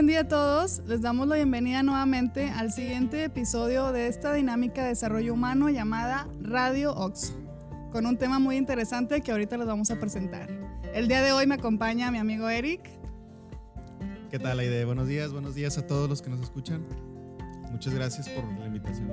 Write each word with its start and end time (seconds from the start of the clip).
buen 0.00 0.06
día 0.06 0.20
a 0.20 0.28
todos. 0.28 0.80
Les 0.86 1.02
damos 1.02 1.28
la 1.28 1.36
bienvenida 1.36 1.82
nuevamente 1.82 2.48
al 2.48 2.72
siguiente 2.72 3.22
episodio 3.22 3.92
de 3.92 4.06
esta 4.06 4.32
dinámica 4.32 4.82
de 4.82 4.88
desarrollo 4.88 5.34
humano 5.34 5.68
llamada 5.68 6.26
Radio 6.40 6.94
Ox, 6.94 7.34
con 7.92 8.06
un 8.06 8.16
tema 8.16 8.38
muy 8.38 8.56
interesante 8.56 9.20
que 9.20 9.30
ahorita 9.30 9.58
les 9.58 9.66
vamos 9.66 9.90
a 9.90 10.00
presentar. 10.00 10.48
El 10.94 11.06
día 11.06 11.20
de 11.20 11.32
hoy 11.32 11.46
me 11.46 11.56
acompaña 11.56 12.10
mi 12.10 12.16
amigo 12.16 12.48
Eric. 12.48 12.80
¿Qué 14.30 14.38
tal, 14.38 14.60
Aide? 14.60 14.86
Buenos 14.86 15.06
días, 15.06 15.34
buenos 15.34 15.54
días 15.54 15.76
a 15.76 15.86
todos 15.86 16.08
los 16.08 16.22
que 16.22 16.30
nos 16.30 16.40
escuchan. 16.40 16.82
Muchas 17.70 17.92
gracias 17.92 18.26
por 18.30 18.42
la 18.58 18.68
invitación. 18.68 19.12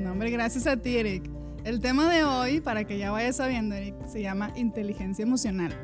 No, 0.00 0.12
hombre, 0.12 0.30
gracias 0.30 0.66
a 0.66 0.78
ti, 0.78 0.96
Eric. 0.96 1.30
El 1.64 1.80
tema 1.80 2.10
de 2.10 2.24
hoy, 2.24 2.62
para 2.62 2.84
que 2.84 2.96
ya 2.96 3.10
vayas 3.10 3.36
sabiendo, 3.36 3.74
Eric, 3.74 3.96
se 4.06 4.22
llama 4.22 4.50
inteligencia 4.56 5.24
emocional. 5.24 5.74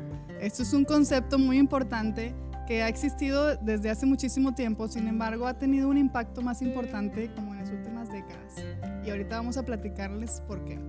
Esto 0.41 0.63
es 0.63 0.73
un 0.73 0.85
concepto 0.85 1.37
muy 1.37 1.59
importante 1.59 2.33
que 2.69 2.83
ha 2.83 2.87
existido 2.87 3.55
desde 3.55 3.89
hace 3.89 4.05
muchísimo 4.05 4.53
tiempo, 4.53 4.87
sin 4.87 5.07
embargo 5.07 5.47
ha 5.47 5.55
tenido 5.55 5.89
un 5.89 5.97
impacto 5.97 6.43
más 6.43 6.61
importante 6.61 7.31
como 7.33 7.55
en 7.55 7.61
las 7.61 7.71
últimas 7.71 8.11
décadas. 8.11 8.57
Y 9.03 9.09
ahorita 9.09 9.37
vamos 9.37 9.57
a 9.57 9.63
platicarles 9.63 10.43
por 10.47 10.63
qué. 10.65 10.79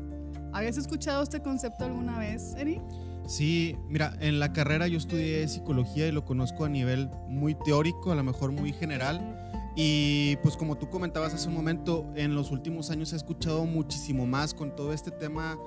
¿Habías 0.53 0.77
escuchado 0.77 1.23
este 1.23 1.41
concepto 1.41 1.87
alguna 1.87 2.19
vez, 2.19 2.55
Eri? 2.59 2.83
Sí, 3.27 3.79
mira, 3.89 4.12
en 4.20 4.41
la 4.41 4.53
carrera 4.53 4.89
yo 4.89 4.98
estudié 4.98 5.48
psicología 5.48 6.06
y 6.06 6.12
lo 6.12 6.27
conozco 6.27 6.66
a 6.66 6.69
nivel 6.69 7.09
muy 7.29 7.55
teórico, 7.55 8.12
a 8.12 8.15
lo 8.15 8.25
mejor 8.25 8.53
muy 8.53 8.75
general. 8.75 9.39
Y 9.75 10.37
pues 10.42 10.59
como 10.59 10.77
tú 10.77 10.91
comentabas 10.91 11.33
hace 11.33 11.48
un 11.48 11.55
momento, 11.55 12.12
en 12.15 12.34
los 12.34 12.51
últimos 12.51 12.91
años 12.91 13.15
he 13.15 13.17
escuchado 13.17 13.65
muchísimo 13.65 14.27
más 14.27 14.53
con 14.53 14.77
todo 14.77 14.92
este 14.92 15.11
tema 15.11 15.59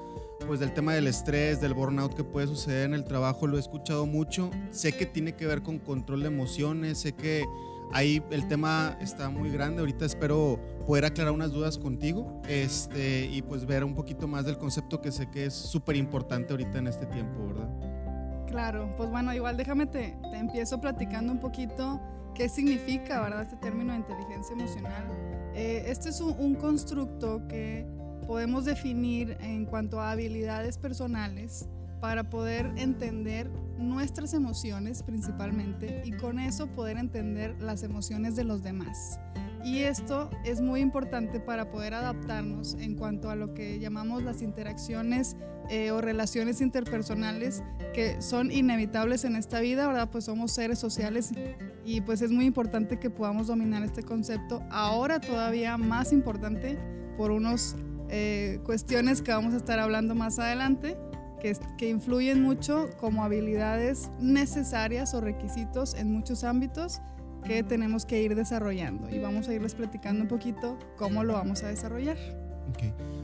pues 0.44 0.60
del 0.60 0.74
tema 0.74 0.94
del 0.94 1.08
estrés, 1.08 1.62
del 1.62 1.74
burnout 1.74 2.14
que 2.14 2.24
puede 2.24 2.48
suceder 2.48 2.86
en 2.86 2.94
el 2.94 3.04
trabajo, 3.04 3.48
lo 3.48 3.58
he 3.58 3.60
escuchado 3.60 4.06
mucho. 4.06 4.52
Sé 4.72 4.94
que 4.94 5.06
tiene 5.06 5.36
que 5.36 5.46
ver 5.46 5.64
con 5.64 5.80
control 5.80 6.22
de 6.22 6.28
emociones, 6.28 7.00
sé 7.00 7.14
que 7.14 7.46
ahí 7.92 8.22
el 8.32 8.48
tema 8.48 8.98
está 9.02 9.30
muy 9.30 9.50
grande. 9.50 9.80
Ahorita 9.80 10.06
espero 10.06 10.60
poder 10.86 11.06
aclarar 11.06 11.34
unas 11.34 11.52
dudas 11.52 11.78
contigo 11.78 12.42
este, 12.48 13.26
y 13.26 13.42
pues 13.42 13.66
ver 13.66 13.84
un 13.84 13.96
poquito 13.96 14.28
más 14.28 14.46
del 14.46 14.58
concepto 14.58 15.02
que 15.02 15.12
sé 15.12 15.30
que 15.30 15.46
es 15.46 15.54
súper 15.54 15.96
importante 15.96 16.54
ahorita 16.54 16.80
en 16.80 16.88
este 16.88 17.06
tiempo, 17.06 17.48
¿verdad? 17.48 17.70
Claro, 18.48 18.94
pues 18.98 19.10
bueno, 19.10 19.34
igual 19.34 19.58
déjame 19.58 19.88
te, 19.88 20.18
te 20.32 20.38
empiezo 20.38 20.80
platicando 20.80 21.32
un 21.32 21.40
poquito 21.40 22.00
qué 22.36 22.50
significa, 22.50 23.22
¿verdad? 23.22 23.42
Este 23.44 23.56
término 23.58 23.94
de 23.94 24.00
inteligencia 24.00 24.54
emocional. 24.54 25.06
Eh, 25.56 25.86
este 25.88 26.10
es 26.10 26.20
un, 26.20 26.36
un 26.40 26.56
constructo 26.56 27.48
que 27.48 27.88
podemos 28.26 28.66
definir 28.66 29.38
en 29.42 29.66
cuanto 29.66 30.02
a 30.02 30.12
habilidades 30.12 30.78
personales 30.78 31.68
para 32.02 32.30
poder 32.30 32.72
entender 32.76 33.50
nuestras 33.78 34.34
emociones 34.34 35.04
principalmente 35.04 36.02
y 36.06 36.12
con 36.12 36.40
eso 36.40 36.68
poder 36.68 36.98
entender 36.98 37.56
las 37.62 37.84
emociones 37.84 38.36
de 38.36 38.44
los 38.44 38.62
demás. 38.62 39.20
Y 39.64 39.84
esto 39.84 40.30
es 40.44 40.60
muy 40.60 40.82
importante 40.82 41.40
para 41.40 41.72
poder 41.72 41.94
adaptarnos 41.94 42.74
en 42.74 42.96
cuanto 42.96 43.30
a 43.30 43.36
lo 43.36 43.54
que 43.54 43.80
llamamos 43.80 44.22
las 44.22 44.42
interacciones 44.42 45.38
eh, 45.70 45.92
o 45.92 46.02
relaciones 46.02 46.60
interpersonales 46.60 47.64
que 47.94 48.22
son 48.22 48.52
inevitables 48.52 49.24
en 49.24 49.38
esta 49.38 49.62
vida, 49.62 49.88
¿verdad? 49.88 50.10
Pues 50.12 50.26
somos 50.26 50.52
seres 50.52 50.80
sociales 50.80 51.32
y 51.86 52.02
pues 52.02 52.22
es 52.22 52.32
muy 52.32 52.44
importante 52.44 53.00
que 53.00 53.10
podamos 53.10 53.48
dominar 53.48 53.84
este 53.84 54.04
concepto. 54.04 54.62
Ahora 54.70 55.22
todavía 55.22 55.78
más 55.78 56.12
importante 56.12 56.78
por 57.16 57.32
unos 57.32 57.78
eh, 58.16 58.60
cuestiones 58.64 59.24
que 59.24 59.32
vamos 59.32 59.56
a 59.56 59.58
estar 59.58 59.80
hablando 59.80 60.14
más 60.14 60.38
adelante, 60.38 60.96
que, 61.42 61.58
que 61.80 61.90
influyen 61.90 62.44
mucho 62.44 62.92
como 63.00 63.24
habilidades 63.24 64.12
necesarias 64.20 65.16
o 65.16 65.22
requisitos 65.22 65.96
en 65.96 66.12
muchos 66.12 66.44
ámbitos 66.44 67.02
que 67.44 67.64
tenemos 67.64 68.06
que 68.06 68.22
ir 68.22 68.36
desarrollando. 68.36 69.10
Y 69.10 69.18
vamos 69.18 69.48
a 69.48 69.54
irles 69.56 69.74
platicando 69.74 70.22
un 70.22 70.28
poquito 70.28 70.78
cómo 70.96 71.24
lo 71.24 71.34
vamos 71.34 71.64
a 71.64 71.70
desarrollar. 71.70 72.18
Ok. 72.70 72.84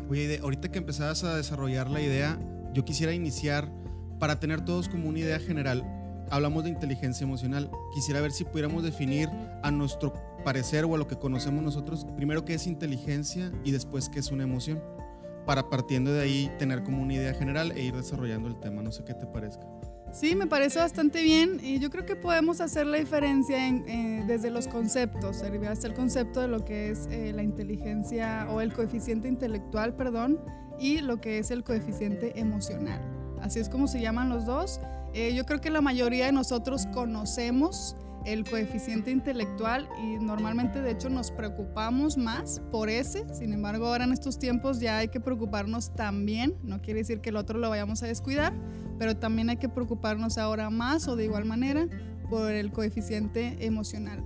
Oye, 0.09 0.39
ahorita 0.41 0.71
que 0.71 0.79
empezabas 0.79 1.23
a 1.23 1.37
desarrollar 1.37 1.87
la 1.87 2.01
idea, 2.01 2.39
yo 2.73 2.83
quisiera 2.83 3.13
iniciar 3.13 3.71
para 4.17 4.39
tener 4.39 4.65
todos 4.65 4.89
como 4.89 5.07
una 5.07 5.19
idea 5.19 5.37
general. 5.37 5.83
Hablamos 6.31 6.63
de 6.63 6.71
inteligencia 6.71 7.25
emocional. 7.25 7.69
Quisiera 7.93 8.21
ver 8.21 8.31
si 8.31 8.43
pudiéramos 8.43 8.81
definir 8.81 9.29
a 9.61 9.69
nuestro 9.69 10.13
parecer 10.43 10.85
o 10.85 10.95
a 10.95 10.97
lo 10.97 11.07
que 11.07 11.17
conocemos 11.17 11.63
nosotros, 11.63 12.05
primero 12.15 12.45
qué 12.45 12.55
es 12.55 12.67
inteligencia 12.67 13.51
y 13.63 13.71
después 13.71 14.09
qué 14.09 14.19
es 14.19 14.31
una 14.31 14.43
emoción, 14.43 14.81
para 15.45 15.69
partiendo 15.69 16.13
de 16.13 16.21
ahí 16.21 16.51
tener 16.59 16.83
como 16.83 17.01
una 17.01 17.13
idea 17.13 17.33
general 17.33 17.71
e 17.71 17.83
ir 17.83 17.95
desarrollando 17.95 18.47
el 18.47 18.59
tema. 18.59 18.81
No 18.81 18.91
sé 18.91 19.03
qué 19.03 19.13
te 19.13 19.25
parezca. 19.25 19.65
Sí, 20.11 20.35
me 20.35 20.47
parece 20.47 20.79
bastante 20.79 21.21
bien 21.21 21.59
y 21.63 21.79
yo 21.79 21.91
creo 21.91 22.05
que 22.05 22.15
podemos 22.15 22.61
hacer 22.61 22.87
la 22.87 22.97
diferencia 22.97 23.67
en, 23.67 23.87
eh, 23.87 24.23
desde 24.25 24.49
los 24.49 24.67
conceptos, 24.67 25.43
hasta 25.43 25.87
el 25.87 25.93
concepto 25.93 26.41
de 26.41 26.47
lo 26.47 26.65
que 26.65 26.89
es 26.89 27.07
eh, 27.11 27.31
la 27.33 27.43
inteligencia 27.43 28.47
o 28.49 28.59
el 28.61 28.73
coeficiente 28.73 29.27
intelectual, 29.27 29.95
perdón, 29.95 30.39
y 30.79 31.01
lo 31.01 31.21
que 31.21 31.37
es 31.37 31.51
el 31.51 31.63
coeficiente 31.63 32.39
emocional. 32.39 33.01
Así 33.41 33.59
es 33.59 33.69
como 33.69 33.87
se 33.87 34.01
llaman 34.01 34.29
los 34.29 34.45
dos. 34.45 34.81
Eh, 35.13 35.33
yo 35.35 35.45
creo 35.45 35.61
que 35.61 35.69
la 35.69 35.81
mayoría 35.81 36.25
de 36.25 36.31
nosotros 36.31 36.87
conocemos 36.87 37.95
el 38.33 38.43
coeficiente 38.43 39.11
intelectual 39.11 39.89
y 40.03 40.17
normalmente 40.17 40.81
de 40.81 40.91
hecho 40.91 41.09
nos 41.09 41.31
preocupamos 41.31 42.17
más 42.17 42.61
por 42.71 42.89
ese, 42.89 43.25
sin 43.33 43.53
embargo 43.53 43.87
ahora 43.87 44.03
en 44.03 44.13
estos 44.13 44.37
tiempos 44.37 44.79
ya 44.79 44.99
hay 44.99 45.07
que 45.07 45.19
preocuparnos 45.19 45.95
también, 45.95 46.55
no 46.63 46.81
quiere 46.81 46.99
decir 46.99 47.21
que 47.21 47.29
el 47.29 47.37
otro 47.37 47.57
lo 47.57 47.69
vayamos 47.69 48.03
a 48.03 48.07
descuidar, 48.07 48.53
pero 48.99 49.17
también 49.17 49.49
hay 49.49 49.57
que 49.57 49.69
preocuparnos 49.69 50.37
ahora 50.37 50.69
más 50.69 51.07
o 51.07 51.15
de 51.15 51.25
igual 51.25 51.45
manera 51.45 51.87
por 52.29 52.51
el 52.51 52.71
coeficiente 52.71 53.65
emocional. 53.65 54.23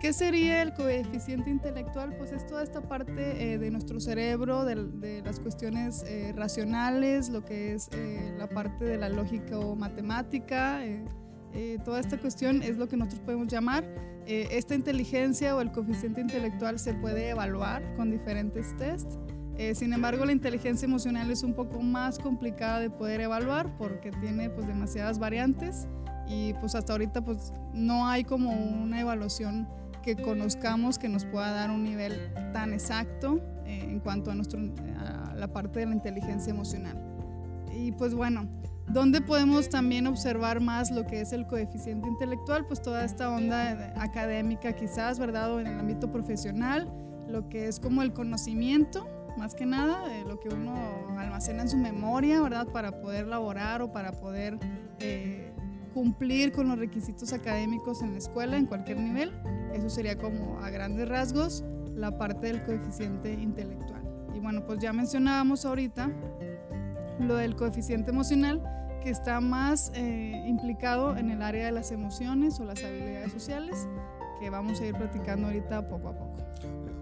¿Qué 0.00 0.12
sería 0.12 0.60
el 0.60 0.74
coeficiente 0.74 1.48
intelectual? 1.48 2.14
Pues 2.18 2.30
es 2.30 2.46
toda 2.46 2.62
esta 2.62 2.82
parte 2.82 3.54
eh, 3.54 3.58
de 3.58 3.70
nuestro 3.70 3.98
cerebro, 3.98 4.66
de, 4.66 5.22
las 5.24 5.40
cuestiones 5.40 6.04
eh, 6.06 6.34
racionales, 6.36 7.30
lo 7.30 7.44
que 7.44 7.72
es 7.72 7.88
eh, 7.92 8.34
la 8.36 8.46
parte 8.46 8.84
de 8.84 8.98
la 8.98 9.08
lógica 9.08 9.58
o 9.58 9.74
matemática 9.74 10.84
eh, 11.56 11.78
toda 11.82 12.00
esta 12.00 12.18
cuestión 12.18 12.62
es 12.62 12.76
lo 12.76 12.86
que 12.86 12.98
nosotros 12.98 13.22
podemos 13.22 13.48
llamar. 13.48 13.82
Eh, 14.26 14.48
esta 14.50 14.74
inteligencia 14.74 15.56
o 15.56 15.62
el 15.62 15.72
coeficiente 15.72 16.20
intelectual 16.20 16.78
se 16.78 16.92
puede 16.92 17.30
evaluar 17.30 17.94
con 17.96 18.10
diferentes 18.10 18.76
tests. 18.76 19.18
Eh, 19.56 19.74
sin 19.74 19.94
embargo, 19.94 20.26
la 20.26 20.32
inteligencia 20.32 20.84
emocional 20.84 21.30
es 21.30 21.42
un 21.42 21.54
poco 21.54 21.80
más 21.80 22.18
complicada 22.18 22.80
de 22.80 22.90
poder 22.90 23.22
evaluar 23.22 23.74
porque 23.78 24.10
tiene 24.10 24.50
pues 24.50 24.66
demasiadas 24.66 25.18
variantes 25.18 25.88
y 26.28 26.52
pues 26.54 26.74
hasta 26.74 26.92
ahorita 26.92 27.24
pues 27.24 27.54
no 27.72 28.06
hay 28.06 28.24
como 28.24 28.50
una 28.50 29.00
evaluación 29.00 29.66
que 30.02 30.14
conozcamos 30.14 30.98
que 30.98 31.08
nos 31.08 31.24
pueda 31.24 31.52
dar 31.52 31.70
un 31.70 31.84
nivel 31.84 32.34
tan 32.52 32.74
exacto 32.74 33.40
en 33.64 33.98
cuanto 34.00 34.30
a, 34.30 34.34
nuestro, 34.34 34.60
a 34.98 35.34
la 35.34 35.48
parte 35.48 35.80
de 35.80 35.86
la 35.86 35.94
inteligencia 35.94 36.50
emocional. 36.50 37.02
Y 37.72 37.92
pues 37.92 38.14
bueno, 38.14 38.46
¿Dónde 38.88 39.20
podemos 39.20 39.68
también 39.68 40.06
observar 40.06 40.60
más 40.60 40.90
lo 40.90 41.06
que 41.06 41.20
es 41.20 41.32
el 41.32 41.46
coeficiente 41.46 42.08
intelectual? 42.08 42.66
Pues 42.66 42.80
toda 42.80 43.04
esta 43.04 43.30
onda 43.30 43.92
académica 43.96 44.72
quizás, 44.74 45.18
¿verdad? 45.18 45.52
O 45.52 45.60
en 45.60 45.66
el 45.66 45.78
ámbito 45.78 46.10
profesional, 46.10 46.88
lo 47.28 47.48
que 47.48 47.66
es 47.66 47.80
como 47.80 48.02
el 48.02 48.12
conocimiento, 48.12 49.08
más 49.36 49.54
que 49.54 49.66
nada, 49.66 50.02
lo 50.24 50.38
que 50.38 50.48
uno 50.48 50.74
almacena 51.18 51.62
en 51.62 51.68
su 51.68 51.76
memoria, 51.76 52.40
¿verdad? 52.40 52.68
Para 52.68 53.00
poder 53.00 53.26
laborar 53.26 53.82
o 53.82 53.92
para 53.92 54.12
poder 54.12 54.58
eh, 55.00 55.52
cumplir 55.92 56.52
con 56.52 56.68
los 56.68 56.78
requisitos 56.78 57.32
académicos 57.32 58.02
en 58.02 58.12
la 58.12 58.18
escuela, 58.18 58.56
en 58.56 58.66
cualquier 58.66 58.98
nivel. 58.98 59.32
Eso 59.74 59.90
sería 59.90 60.16
como 60.16 60.58
a 60.60 60.70
grandes 60.70 61.08
rasgos 61.08 61.64
la 61.94 62.16
parte 62.16 62.46
del 62.46 62.62
coeficiente 62.64 63.32
intelectual. 63.32 64.02
Y 64.34 64.38
bueno, 64.38 64.64
pues 64.64 64.78
ya 64.78 64.92
mencionábamos 64.92 65.64
ahorita 65.64 66.10
lo 67.18 67.36
del 67.36 67.56
coeficiente 67.56 68.10
emocional, 68.10 68.62
que 69.06 69.12
está 69.12 69.40
más 69.40 69.92
eh, 69.94 70.42
implicado 70.48 71.16
en 71.16 71.30
el 71.30 71.40
área 71.40 71.66
de 71.66 71.70
las 71.70 71.92
emociones 71.92 72.58
o 72.58 72.64
las 72.64 72.82
habilidades 72.82 73.30
sociales, 73.30 73.86
que 74.40 74.50
vamos 74.50 74.80
a 74.80 74.84
ir 74.84 74.96
platicando 74.96 75.46
ahorita 75.46 75.88
poco 75.88 76.08
a 76.08 76.12
poco. 76.18 76.36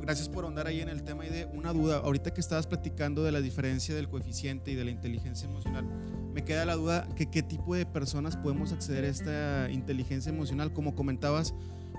Gracias 0.03 0.29
por 0.29 0.45
ahondar 0.45 0.67
ahí 0.67 0.83
en 0.83 0.91
el 0.91 1.03
tema 1.03 1.25
y 1.25 1.31
de 1.31 1.47
una 1.47 1.73
duda. 1.73 2.03
Ahorita 2.05 2.35
que 2.35 2.43
estabas 2.43 2.67
platicando 2.67 3.25
de 3.25 3.33
la 3.33 3.41
diferencia 3.41 3.95
del 3.95 4.11
coeficiente 4.11 4.71
y 4.71 4.75
de 4.75 4.85
la 4.85 4.91
inteligencia 4.91 5.49
emocional, 5.49 5.87
me 6.35 6.45
queda 6.45 6.67
la 6.67 6.75
duda 6.75 7.09
que 7.17 7.31
qué 7.31 7.43
tipo 7.43 7.75
de 7.75 7.87
personas 7.87 8.37
podemos 8.37 8.75
acceder 8.75 9.05
a 9.05 9.09
esta 9.09 9.71
inteligencia 9.71 10.29
emocional. 10.29 10.75
Como 10.75 10.95
comentabas, 10.95 11.55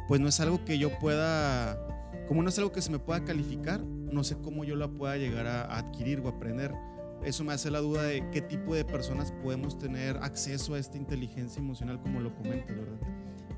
pues 0.07 0.21
no 0.21 0.27
es 0.27 0.39
algo 0.39 0.63
que 0.65 0.77
yo 0.77 0.99
pueda, 0.99 1.79
como 2.27 2.43
no 2.43 2.49
es 2.49 2.59
algo 2.59 2.71
que 2.71 2.83
se 2.83 2.91
me 2.91 2.99
pueda 2.99 3.23
calificar, 3.23 3.81
no 3.83 4.23
sé 4.23 4.37
cómo 4.37 4.65
yo 4.65 4.75
la 4.75 4.87
pueda 4.87 5.17
llegar 5.17 5.47
a 5.47 5.75
adquirir 5.75 6.19
o 6.19 6.27
aprender 6.27 6.75
eso 7.25 7.43
me 7.43 7.53
hace 7.53 7.71
la 7.71 7.79
duda 7.79 8.03
de 8.03 8.29
qué 8.31 8.41
tipo 8.41 8.75
de 8.75 8.85
personas 8.85 9.31
podemos 9.43 9.77
tener 9.77 10.17
acceso 10.17 10.75
a 10.75 10.79
esta 10.79 10.97
inteligencia 10.97 11.59
emocional 11.59 11.99
como 11.99 12.19
lo 12.19 12.33
comentas, 12.35 12.77
¿verdad? 12.77 12.99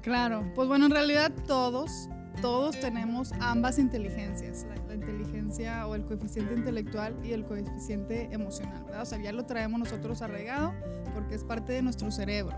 Claro, 0.01 0.49
pues 0.55 0.69
bueno, 0.69 0.85
en 0.85 0.91
realidad 0.91 1.33
todos, 1.45 2.09
todos 2.41 2.79
tenemos 2.79 3.33
ambas 3.41 3.77
inteligencias, 3.77 4.65
la, 4.87 4.95
inteligencia 4.95 5.85
o 5.85 5.95
el 5.95 6.05
coeficiente 6.05 6.53
intelectual 6.53 7.15
y 7.23 7.33
el 7.33 7.43
coeficiente 7.43 8.29
emocional, 8.31 8.83
¿verdad? 8.85 9.01
O 9.01 9.05
sea, 9.05 9.21
ya 9.21 9.31
lo 9.31 9.45
traemos 9.45 9.79
nosotros 9.79 10.21
arraigado 10.21 10.73
porque 11.13 11.35
es 11.35 11.43
parte 11.43 11.73
de 11.73 11.81
nuestro 11.81 12.09
cerebro. 12.09 12.55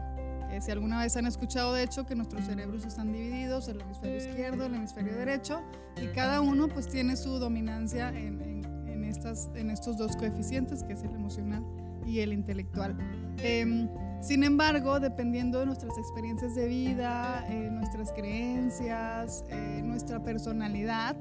si 0.61 0.71
alguna 0.71 1.01
vez 1.01 1.17
han 1.17 1.25
escuchado, 1.25 1.73
de 1.73 1.83
hecho, 1.83 2.05
que 2.05 2.15
nuestros 2.15 2.45
cerebros 2.45 2.85
están 2.85 3.11
divididos, 3.11 3.67
el 3.67 3.81
hemisferio 3.81 4.17
izquierdo, 4.17 4.65
el 4.65 4.75
hemisferio 4.75 5.15
derecho, 5.15 5.61
y 6.01 6.07
cada 6.07 6.41
uno 6.41 6.67
pues 6.67 6.87
tiene 6.87 7.15
su 7.15 7.39
dominancia 7.39 8.09
en, 8.09 8.61
en 9.55 9.69
estos 9.69 9.97
dos 9.97 10.15
coeficientes, 10.15 10.83
que 10.83 10.93
es 10.93 11.03
el 11.03 11.13
emocional 11.13 11.65
y 12.05 12.19
el 12.19 12.33
intelectual. 12.33 12.97
Em, 13.37 13.89
sin 14.21 14.43
embargo, 14.43 14.99
dependiendo 14.99 15.59
de 15.59 15.65
nuestras 15.65 15.97
experiencias 15.97 16.55
de 16.55 16.67
vida, 16.67 17.45
eh, 17.49 17.69
nuestras 17.71 18.11
creencias, 18.11 19.45
eh, 19.49 19.81
nuestra 19.83 20.21
personalidad, 20.21 21.15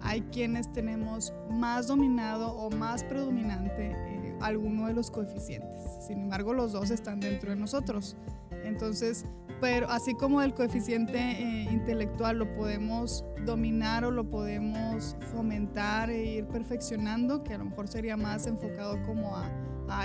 hay 0.00 0.20
quienes 0.22 0.70
tenemos 0.72 1.32
más 1.50 1.88
dominado 1.88 2.52
o 2.52 2.70
más 2.70 3.02
predominante 3.04 3.92
eh, 3.92 4.36
alguno 4.40 4.86
de 4.86 4.92
los 4.92 5.10
coeficientes. 5.10 5.80
Sin 6.06 6.20
embargo, 6.20 6.52
los 6.52 6.72
dos 6.72 6.90
están 6.90 7.20
dentro 7.20 7.50
de 7.50 7.56
nosotros. 7.56 8.16
Entonces, 8.64 9.24
pero 9.60 9.88
así 9.88 10.14
como 10.14 10.42
el 10.42 10.54
coeficiente 10.54 11.18
eh, 11.18 11.68
intelectual 11.70 12.38
lo 12.38 12.54
podemos 12.54 13.24
dominar 13.44 14.04
o 14.04 14.10
lo 14.10 14.28
podemos 14.28 15.16
fomentar 15.32 16.10
e 16.10 16.24
ir 16.24 16.46
perfeccionando, 16.46 17.42
que 17.44 17.54
a 17.54 17.58
lo 17.58 17.66
mejor 17.66 17.88
sería 17.88 18.16
más 18.16 18.46
enfocado 18.46 19.02
como 19.02 19.36
a, 19.36 19.50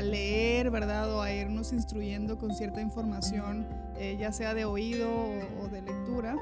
leer, 0.02 0.72
¿verdad? 0.72 1.14
O 1.14 1.22
a 1.22 1.32
irnos 1.32 1.74
instruyendo 1.74 2.38
con 2.38 2.54
cierta 2.54 2.82
información, 2.82 3.66
eh, 3.98 4.18
ya 4.20 4.32
sea 4.32 4.54
de 4.54 4.66
oído 4.66 5.10
o, 5.62 5.68
de 5.68 5.82
lectura, 5.82 6.38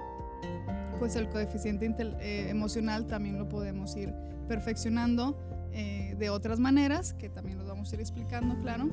pues 0.99 1.15
el 1.15 1.29
coeficiente 1.29 1.91
eh, 2.19 2.49
emocional 2.49 3.05
también 3.05 3.37
lo 3.37 3.47
podemos 3.47 3.95
ir 3.95 4.13
perfeccionando 4.47 5.37
de 5.71 6.31
otras 6.31 6.59
maneras, 6.59 7.13
que 7.13 7.29
también 7.29 7.59
los 7.59 7.67
vamos 7.67 7.91
a 7.91 7.95
ir 7.95 8.01
explicando, 8.01 8.59
claro. 8.61 8.89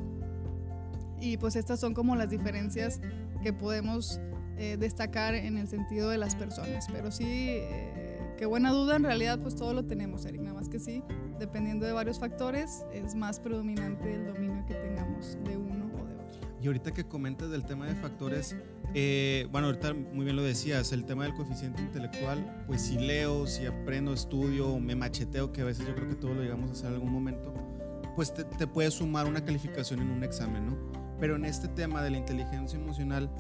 Y 1.18 1.38
pues 1.38 1.56
estas 1.56 1.80
son 1.80 1.94
como 1.94 2.14
las 2.14 2.28
diferencias 2.28 3.00
que 3.44 3.52
podemos 3.52 4.20
eh, 4.56 4.76
destacar 4.78 5.34
en 5.34 5.58
el 5.58 5.68
sentido 5.68 6.08
de 6.08 6.16
las 6.16 6.34
personas. 6.34 6.86
Pero 6.90 7.12
sí, 7.12 7.26
eh, 7.28 8.34
qué 8.38 8.46
buena 8.46 8.72
duda, 8.72 8.96
en 8.96 9.04
realidad 9.04 9.38
pues 9.38 9.54
todo 9.54 9.74
lo 9.74 9.84
tenemos, 9.84 10.24
Eric, 10.24 10.40
nada 10.40 10.54
más 10.54 10.68
que 10.70 10.80
sí, 10.80 11.02
dependiendo 11.38 11.84
de 11.86 11.92
varios 11.92 12.18
factores, 12.18 12.84
es 12.92 13.14
más 13.14 13.38
predominante 13.38 14.14
el 14.14 14.26
dominio 14.26 14.64
que 14.66 14.74
tengamos 14.74 15.36
de 15.44 15.58
uno 15.58 15.90
o 15.92 16.06
de 16.06 16.14
otro. 16.14 16.40
Y 16.62 16.66
ahorita 16.66 16.94
que 16.94 17.04
comentas 17.04 17.50
del 17.50 17.66
tema 17.66 17.86
de 17.86 17.94
factores, 17.96 18.56
eh, 18.94 19.46
bueno, 19.52 19.66
ahorita 19.66 19.92
muy 19.92 20.24
bien 20.24 20.36
lo 20.36 20.42
decías, 20.42 20.92
el 20.92 21.04
tema 21.04 21.24
del 21.24 21.34
coeficiente 21.34 21.82
intelectual, 21.82 22.64
pues 22.66 22.80
si 22.80 22.98
leo, 22.98 23.46
si 23.46 23.66
aprendo, 23.66 24.14
estudio, 24.14 24.78
me 24.78 24.96
macheteo, 24.96 25.52
que 25.52 25.60
a 25.60 25.64
veces 25.64 25.86
yo 25.86 25.94
creo 25.94 26.08
que 26.08 26.14
todos 26.14 26.34
lo 26.34 26.42
llegamos 26.42 26.70
a 26.70 26.72
hacer 26.72 26.86
en 26.86 26.94
algún 26.94 27.12
momento, 27.12 27.52
pues 28.16 28.32
te, 28.32 28.44
te 28.44 28.66
puede 28.66 28.90
sumar 28.90 29.26
una 29.26 29.44
calificación 29.44 30.00
en 30.00 30.10
un 30.10 30.24
examen, 30.24 30.66
¿no? 30.66 31.03
Pero 31.20 31.36
en 31.36 31.44
este 31.44 31.68
tema 31.68 32.02
de 32.02 32.10
la 32.10 32.18
inteligencia 32.18 32.78
emocional, 32.78 33.30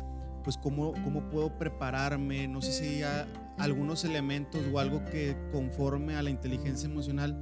pues 0.42 0.58
cómo, 0.58 0.92
cómo 1.04 1.28
puedo 1.30 1.58
prepararme, 1.58 2.46
no 2.46 2.60
sé 2.60 2.72
si 2.72 3.02
hay 3.02 3.26
algunos 3.58 4.04
elementos 4.04 4.62
o 4.72 4.78
algo 4.78 5.04
que 5.04 5.36
conforme 5.50 6.16
a 6.16 6.22
la 6.22 6.30
inteligencia 6.30 6.88
emocional, 6.88 7.36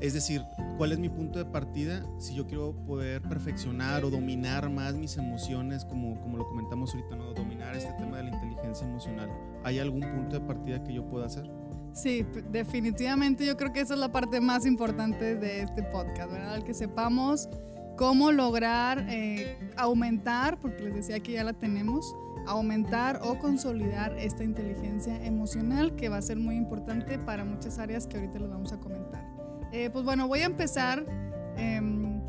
es 0.00 0.12
decir, 0.12 0.42
cuál 0.76 0.92
es 0.92 0.98
mi 0.98 1.08
punto 1.08 1.38
de 1.38 1.46
partida 1.46 2.04
si 2.18 2.34
yo 2.34 2.46
quiero 2.46 2.74
poder 2.84 3.22
perfeccionar 3.22 4.04
o 4.04 4.10
dominar 4.10 4.68
más 4.68 4.94
mis 4.94 5.16
emociones, 5.16 5.86
como, 5.86 6.20
como 6.20 6.36
lo 6.36 6.46
comentamos 6.46 6.94
ahorita, 6.94 7.16
¿no? 7.16 7.32
dominar 7.32 7.74
este 7.74 7.92
tema 7.94 8.18
de 8.18 8.24
la 8.24 8.34
inteligencia 8.34 8.86
emocional. 8.86 9.30
¿Hay 9.64 9.78
algún 9.78 10.02
punto 10.02 10.38
de 10.38 10.46
partida 10.46 10.84
que 10.84 10.92
yo 10.92 11.08
pueda 11.08 11.26
hacer? 11.26 11.50
Sí, 11.94 12.26
definitivamente 12.50 13.46
yo 13.46 13.56
creo 13.56 13.72
que 13.72 13.80
esa 13.80 13.94
es 13.94 14.00
la 14.00 14.12
parte 14.12 14.38
más 14.42 14.66
importante 14.66 15.34
de 15.34 15.62
este 15.62 15.82
podcast, 15.82 16.30
¿verdad? 16.30 16.56
El 16.56 16.64
que 16.64 16.74
sepamos 16.74 17.48
cómo 17.96 18.30
lograr 18.30 19.06
eh, 19.08 19.58
aumentar, 19.76 20.58
porque 20.60 20.84
les 20.84 20.94
decía 20.94 21.20
que 21.20 21.32
ya 21.32 21.44
la 21.44 21.54
tenemos, 21.54 22.14
aumentar 22.46 23.20
o 23.22 23.38
consolidar 23.38 24.16
esta 24.18 24.44
inteligencia 24.44 25.24
emocional 25.24 25.96
que 25.96 26.08
va 26.08 26.18
a 26.18 26.22
ser 26.22 26.36
muy 26.36 26.56
importante 26.56 27.18
para 27.18 27.44
muchas 27.44 27.78
áreas 27.78 28.06
que 28.06 28.16
ahorita 28.18 28.38
les 28.38 28.48
vamos 28.48 28.72
a 28.72 28.78
comentar. 28.78 29.24
Eh, 29.72 29.90
pues 29.90 30.04
bueno, 30.04 30.28
voy 30.28 30.40
a 30.40 30.46
empezar 30.46 31.04
em, 31.56 32.20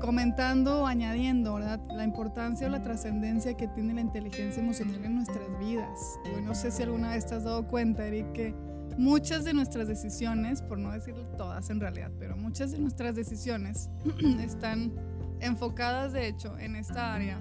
comentando 0.00 0.86
añadiendo 0.86 1.54
¿verdad? 1.54 1.80
la 1.88 2.04
importancia 2.04 2.68
o 2.68 2.70
la 2.70 2.82
trascendencia 2.82 3.54
que 3.54 3.66
tiene 3.68 3.94
la 3.94 4.02
inteligencia 4.02 4.62
emocional 4.62 5.04
en 5.04 5.16
nuestras 5.16 5.58
vidas. 5.58 6.18
Yo 6.32 6.40
no 6.42 6.54
sé 6.54 6.70
si 6.70 6.82
alguna 6.82 7.10
vez 7.10 7.26
te 7.26 7.34
has 7.34 7.44
dado 7.44 7.66
cuenta, 7.66 8.06
Eric, 8.06 8.32
que 8.32 8.54
muchas 8.96 9.44
de 9.44 9.52
nuestras 9.52 9.88
decisiones, 9.88 10.62
por 10.62 10.78
no 10.78 10.92
decir 10.92 11.14
todas 11.36 11.70
en 11.70 11.80
realidad, 11.80 12.10
pero 12.18 12.36
muchas 12.36 12.72
de 12.72 12.78
nuestras 12.78 13.14
decisiones 13.14 13.90
están 14.40 14.92
enfocadas 15.40 16.12
de 16.12 16.28
hecho 16.28 16.58
en 16.58 16.76
esta 16.76 17.14
área 17.14 17.40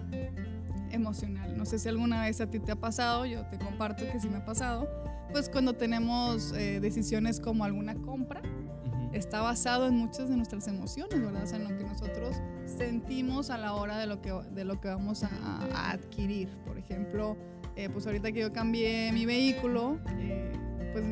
emocional. 0.91 1.57
No 1.57 1.65
sé 1.65 1.79
si 1.79 1.89
alguna 1.89 2.21
vez 2.21 2.41
a 2.41 2.49
ti 2.49 2.59
te 2.59 2.71
ha 2.71 2.75
pasado, 2.75 3.25
yo 3.25 3.45
te 3.47 3.57
comparto 3.57 4.05
que 4.11 4.19
sí 4.19 4.29
me 4.29 4.37
ha 4.37 4.45
pasado, 4.45 4.89
pues 5.31 5.49
cuando 5.49 5.73
tenemos 5.73 6.53
eh, 6.53 6.79
decisiones 6.79 7.39
como 7.39 7.63
alguna 7.63 7.95
compra, 7.95 8.41
está 9.13 9.41
basado 9.41 9.87
en 9.87 9.95
muchas 9.95 10.29
de 10.29 10.35
nuestras 10.35 10.67
emociones, 10.67 11.21
¿verdad? 11.21 11.43
O 11.43 11.47
sea, 11.47 11.57
en 11.57 11.63
lo 11.63 11.77
que 11.77 11.83
nosotros 11.83 12.35
sentimos 12.65 13.49
a 13.49 13.57
la 13.57 13.73
hora 13.73 13.97
de 13.97 14.07
lo 14.07 14.21
que, 14.21 14.33
de 14.51 14.65
lo 14.65 14.79
que 14.81 14.89
vamos 14.89 15.23
a, 15.23 15.91
adquirir. 15.91 16.49
Por 16.65 16.77
ejemplo, 16.77 17.37
eh, 17.75 17.89
pues 17.89 18.05
ahorita 18.05 18.31
que 18.31 18.41
yo 18.41 18.51
cambié 18.51 19.11
mi 19.13 19.25
vehículo, 19.25 19.99
eh, 20.19 20.51
pues 20.91 21.05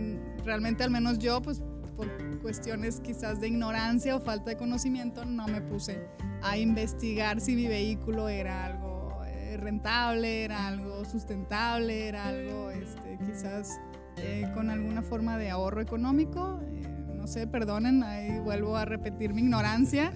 realmente 0.44 0.84
al 0.84 0.92
menos 0.92 1.20
yo, 1.20 1.42
pues 1.42 1.62
por 1.96 2.08
cuestiones 2.42 3.00
quizás 3.00 3.40
de 3.40 3.48
ignorancia 3.48 4.16
o 4.16 4.20
falta 4.20 4.52
de 4.52 4.58
conocimiento, 4.58 5.26
no 5.26 5.48
me 5.48 5.62
puse 5.62 6.08
a 6.42 6.58
investigar 6.58 7.40
si 7.40 7.56
mi 7.56 7.68
vehículo 7.68 8.30
era 8.30 8.66
algo 8.66 9.22
eh, 9.26 9.58
rentable, 9.58 10.44
era 10.44 10.68
algo 10.68 11.06
sustentable, 11.06 12.08
era 12.08 12.28
algo 12.28 12.72
este, 12.72 13.18
quizás 13.26 13.80
eh, 14.18 14.50
con 14.54 14.70
alguna 14.70 15.02
forma 15.02 15.38
de 15.38 15.50
ahorro 15.50 15.82
económico. 15.82 16.60
Eh, 16.64 16.88
no 17.14 17.28
sé, 17.28 17.48
perdonen, 17.48 18.04
ahí 18.04 18.40
vuelvo 18.40 18.76
a 18.76 18.86
repetir 18.86 19.34
mi 19.34 19.42
ignorancia. 19.42 20.14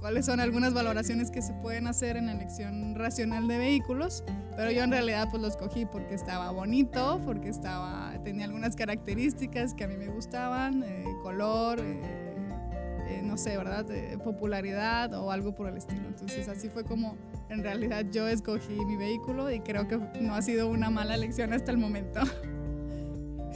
Cuáles 0.00 0.26
son 0.26 0.40
algunas 0.40 0.74
valoraciones 0.74 1.30
que 1.30 1.42
se 1.42 1.52
pueden 1.54 1.86
hacer 1.86 2.16
en 2.16 2.26
la 2.26 2.32
elección 2.32 2.94
racional 2.94 3.48
de 3.48 3.58
vehículos, 3.58 4.24
pero 4.56 4.70
yo 4.70 4.82
en 4.82 4.90
realidad 4.90 5.28
pues 5.30 5.42
los 5.42 5.56
cogí 5.56 5.86
porque 5.86 6.14
estaba 6.14 6.50
bonito, 6.50 7.20
porque 7.24 7.48
estaba, 7.48 8.12
tenía 8.22 8.44
algunas 8.44 8.76
características 8.76 9.74
que 9.74 9.84
a 9.84 9.88
mí 9.88 9.96
me 9.96 10.08
gustaban, 10.08 10.84
color, 11.22 11.80
eh, 11.80 13.22
no 13.22 13.36
sé, 13.36 13.56
¿verdad? 13.56 13.86
popularidad 14.22 15.14
o 15.14 15.30
algo 15.30 15.54
por 15.54 15.68
el 15.68 15.76
estilo. 15.76 16.06
Entonces 16.06 16.48
así 16.48 16.68
fue 16.68 16.84
como 16.84 17.16
en 17.48 17.62
realidad 17.62 18.04
yo 18.10 18.28
escogí 18.28 18.74
mi 18.84 18.96
vehículo 18.96 19.50
y 19.50 19.60
creo 19.60 19.88
que 19.88 19.98
no 20.20 20.34
ha 20.34 20.42
sido 20.42 20.68
una 20.68 20.90
mala 20.90 21.14
elección 21.14 21.52
hasta 21.52 21.70
el 21.70 21.78
momento. 21.78 22.20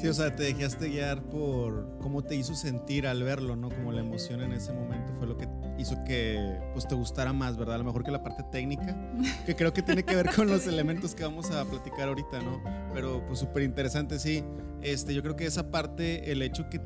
Sí, 0.01 0.07
o 0.07 0.15
sea, 0.15 0.35
te 0.35 0.45
dejaste 0.45 0.89
guiar 0.89 1.23
por 1.23 1.99
cómo 2.01 2.23
te 2.23 2.37
hizo 2.37 2.55
sentir 2.55 3.07
al 3.07 3.25
verlo, 3.25 3.57
¿no? 3.57 3.69
Como 3.69 3.91
la 3.91 4.01
emoción 4.01 4.41
en 4.43 4.53
ese 4.53 4.73
momento 4.73 5.13
fue 5.19 5.27
lo 5.27 5.37
que 5.37 5.49
hizo 5.77 5.97
que 6.05 6.57
pues 6.73 6.87
te 6.87 6.95
gustara 6.95 7.33
más, 7.33 7.57
¿verdad? 7.57 7.75
A 7.75 7.79
lo 7.79 7.85
mejor 7.85 8.05
que 8.05 8.13
la 8.13 8.23
parte 8.23 8.45
técnica, 8.53 8.97
que 9.47 9.57
creo 9.57 9.73
que 9.73 9.83
tiene 9.83 10.05
que 10.05 10.15
ver 10.15 10.31
con 10.35 10.49
los 10.49 10.69
elementos 10.69 11.17
que 11.17 11.25
vamos 11.25 11.51
a 11.51 11.65
platicar 11.65 12.09
ahorita, 12.09 12.41
¿no? 12.41 12.63
Pero 12.95 13.27
pues 13.27 13.41
súper 13.41 13.65
interesante, 13.65 14.21
sí. 14.21 14.45
Este, 14.83 15.15
yo 15.15 15.23
creo 15.23 15.35
que 15.35 15.47
esa 15.47 15.73
parte, 15.73 16.31
el 16.31 16.43
hecho 16.43 16.71
que, 16.71 16.81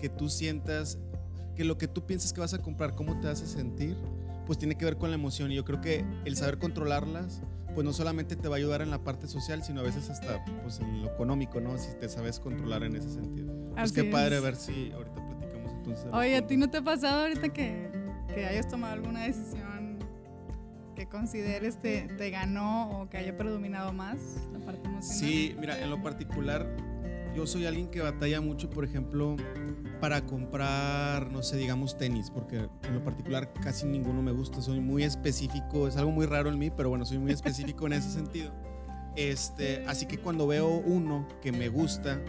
que 0.00 0.08
tú 0.08 0.28
sientas 0.28 0.98
que 1.54 1.64
lo 1.64 1.78
que 1.78 1.88
tú 1.88 2.04
piensas 2.04 2.32
que 2.32 2.40
vas 2.40 2.52
a 2.52 2.58
comprar, 2.58 2.94
cómo 2.94 3.18
te 3.20 3.28
hace 3.28 3.46
sentir, 3.46 3.96
pues 4.44 4.58
tiene 4.58 4.76
que 4.76 4.84
ver 4.84 4.96
con 4.96 5.10
la 5.10 5.14
emoción. 5.14 5.50
Y 5.52 5.54
yo 5.54 5.64
creo 5.64 5.80
que 5.80 6.04
el 6.24 6.36
saber 6.36 6.58
controlarlas, 6.58 7.42
pues 7.76 7.84
no 7.84 7.92
solamente 7.92 8.36
te 8.36 8.48
va 8.48 8.54
a 8.54 8.56
ayudar 8.56 8.80
en 8.80 8.90
la 8.90 9.04
parte 9.04 9.28
social, 9.28 9.62
sino 9.62 9.80
a 9.80 9.82
veces 9.82 10.08
hasta 10.08 10.42
pues, 10.62 10.80
en 10.80 11.02
lo 11.02 11.12
económico, 11.12 11.60
¿no? 11.60 11.76
Si 11.76 11.94
te 12.00 12.08
sabes 12.08 12.40
controlar 12.40 12.82
en 12.84 12.96
ese 12.96 13.10
sentido. 13.10 13.52
Pues 13.74 13.92
qué 13.92 14.04
padre 14.04 14.40
ver 14.40 14.56
si 14.56 14.90
ahorita 14.92 15.28
platicamos 15.28 15.72
entonces. 15.72 16.06
Oye, 16.10 16.36
¿a 16.38 16.46
ti 16.46 16.56
no 16.56 16.70
te 16.70 16.78
ha 16.78 16.82
pasado 16.82 17.24
ahorita 17.24 17.50
que, 17.50 17.90
que 18.34 18.46
hayas 18.46 18.66
tomado 18.66 18.94
alguna 18.94 19.24
decisión 19.24 19.98
que 20.94 21.06
consideres 21.06 21.78
te, 21.78 22.08
te 22.16 22.30
ganó 22.30 23.02
o 23.02 23.10
que 23.10 23.18
haya 23.18 23.36
predominado 23.36 23.92
más 23.92 24.20
la 24.54 24.58
parte 24.60 24.88
emocional? 24.88 25.02
Sí, 25.02 25.54
mira, 25.60 25.78
en 25.78 25.90
lo 25.90 26.02
particular, 26.02 26.66
yo 27.36 27.46
soy 27.46 27.66
alguien 27.66 27.90
que 27.90 28.00
batalla 28.00 28.40
mucho, 28.40 28.70
por 28.70 28.86
ejemplo, 28.86 29.36
para 30.00 30.24
comprar, 30.24 31.30
no 31.30 31.42
sé, 31.42 31.56
digamos 31.56 31.96
tenis, 31.96 32.30
porque 32.30 32.68
en 32.84 32.94
lo 32.94 33.02
particular 33.02 33.52
casi 33.52 33.86
ninguno 33.86 34.22
me 34.22 34.32
gusta, 34.32 34.60
soy 34.60 34.80
muy 34.80 35.02
específico, 35.04 35.88
es 35.88 35.96
algo 35.96 36.10
muy 36.10 36.26
raro 36.26 36.48
en 36.50 36.58
mí, 36.58 36.70
pero 36.70 36.88
bueno, 36.88 37.04
soy 37.04 37.18
muy 37.18 37.32
específico 37.32 37.86
en 37.86 37.94
ese 37.94 38.10
sentido. 38.10 38.52
Este, 39.16 39.84
así 39.86 40.06
que 40.06 40.18
cuando 40.18 40.46
veo 40.46 40.68
uno 40.68 41.26
que 41.40 41.50
me 41.50 41.68
gusta, 41.68 42.20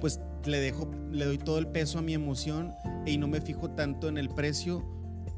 pues 0.00 0.20
le 0.44 0.60
dejo, 0.60 0.90
le 1.10 1.24
doy 1.24 1.38
todo 1.38 1.58
el 1.58 1.68
peso 1.68 1.98
a 1.98 2.02
mi 2.02 2.14
emoción 2.14 2.74
y 3.06 3.18
no 3.18 3.26
me 3.26 3.40
fijo 3.40 3.70
tanto 3.70 4.08
en 4.08 4.18
el 4.18 4.28
precio, 4.28 4.84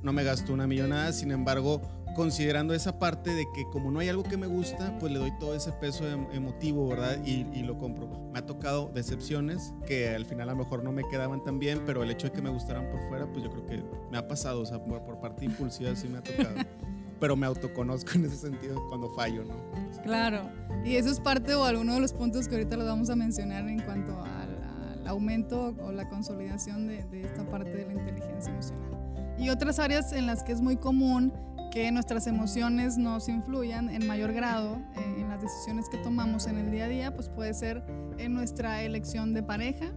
no 0.02 0.12
me 0.12 0.24
gasto 0.24 0.52
una 0.52 0.66
millonada, 0.66 1.12
sin 1.12 1.30
embargo, 1.30 1.82
considerando 2.18 2.74
esa 2.74 2.98
parte 2.98 3.32
de 3.32 3.48
que 3.52 3.64
como 3.70 3.92
no 3.92 4.00
hay 4.00 4.08
algo 4.08 4.24
que 4.24 4.36
me 4.36 4.48
gusta, 4.48 4.98
pues 4.98 5.12
le 5.12 5.20
doy 5.20 5.30
todo 5.38 5.54
ese 5.54 5.70
peso 5.70 6.04
em, 6.04 6.26
emotivo, 6.32 6.88
¿verdad? 6.88 7.24
Y, 7.24 7.44
lo 7.62 7.78
compro. 7.78 8.08
Me 8.32 8.40
ha 8.40 8.44
tocado 8.44 8.90
decepciones 8.92 9.72
que 9.86 10.08
al 10.08 10.26
final 10.26 10.48
a 10.48 10.52
lo 10.52 10.58
mejor 10.58 10.82
no 10.82 10.90
me 10.90 11.04
quedaban 11.04 11.44
tan 11.44 11.60
bien, 11.60 11.82
pero 11.86 12.02
el 12.02 12.10
hecho 12.10 12.26
de 12.26 12.32
que 12.32 12.42
me 12.42 12.50
gustaran 12.50 12.90
por 12.90 13.00
fuera, 13.08 13.30
pues 13.30 13.44
yo 13.44 13.50
creo 13.52 13.66
que 13.66 13.84
me 14.10 14.18
ha 14.18 14.26
pasado, 14.26 14.62
o 14.62 14.66
sea, 14.66 14.82
por, 14.82 15.20
parte 15.20 15.44
impulsiva 15.44 15.94
sí 15.94 16.08
me 16.08 16.18
ha 16.18 16.22
tocado. 16.22 16.56
pero 17.20 17.36
me 17.36 17.46
autoconozco 17.46 18.10
en 18.16 18.24
ese 18.24 18.36
sentido 18.36 18.84
cuando 18.88 19.10
fallo, 19.10 19.44
¿no? 19.44 19.54
Claro, 20.02 20.50
y 20.84 20.96
eso 20.96 21.10
es 21.10 21.20
parte 21.20 21.54
o 21.54 21.64
alguno 21.64 21.94
de 21.94 22.00
los 22.00 22.12
puntos 22.12 22.48
que 22.48 22.56
ahorita 22.56 22.76
los 22.76 22.86
vamos 22.86 23.10
a 23.10 23.14
mencionar 23.14 23.68
en 23.68 23.80
cuanto 23.80 24.20
al, 24.20 25.06
aumento 25.06 25.72
o 25.84 25.92
la 25.92 26.08
consolidación 26.08 26.88
de, 26.88 27.04
de 27.04 27.22
esta 27.22 27.48
parte 27.48 27.70
de 27.70 27.86
la 27.86 27.92
inteligencia 27.92 28.52
emocional. 28.52 29.36
Y 29.38 29.50
otras 29.50 29.78
áreas 29.78 30.12
en 30.12 30.26
las 30.26 30.42
que 30.42 30.50
es 30.50 30.60
muy 30.60 30.76
común 30.76 31.32
que 31.70 31.90
nuestras 31.92 32.26
emociones 32.26 32.98
nos 32.98 33.28
influyan 33.28 33.88
en 33.90 34.06
mayor 34.06 34.32
grado 34.32 34.76
eh, 34.96 35.20
en 35.20 35.28
las 35.28 35.40
decisiones 35.40 35.88
que 35.88 35.98
tomamos 35.98 36.46
en 36.46 36.58
el 36.58 36.70
día 36.70 36.84
a 36.84 36.88
día, 36.88 37.14
pues 37.14 37.28
puede 37.28 37.54
ser 37.54 37.82
en 38.18 38.34
nuestra 38.34 38.82
elección 38.82 39.34
de 39.34 39.42
pareja. 39.42 39.92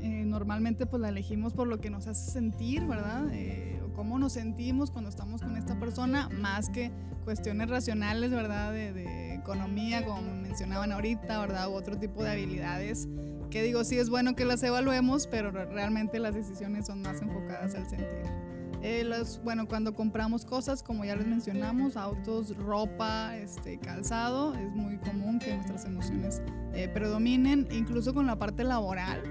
Eh, 0.00 0.24
normalmente 0.26 0.86
pues 0.86 1.00
la 1.00 1.08
elegimos 1.08 1.52
por 1.54 1.68
lo 1.68 1.80
que 1.80 1.90
nos 1.90 2.06
hace 2.06 2.30
sentir, 2.30 2.86
¿verdad? 2.86 3.28
Eh, 3.32 3.80
cómo 3.94 4.18
nos 4.18 4.32
sentimos 4.32 4.90
cuando 4.90 5.10
estamos 5.10 5.42
con 5.42 5.56
esta 5.56 5.78
persona, 5.78 6.28
más 6.28 6.70
que 6.70 6.90
cuestiones 7.24 7.68
racionales, 7.68 8.30
¿verdad? 8.30 8.72
De, 8.72 8.92
de 8.92 9.34
economía, 9.34 10.04
como 10.04 10.22
mencionaban 10.34 10.92
ahorita, 10.92 11.38
¿verdad? 11.40 11.68
U 11.68 11.74
otro 11.74 11.98
tipo 11.98 12.22
de 12.24 12.30
habilidades 12.30 13.08
que 13.52 13.62
digo, 13.62 13.84
sí 13.84 13.98
es 13.98 14.08
bueno 14.08 14.34
que 14.34 14.46
las 14.46 14.62
evaluemos, 14.62 15.26
pero 15.26 15.50
realmente 15.50 16.18
las 16.18 16.34
decisiones 16.34 16.86
son 16.86 17.02
más 17.02 17.20
enfocadas 17.20 17.74
al 17.74 17.86
sentir. 17.86 18.51
Eh, 18.84 19.08
bueno, 19.44 19.68
cuando 19.68 19.94
compramos 19.94 20.44
cosas, 20.44 20.82
como 20.82 21.04
ya 21.04 21.14
les 21.14 21.26
mencionamos, 21.26 21.96
autos, 21.96 22.56
ropa, 22.56 23.36
este, 23.36 23.78
calzado, 23.78 24.54
es 24.54 24.72
muy 24.74 24.98
común 24.98 25.38
que 25.38 25.54
nuestras 25.54 25.84
emociones 25.84 26.42
eh, 26.74 26.88
predominen, 26.88 27.68
incluso 27.70 28.12
con 28.12 28.26
la 28.26 28.36
parte 28.36 28.64
laboral. 28.64 29.22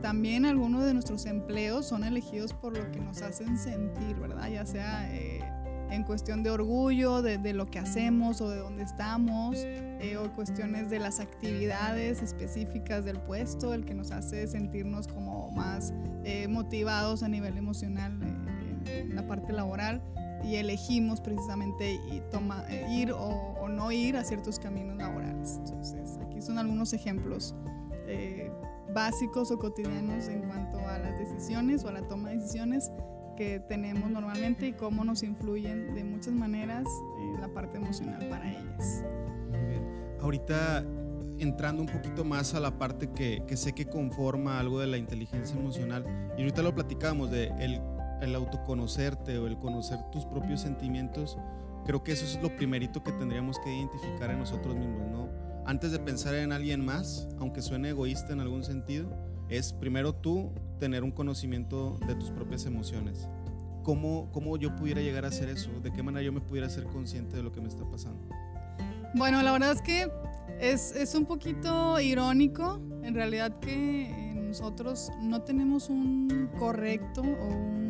También 0.00 0.46
algunos 0.46 0.86
de 0.86 0.94
nuestros 0.94 1.26
empleos 1.26 1.86
son 1.86 2.02
elegidos 2.02 2.54
por 2.54 2.76
lo 2.76 2.90
que 2.92 3.00
nos 3.00 3.20
hacen 3.20 3.58
sentir, 3.58 4.16
¿verdad? 4.16 4.48
Ya 4.48 4.64
sea 4.64 5.14
eh, 5.14 5.40
en 5.90 6.02
cuestión 6.04 6.42
de 6.42 6.50
orgullo, 6.50 7.20
de, 7.20 7.36
de, 7.36 7.52
lo 7.52 7.66
que 7.66 7.80
hacemos 7.80 8.40
o 8.40 8.48
de 8.48 8.56
dónde 8.56 8.84
estamos, 8.84 9.58
o 10.18 10.34
cuestiones 10.34 10.90
de 10.90 10.98
las 10.98 11.20
actividades 11.20 12.22
específicas 12.22 13.04
del 13.04 13.18
puesto, 13.20 13.72
el 13.72 13.84
que 13.84 13.94
nos 13.94 14.10
hace 14.10 14.46
sentirnos 14.46 15.08
como 15.08 15.50
más 15.50 15.94
motivados 16.48 17.22
a 17.22 17.28
nivel 17.28 17.56
emocional 17.56 18.18
en 19.00 19.14
la 19.14 19.26
parte 19.26 19.52
laboral 19.52 20.02
y 20.44 20.56
elegimos 20.56 21.20
precisamente 21.20 21.94
y 21.94 22.22
toma, 22.30 22.64
eh, 22.68 22.86
ir 22.90 23.12
o, 23.12 23.68
no 23.68 23.90
ir 23.90 24.16
a 24.16 24.24
ciertos 24.24 24.58
caminos 24.58 24.96
laborales. 24.96 25.56
Entonces, 25.64 26.18
aquí 26.24 26.40
son 26.40 26.58
algunos 26.58 26.92
ejemplos 26.92 27.54
eh, 28.06 28.52
básicos 28.94 29.50
o 29.50 29.58
cotidianos 29.58 30.28
en 30.28 30.42
cuanto 30.42 30.78
a 30.78 30.98
las 30.98 31.18
decisiones 31.18 31.84
o 31.84 31.88
a 31.88 31.92
la 31.92 32.06
toma 32.06 32.28
de 32.28 32.36
decisiones 32.36 32.92
que 33.36 33.60
tenemos 33.60 34.10
normalmente 34.10 34.68
y 34.68 34.72
cómo 34.74 35.04
nos 35.04 35.22
influyen 35.22 35.94
de 35.94 36.04
muchas 36.04 36.34
maneras 36.34 36.86
eh, 36.86 37.40
la 37.40 37.48
parte 37.48 37.78
emocional 37.78 38.28
para 38.28 38.48
ellas. 38.48 39.04
Muy 39.50 39.60
bien. 39.60 39.82
Ahorita 40.20 40.84
entrando 41.38 41.82
un 41.82 41.88
poquito 41.88 42.24
más 42.24 42.54
a 42.54 42.60
la 42.60 42.78
parte 42.78 43.10
que, 43.10 43.42
que, 43.46 43.56
sé 43.56 43.72
que 43.72 43.86
conforma 43.86 44.60
algo 44.60 44.78
de 44.78 44.86
la 44.86 44.98
inteligencia 44.98 45.58
emocional, 45.58 46.04
y 46.36 46.42
ahorita 46.42 46.62
lo 46.62 46.74
platicamos 46.74 47.30
de 47.30 47.48
el 47.58 47.80
el 48.24 48.34
autoconocerte 48.34 49.38
o 49.38 49.46
el 49.46 49.58
conocer 49.58 49.98
tus 50.10 50.24
propios 50.24 50.60
sentimientos, 50.60 51.38
creo 51.84 52.02
que 52.02 52.12
eso 52.12 52.24
es 52.24 52.42
lo 52.42 52.54
primerito 52.56 53.02
que 53.02 53.12
tendríamos 53.12 53.58
que 53.60 53.74
identificar 53.74 54.30
en 54.30 54.38
nosotros 54.38 54.74
mismos, 54.76 55.10
¿no? 55.10 55.28
Antes 55.66 55.92
de 55.92 55.98
pensar 55.98 56.34
en 56.34 56.52
alguien 56.52 56.84
más, 56.84 57.28
aunque 57.38 57.62
suene 57.62 57.90
egoísta 57.90 58.32
en 58.32 58.40
algún 58.40 58.64
sentido, 58.64 59.08
es 59.48 59.72
primero 59.72 60.14
tú 60.14 60.52
tener 60.78 61.04
un 61.04 61.10
conocimiento 61.10 61.98
de 62.06 62.14
tus 62.14 62.30
propias 62.30 62.66
emociones. 62.66 63.28
¿Cómo, 63.82 64.30
cómo 64.32 64.56
yo 64.56 64.74
pudiera 64.76 65.00
llegar 65.00 65.24
a 65.24 65.28
hacer 65.28 65.48
eso? 65.48 65.70
¿De 65.82 65.92
qué 65.92 66.02
manera 66.02 66.22
yo 66.22 66.32
me 66.32 66.40
pudiera 66.40 66.68
ser 66.68 66.84
consciente 66.84 67.36
de 67.36 67.42
lo 67.42 67.52
que 67.52 67.60
me 67.60 67.68
está 67.68 67.84
pasando? 67.88 68.28
Bueno, 69.14 69.42
la 69.42 69.52
verdad 69.52 69.72
es 69.72 69.82
que 69.82 70.10
es, 70.60 70.92
es 70.96 71.14
un 71.14 71.26
poquito 71.26 72.00
irónico, 72.00 72.80
en 73.02 73.14
realidad 73.14 73.58
que 73.60 74.34
nosotros 74.54 75.10
no 75.20 75.42
tenemos 75.42 75.90
un 75.90 76.48
correcto 76.58 77.22
o 77.22 77.46
un 77.48 77.83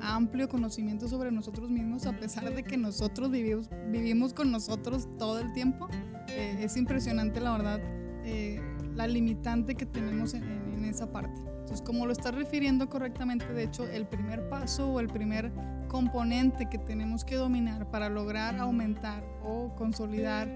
amplio 0.00 0.48
conocimiento 0.48 1.08
sobre 1.08 1.30
nosotros 1.30 1.70
mismos 1.70 2.06
a 2.06 2.12
pesar 2.12 2.54
de 2.54 2.62
que 2.62 2.76
nosotros 2.76 3.30
vivimos, 3.30 3.68
vivimos 3.90 4.34
con 4.34 4.50
nosotros 4.50 5.08
todo 5.18 5.38
el 5.38 5.52
tiempo. 5.52 5.88
Eh, 6.28 6.58
es 6.60 6.76
impresionante, 6.76 7.40
la 7.40 7.52
verdad, 7.52 7.80
eh, 8.24 8.60
la 8.94 9.06
limitante 9.06 9.74
que 9.74 9.86
tenemos 9.86 10.34
en, 10.34 10.44
en, 10.44 10.84
esa 10.84 11.10
parte. 11.10 11.40
Entonces, 11.40 11.82
como 11.82 12.06
lo 12.06 12.12
está 12.12 12.30
refiriendo 12.30 12.88
correctamente, 12.88 13.52
de 13.52 13.64
hecho, 13.64 13.84
el 13.88 14.06
primer 14.06 14.48
paso 14.48 14.88
o 14.88 15.00
el 15.00 15.08
primer 15.08 15.52
componente 15.88 16.68
que 16.68 16.78
tenemos 16.78 17.24
que 17.24 17.36
dominar 17.36 17.90
para 17.90 18.08
lograr 18.08 18.56
aumentar 18.56 19.24
o 19.42 19.74
consolidar 19.74 20.48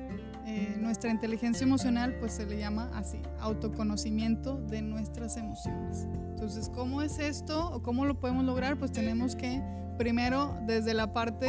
eh, 0.52 0.76
nuestra 0.78 1.12
inteligencia 1.12 1.64
emocional 1.64 2.16
pues 2.18 2.32
se 2.32 2.44
le 2.44 2.58
llama 2.58 2.90
así, 2.94 3.22
autoconocimiento 3.38 4.56
de 4.56 4.82
nuestras 4.82 5.36
emociones. 5.36 6.08
Entonces, 6.30 6.68
¿cómo 6.68 7.02
es 7.02 7.20
esto 7.20 7.70
o 7.70 7.82
cómo 7.82 8.04
lo 8.04 8.18
podemos 8.18 8.44
lograr? 8.44 8.76
Pues 8.76 8.90
tenemos 8.90 9.36
que, 9.36 9.62
primero, 9.96 10.58
desde 10.66 10.92
la 10.92 11.12
parte 11.12 11.46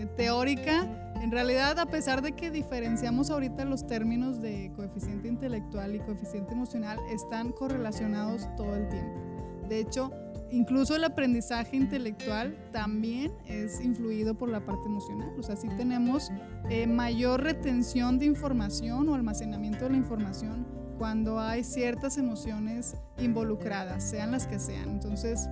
eh, 0.00 0.06
teórica, 0.16 1.12
en 1.22 1.30
realidad, 1.30 1.78
a 1.78 1.86
pesar 1.86 2.20
de 2.20 2.32
que 2.32 2.50
diferenciamos 2.50 3.30
ahorita 3.30 3.64
los 3.64 3.86
términos 3.86 4.40
de 4.40 4.72
coeficiente 4.74 5.28
intelectual 5.28 5.94
y 5.94 6.00
coeficiente 6.00 6.52
emocional, 6.52 6.98
están 7.12 7.52
correlacionados 7.52 8.48
todo 8.56 8.74
el 8.74 8.88
tiempo. 8.88 9.20
De 9.68 9.78
hecho, 9.78 10.10
incluso 10.50 10.96
el 10.96 11.04
aprendizaje 11.04 11.76
intelectual 11.76 12.56
también 12.72 13.32
es 13.46 13.80
influido 13.80 14.34
por 14.34 14.48
la 14.48 14.64
parte 14.64 14.86
emocional. 14.86 15.32
O 15.38 15.42
sea, 15.42 15.56
sí 15.56 15.68
tenemos 15.76 16.30
eh, 16.70 16.86
mayor 16.86 17.42
retención 17.42 18.18
de 18.18 18.26
información 18.26 19.08
o 19.08 19.14
almacenamiento 19.14 19.84
de 19.84 19.90
la 19.90 19.96
información 19.96 20.66
cuando 20.98 21.38
hay 21.40 21.62
ciertas 21.62 22.16
emociones 22.16 22.96
involucradas, 23.18 24.08
sean 24.08 24.30
las 24.30 24.46
que 24.46 24.58
sean. 24.58 24.88
Entonces, 24.88 25.48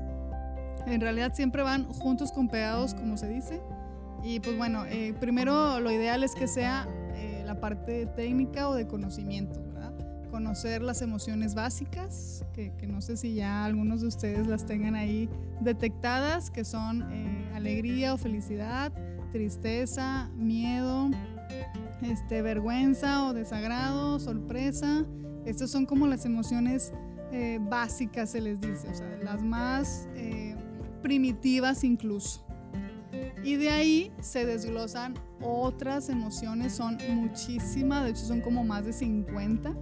en 0.87 1.01
realidad 1.01 1.35
siempre 1.35 1.63
van 1.63 1.85
juntos 1.85 2.33
con 2.33 2.49
pegados, 2.49 2.95
como 2.95 3.17
se 3.17 3.29
dice. 3.29 3.61
Y 4.23 4.41
pues 4.41 4.57
bueno, 4.57 4.87
eh, 4.87 5.15
primero 5.21 5.81
lo 5.81 5.91
ideal 5.91 6.25
es 6.25 6.35
que 6.35 6.47
sea 6.47 6.89
eh, 7.15 7.43
la 7.45 7.61
parte 7.61 8.07
técnica 8.07 8.69
o 8.69 8.75
de 8.75 8.87
conocimiento 8.87 9.61
conocer 10.35 10.83
las 10.83 11.01
emociones 11.01 11.55
básicas, 11.55 12.45
que, 12.55 12.73
no 12.89 13.01
sé 13.01 13.17
si 13.17 13.35
ya 13.35 13.65
algunos 13.65 14.01
de 14.01 14.09
ustedes 14.09 14.49
las 14.49 14.67
tengan 14.67 14.97
ahí 14.97 15.29
detectadas, 15.61 16.51
que 16.51 16.65
son 16.65 17.03
eh, 17.13 17.53
alegría 17.55 18.13
o 18.13 18.19
felicidad, 18.19 18.93
tristeza, 19.31 20.29
miedo, 20.35 21.09
este, 22.03 22.43
vergüenza 22.43 23.29
o 23.29 23.33
desagrado, 23.33 24.19
sorpresa. 24.19 25.07
Estas 25.47 25.71
son 25.71 25.87
como 25.87 26.09
las 26.09 26.25
emociones 26.25 26.93
eh, 27.31 27.61
básicas, 27.63 28.31
se 28.31 28.41
les 28.41 28.61
dice, 28.61 28.89
o 28.89 28.95
sea, 28.95 29.17
las 29.23 29.41
más 29.41 30.09
eh, 30.17 30.57
primitivas 31.01 31.85
incluso. 31.85 32.45
Y 33.45 33.55
de 33.55 33.71
ahí 33.71 34.13
se 34.21 34.45
desglosan 34.45 35.15
otras 35.41 36.09
emociones, 36.09 36.73
son 36.73 36.99
muchísimas, 37.11 38.03
de 38.03 38.11
hecho 38.11 38.25
son 38.25 38.41
como 38.41 38.65
más 38.65 38.85
de 38.85 38.93
50 38.93 39.77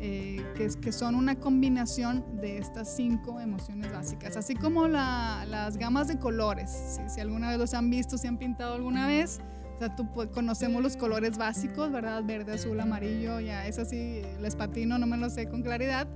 eh, 0.00 0.44
que, 0.56 0.68
que, 0.80 0.92
son 0.92 1.14
una 1.14 1.36
combinación 1.36 2.24
de 2.40 2.58
estas 2.58 2.94
cinco 2.94 3.40
emociones 3.40 3.92
básicas, 3.92 4.36
así 4.36 4.54
como 4.54 4.88
las 4.88 5.76
gamas 5.76 6.08
de 6.08 6.18
colores. 6.18 6.70
Si, 6.70 7.14
si, 7.14 7.20
alguna 7.20 7.50
vez 7.50 7.58
los 7.58 7.74
han 7.74 7.88
visto, 7.88 8.18
si 8.18 8.26
han 8.26 8.36
pintado 8.36 8.74
alguna 8.74 9.06
vez, 9.06 9.40
o 9.76 9.78
sea, 9.78 9.94
tú, 9.94 10.06
conocemos 10.32 10.82
los 10.82 10.96
colores 10.96 11.36
básicos, 11.36 11.92
¿verdad? 11.92 12.22
Verde, 12.24 12.52
azul, 12.54 12.80
amarillo, 12.80 13.40
ya 13.40 13.66
es 13.66 13.78
así, 13.78 14.22
les 14.40 14.56
patino, 14.56 14.98
no 14.98 15.06
me 15.06 15.16
lo 15.16 15.28
sé 15.28 15.48
con 15.48 15.62
claridad, 15.62 16.08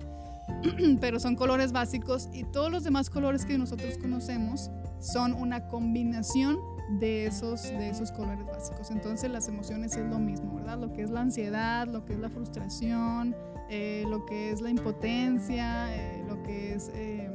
pero 1.00 1.20
son 1.20 1.36
colores 1.36 1.72
básicos 1.72 2.28
y 2.32 2.44
todos 2.44 2.70
los 2.70 2.84
demás 2.84 3.10
colores 3.10 3.44
que 3.44 3.58
nosotros 3.58 3.98
conocemos 3.98 4.70
son 4.98 5.34
una 5.34 5.68
combinación 5.68 6.58
de 6.98 7.26
esos, 7.26 7.62
de 7.64 7.90
esos 7.90 8.12
colores 8.12 8.46
básicos. 8.46 8.90
Entonces 8.90 9.30
las 9.30 9.46
emociones 9.48 9.94
es 9.96 10.06
lo 10.08 10.18
mismo, 10.18 10.56
¿verdad? 10.56 10.78
Lo 10.78 10.92
que 10.92 11.02
es 11.02 11.10
la 11.10 11.20
ansiedad, 11.20 11.86
lo 11.86 12.04
que 12.04 12.14
es 12.14 12.18
la 12.18 12.30
frustración, 12.30 13.36
eh, 13.70 14.04
lo 14.08 14.26
que 14.26 14.50
es 14.50 14.60
la 14.60 14.68
impotencia, 14.68 15.94
eh, 15.94 16.24
lo 16.26 16.42
que 16.42 16.74
es 16.74 16.90
eh, 16.92 17.30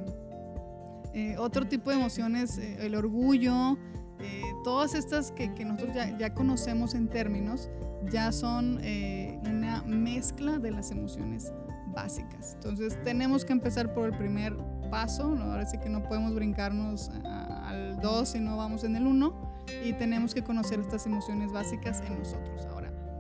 otro 1.38 1.66
tipo 1.66 1.90
de 1.92 1.96
emociones, 1.96 2.58
el 2.58 2.94
orgullo, 2.94 3.78
todas 4.66 4.96
estas 4.96 5.32
que, 5.32 5.54
que 5.54 5.64
nosotros 5.64 5.96
ya, 5.96 6.18
ya, 6.18 6.34
conocemos 6.34 6.94
en 6.94 7.08
términos, 7.08 7.70
ya 8.12 8.34
son 8.34 8.82
una 9.50 9.82
mezcla 9.84 10.60
de 10.60 10.72
las 10.72 10.92
emociones 10.92 11.54
básicas. 11.94 12.56
Entonces 12.56 13.02
tenemos 13.04 13.46
que 13.46 13.54
empezar 13.54 13.94
por 13.94 14.08
el 14.08 14.18
primer 14.18 14.58
paso, 14.92 15.30
¿no? 15.30 15.54
ahora 15.54 15.66
sí 15.66 15.78
que 15.78 15.90
no 15.90 16.04
podemos 16.04 16.36
brincarnos 16.36 17.12
al 17.24 17.98
2 18.02 18.28
si 18.28 18.40
no 18.42 18.58
vamos 18.58 18.84
en 18.84 18.98
el 18.98 19.08
1 19.08 19.56
y 19.86 19.94
tenemos 19.94 20.34
que 20.34 20.44
conocer 20.44 20.82
estas 20.82 21.06
emociones 21.06 21.54
básicas 21.54 22.02
en 22.02 22.20
nosotros. 22.20 22.68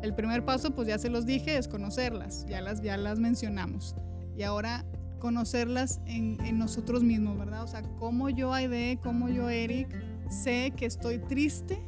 El 0.05 0.15
primer 0.15 0.45
paso, 0.45 0.73
pues 0.73 0.87
ya 0.87 0.97
se 0.97 1.09
los 1.09 1.25
dije, 1.25 1.57
es 1.57 1.67
conocerlas, 1.67 2.45
ya 2.47 2.61
las, 2.61 2.81
ya 2.81 2.95
las 2.95 3.19
mencionamos. 3.19 3.95
Y 4.37 4.43
ahora 4.43 4.85
conocerlas 5.19 5.99
en, 6.05 6.37
nosotros 6.57 7.03
mismos, 7.03 7.37
¿verdad? 7.37 7.63
O 7.63 7.67
sea, 7.67 7.81
cómo 7.99 8.29
yo, 8.29 8.53
Aide, 8.53 8.99
cómo 9.03 9.29
yo, 9.29 9.49
Eric, 9.49 9.89
sé 10.29 10.71
que 10.77 10.85
estoy 10.85 11.19
triste 11.19 11.81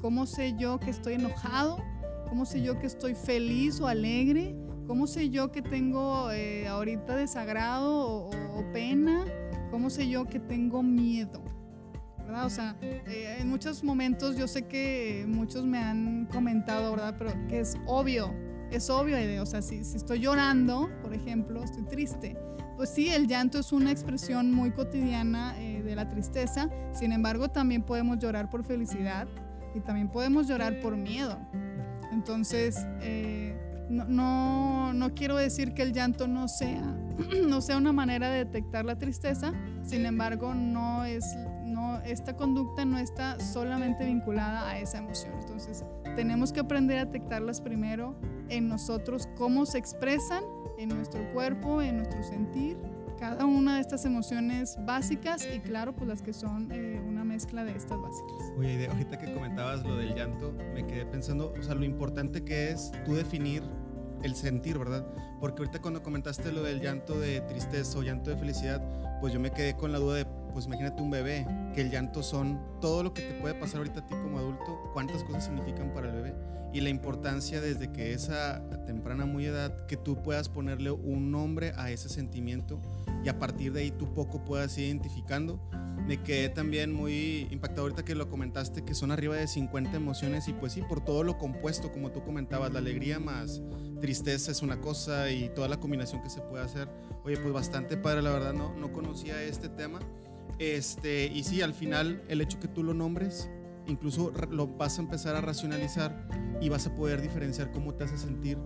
¿Cómo 0.00 0.24
sé 0.24 0.54
yo 0.56 0.80
que 0.80 0.88
estoy 0.88 1.14
enojado? 1.14 1.76
¿Cómo 2.26 2.46
sé 2.46 2.62
yo 2.62 2.78
que 2.78 2.86
estoy 2.86 3.14
feliz 3.14 3.80
o 3.80 3.86
alegre? 3.86 4.56
¿Cómo 4.86 5.06
sé 5.06 5.28
yo 5.28 5.52
que 5.52 5.60
tengo 5.60 6.30
eh, 6.30 6.66
ahorita 6.66 7.16
desagrado 7.16 8.28
o, 8.28 8.30
pena? 8.72 9.26
¿Cómo 9.70 9.90
sé 9.90 10.08
yo 10.08 10.24
que 10.24 10.40
tengo 10.40 10.82
miedo? 10.82 11.42
¿Verdad? 12.30 12.46
O 12.46 12.50
sea, 12.50 12.76
eh, 12.80 13.38
en 13.40 13.48
muchos 13.48 13.82
momentos 13.82 14.36
yo 14.36 14.46
sé 14.46 14.66
que 14.66 15.24
muchos 15.26 15.64
me 15.66 15.78
han 15.78 16.26
comentado, 16.26 16.92
¿verdad? 16.92 17.16
Pero 17.18 17.32
que 17.48 17.58
es 17.58 17.76
obvio, 17.86 18.32
es 18.70 18.88
obvio, 18.88 19.16
o 19.42 19.46
sea, 19.46 19.62
si, 19.62 19.82
si 19.82 19.96
estoy 19.96 20.20
llorando, 20.20 20.88
por 21.02 21.12
ejemplo, 21.12 21.64
estoy 21.64 21.82
triste, 21.82 22.36
pues 22.76 22.90
sí, 22.90 23.08
el 23.08 23.26
llanto 23.26 23.58
es 23.58 23.72
una 23.72 23.90
expresión 23.90 24.52
muy 24.52 24.70
cotidiana 24.70 25.60
eh, 25.60 25.82
de 25.82 25.96
la 25.96 26.08
tristeza, 26.08 26.70
sin 26.92 27.10
embargo 27.10 27.48
también 27.48 27.82
podemos 27.82 28.18
llorar 28.18 28.48
por 28.48 28.64
felicidad 28.64 29.26
y 29.74 29.80
también 29.80 30.08
podemos 30.08 30.46
llorar 30.46 30.78
por 30.78 30.96
miedo. 30.96 31.36
Entonces, 32.12 32.86
eh, 33.00 33.58
no, 33.88 34.92
no, 34.92 35.14
quiero 35.14 35.36
decir 35.36 35.74
que 35.74 35.82
el 35.82 35.92
llanto 35.92 36.28
no 36.28 36.46
sea, 36.46 36.96
no 37.48 37.60
sea 37.60 37.76
una 37.76 37.92
manera 37.92 38.30
de 38.30 38.44
detectar 38.44 38.84
la 38.84 38.96
tristeza, 38.96 39.52
sin 39.82 40.06
embargo, 40.06 40.54
no 40.54 41.04
es, 41.04 41.24
no, 41.70 42.00
esta 42.02 42.36
conducta 42.36 42.84
no 42.84 42.98
está 42.98 43.38
solamente 43.40 44.04
vinculada 44.04 44.68
a 44.68 44.78
esa 44.78 44.98
emoción. 44.98 45.32
Entonces, 45.40 45.84
tenemos 46.16 46.52
que 46.52 46.60
aprender 46.60 46.98
a 46.98 47.04
detectarlas 47.06 47.60
primero 47.60 48.14
en 48.48 48.68
nosotros, 48.68 49.28
cómo 49.36 49.66
se 49.66 49.78
expresan 49.78 50.44
en 50.78 50.88
nuestro 50.88 51.20
cuerpo, 51.32 51.82
en 51.82 51.98
nuestro 51.98 52.22
sentir, 52.22 52.78
cada 53.18 53.44
una 53.44 53.74
de 53.74 53.82
estas 53.82 54.06
emociones 54.06 54.78
básicas 54.86 55.46
y 55.54 55.60
claro, 55.60 55.94
pues 55.94 56.08
las 56.08 56.22
que 56.22 56.32
son 56.32 56.72
eh, 56.72 56.98
una 57.06 57.22
mezcla 57.22 57.64
de 57.64 57.76
estas 57.76 58.00
básicas. 58.00 58.52
Oye, 58.58 58.88
ahorita 58.88 59.18
que 59.18 59.32
comentabas 59.34 59.84
lo 59.84 59.96
del 59.96 60.14
llanto, 60.14 60.54
me 60.74 60.86
quedé 60.86 61.04
pensando, 61.04 61.52
o 61.58 61.62
sea, 61.62 61.74
lo 61.74 61.84
importante 61.84 62.42
que 62.42 62.70
es 62.70 62.90
tú 63.04 63.14
definir 63.14 63.62
el 64.22 64.34
sentir, 64.34 64.78
¿verdad? 64.78 65.06
Porque 65.38 65.62
ahorita 65.62 65.80
cuando 65.80 66.02
comentaste 66.02 66.50
lo 66.50 66.62
del 66.62 66.80
llanto 66.80 67.20
de 67.20 67.42
tristeza 67.42 67.98
o 67.98 68.02
llanto 68.02 68.30
de 68.30 68.36
felicidad, 68.36 68.82
pues 69.20 69.34
yo 69.34 69.40
me 69.40 69.50
quedé 69.50 69.76
con 69.76 69.92
la 69.92 69.98
duda 69.98 70.16
de, 70.16 70.26
pues 70.52 70.66
imagínate 70.66 71.02
un 71.02 71.10
bebé, 71.10 71.46
que 71.74 71.80
el 71.80 71.90
llanto 71.90 72.22
son 72.22 72.60
todo 72.80 73.02
lo 73.02 73.14
que 73.14 73.22
te 73.22 73.34
puede 73.34 73.54
pasar 73.54 73.78
ahorita 73.78 74.00
a 74.00 74.06
ti 74.06 74.14
como 74.14 74.38
adulto, 74.38 74.90
cuántas 74.92 75.24
cosas 75.24 75.44
significan 75.44 75.92
para 75.92 76.08
el 76.08 76.14
bebé 76.14 76.34
y 76.72 76.80
la 76.80 76.88
importancia 76.88 77.60
desde 77.60 77.90
que 77.90 78.12
esa 78.12 78.62
temprana 78.86 79.26
muy 79.26 79.46
edad 79.46 79.86
que 79.86 79.96
tú 79.96 80.22
puedas 80.22 80.48
ponerle 80.48 80.90
un 80.90 81.30
nombre 81.30 81.72
a 81.76 81.90
ese 81.90 82.08
sentimiento 82.08 82.80
y 83.24 83.28
a 83.28 83.38
partir 83.38 83.72
de 83.72 83.80
ahí 83.80 83.90
tú 83.90 84.14
poco 84.14 84.44
puedas 84.44 84.76
ir 84.78 84.86
identificando. 84.86 85.60
Me 86.06 86.22
quedé 86.22 86.48
también 86.48 86.92
muy 86.92 87.46
impactado 87.50 87.82
ahorita 87.82 88.04
que 88.04 88.14
lo 88.14 88.28
comentaste 88.28 88.84
que 88.84 88.94
son 88.94 89.10
arriba 89.10 89.36
de 89.36 89.46
50 89.46 89.96
emociones 89.96 90.48
y 90.48 90.52
pues 90.52 90.72
sí, 90.72 90.82
por 90.82 91.04
todo 91.04 91.24
lo 91.24 91.38
compuesto 91.38 91.92
como 91.92 92.10
tú 92.10 92.22
comentabas, 92.22 92.72
la 92.72 92.78
alegría 92.78 93.18
más 93.18 93.60
tristeza 94.00 94.50
es 94.50 94.62
una 94.62 94.80
cosa 94.80 95.30
y 95.30 95.50
toda 95.50 95.68
la 95.68 95.78
combinación 95.78 96.22
que 96.22 96.30
se 96.30 96.40
puede 96.40 96.64
hacer. 96.64 96.88
Oye, 97.24 97.36
pues 97.36 97.52
bastante 97.52 97.96
padre, 97.96 98.22
la 98.22 98.30
verdad 98.30 98.54
no, 98.54 98.74
no 98.76 98.92
conocía 98.92 99.42
este 99.42 99.68
tema. 99.68 100.00
Este, 100.60 101.24
y 101.24 101.42
sí, 101.42 101.62
al 101.62 101.72
final 101.72 102.22
el 102.28 102.42
hecho 102.42 102.60
que 102.60 102.68
tú 102.68 102.82
lo 102.82 102.92
nombres, 102.92 103.48
incluso 103.86 104.30
lo 104.50 104.66
vas 104.66 104.98
a 104.98 105.02
empezar 105.02 105.34
a 105.34 105.40
racionalizar 105.40 106.28
y 106.60 106.68
vas 106.68 106.86
a 106.86 106.94
poder 106.94 107.22
diferenciar 107.22 107.72
cómo 107.72 107.94
te 107.94 108.04
hace 108.04 108.18
sentir 108.18 108.58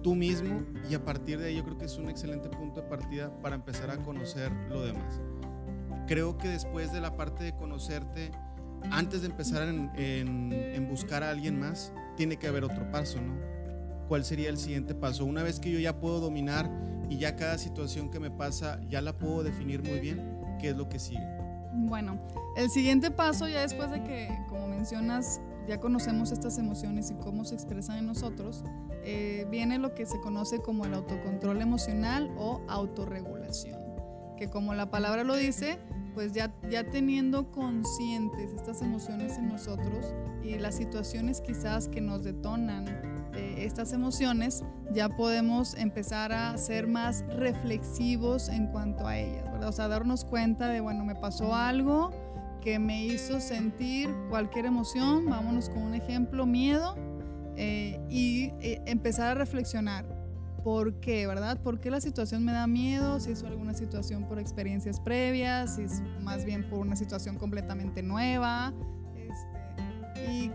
tú 0.00 0.14
mismo 0.14 0.62
y 0.88 0.94
a 0.94 1.04
partir 1.04 1.40
de 1.40 1.48
ahí 1.48 1.56
yo 1.56 1.64
creo 1.64 1.76
que 1.76 1.86
es 1.86 1.98
un 1.98 2.08
excelente 2.08 2.48
punto 2.48 2.82
de 2.82 2.88
partida 2.88 3.36
para 3.42 3.56
empezar 3.56 3.90
a 3.90 3.96
conocer 3.96 4.52
lo 4.68 4.82
demás. 4.82 5.20
Creo 6.06 6.38
que 6.38 6.46
después 6.46 6.92
de 6.92 7.00
la 7.00 7.16
parte 7.16 7.42
de 7.42 7.56
conocerte, 7.56 8.30
antes 8.92 9.22
de 9.22 9.26
empezar 9.26 9.66
en, 9.68 9.90
en 9.96 10.88
buscar 10.88 11.24
a 11.24 11.30
alguien 11.30 11.58
más, 11.58 11.92
tiene 12.16 12.36
que 12.36 12.46
haber 12.46 12.62
otro 12.62 12.88
paso, 12.92 13.20
¿no? 13.20 13.34
¿Cuál 14.06 14.24
sería 14.24 14.50
el 14.50 14.56
siguiente 14.56 14.94
paso? 14.94 15.24
Una 15.24 15.42
vez 15.42 15.58
que 15.58 15.72
yo 15.72 15.80
ya 15.80 15.98
puedo 15.98 16.20
dominar 16.20 16.70
y 17.08 17.18
ya 17.18 17.34
cada 17.34 17.58
situación 17.58 18.08
que 18.08 18.20
me 18.20 18.30
pasa 18.30 18.80
ya 18.88 19.02
la 19.02 19.18
puedo 19.18 19.42
definir 19.42 19.82
muy 19.82 19.98
bien, 19.98 20.38
¿qué 20.60 20.70
es 20.70 20.76
lo 20.76 20.88
que 20.88 21.00
sigue? 21.00 21.39
Bueno, 21.72 22.18
el 22.56 22.70
siguiente 22.70 23.10
paso 23.10 23.48
ya 23.48 23.60
después 23.60 23.90
de 23.90 24.02
que, 24.02 24.28
como 24.48 24.66
mencionas, 24.66 25.40
ya 25.68 25.78
conocemos 25.78 26.32
estas 26.32 26.58
emociones 26.58 27.10
y 27.10 27.14
cómo 27.14 27.44
se 27.44 27.54
expresan 27.54 27.98
en 27.98 28.06
nosotros, 28.06 28.64
eh, 29.04 29.46
viene 29.50 29.78
lo 29.78 29.94
que 29.94 30.04
se 30.06 30.20
conoce 30.20 30.60
como 30.60 30.84
el 30.84 30.94
autocontrol 30.94 31.62
emocional 31.62 32.30
o 32.36 32.60
autorregulación, 32.68 33.80
que 34.36 34.48
como 34.48 34.74
la 34.74 34.90
palabra 34.90 35.22
lo 35.22 35.36
dice, 35.36 35.78
pues 36.14 36.32
ya, 36.32 36.52
ya 36.68 36.90
teniendo 36.90 37.50
conscientes 37.52 38.52
estas 38.52 38.82
emociones 38.82 39.38
en 39.38 39.48
nosotros 39.48 40.12
y 40.42 40.58
las 40.58 40.76
situaciones 40.76 41.40
quizás 41.40 41.88
que 41.88 42.00
nos 42.00 42.24
detonan 42.24 42.86
estas 43.34 43.92
emociones, 43.92 44.64
ya 44.92 45.08
podemos 45.08 45.74
empezar 45.74 46.32
a 46.32 46.56
ser 46.58 46.86
más 46.86 47.24
reflexivos 47.36 48.48
en 48.48 48.66
cuanto 48.68 49.06
a 49.06 49.18
ellas, 49.18 49.44
¿verdad? 49.52 49.68
O 49.68 49.72
sea, 49.72 49.88
darnos 49.88 50.24
cuenta 50.24 50.68
de, 50.68 50.80
bueno, 50.80 51.04
me 51.04 51.14
pasó 51.14 51.54
algo 51.54 52.10
que 52.60 52.78
me 52.78 53.04
hizo 53.04 53.40
sentir 53.40 54.10
cualquier 54.28 54.66
emoción, 54.66 55.26
vámonos 55.26 55.68
con 55.68 55.82
un 55.82 55.94
ejemplo, 55.94 56.46
miedo, 56.46 56.96
eh, 57.56 58.00
y 58.08 58.52
eh, 58.60 58.82
empezar 58.86 59.28
a 59.28 59.34
reflexionar. 59.34 60.06
¿Por 60.62 61.00
qué, 61.00 61.26
verdad? 61.26 61.58
¿Por 61.62 61.80
qué 61.80 61.90
la 61.90 62.00
situación 62.00 62.44
me 62.44 62.52
da 62.52 62.66
miedo? 62.66 63.18
Si 63.18 63.32
es 63.32 63.42
alguna 63.44 63.72
situación 63.72 64.28
por 64.28 64.38
experiencias 64.38 65.00
previas, 65.00 65.76
si 65.76 65.82
es 65.82 66.02
más 66.20 66.44
bien 66.44 66.68
por 66.68 66.80
una 66.80 66.96
situación 66.96 67.36
completamente 67.36 68.02
nueva. 68.02 68.74
Este, 69.16 70.30
y 70.30 70.52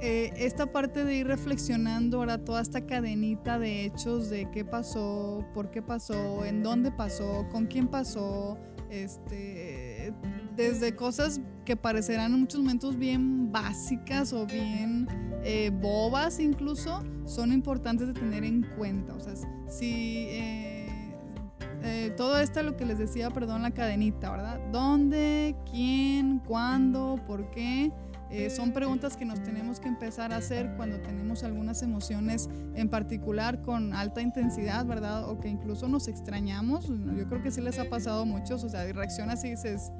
eh, 0.00 0.32
esta 0.36 0.66
parte 0.66 1.04
de 1.04 1.14
ir 1.16 1.26
reflexionando 1.26 2.18
ahora 2.18 2.38
toda 2.38 2.60
esta 2.60 2.86
cadenita 2.86 3.58
de 3.58 3.84
hechos 3.84 4.28
de 4.28 4.50
qué 4.50 4.64
pasó, 4.64 5.44
por 5.54 5.70
qué 5.70 5.82
pasó, 5.82 6.44
en 6.44 6.62
dónde 6.62 6.90
pasó, 6.90 7.46
con 7.50 7.66
quién 7.66 7.88
pasó, 7.88 8.58
este, 8.90 10.12
desde 10.56 10.94
cosas 10.94 11.40
que 11.64 11.76
parecerán 11.76 12.34
en 12.34 12.40
muchos 12.40 12.60
momentos 12.60 12.98
bien 12.98 13.50
básicas 13.50 14.32
o 14.32 14.46
bien 14.46 15.08
eh, 15.42 15.70
bobas 15.72 16.38
incluso, 16.38 17.02
son 17.24 17.52
importantes 17.52 18.06
de 18.06 18.14
tener 18.14 18.44
en 18.44 18.62
cuenta. 18.76 19.14
O 19.14 19.20
sea, 19.20 19.34
si 19.68 20.26
eh, 20.30 22.12
todo 22.16 22.38
esto 22.38 22.62
lo 22.62 22.76
que 22.76 22.84
les 22.84 22.98
decía, 22.98 23.30
perdón, 23.30 23.62
la 23.62 23.70
cadenita, 23.70 24.30
¿verdad? 24.30 24.60
¿Dónde? 24.72 25.56
¿Quién? 25.70 26.38
¿Cuándo? 26.38 27.18
¿Por 27.26 27.50
qué? 27.50 27.92
Eh, 28.36 28.50
son 28.50 28.72
preguntas 28.72 29.16
que 29.16 29.24
nos 29.24 29.40
tenemos 29.44 29.78
que 29.78 29.86
empezar 29.86 30.32
a 30.32 30.38
hacer 30.38 30.74
cuando 30.76 30.98
tenemos 30.98 31.44
algunas 31.44 31.84
emociones 31.84 32.50
en 32.74 32.88
particular 32.88 33.62
con 33.62 33.92
alta 33.92 34.22
intensidad, 34.22 34.84
¿verdad? 34.84 35.30
O 35.30 35.38
que 35.38 35.46
incluso 35.46 35.86
nos 35.86 36.08
extrañamos. 36.08 36.88
Yo 36.88 37.28
creo 37.28 37.44
que 37.44 37.52
sí 37.52 37.60
les 37.60 37.78
ha 37.78 37.88
pasado 37.88 38.22
a 38.22 38.24
muchos, 38.24 38.64
o 38.64 38.68
sea, 38.68 38.92
reaccionas 38.92 39.44
y 39.44 39.50
dices, 39.50 39.92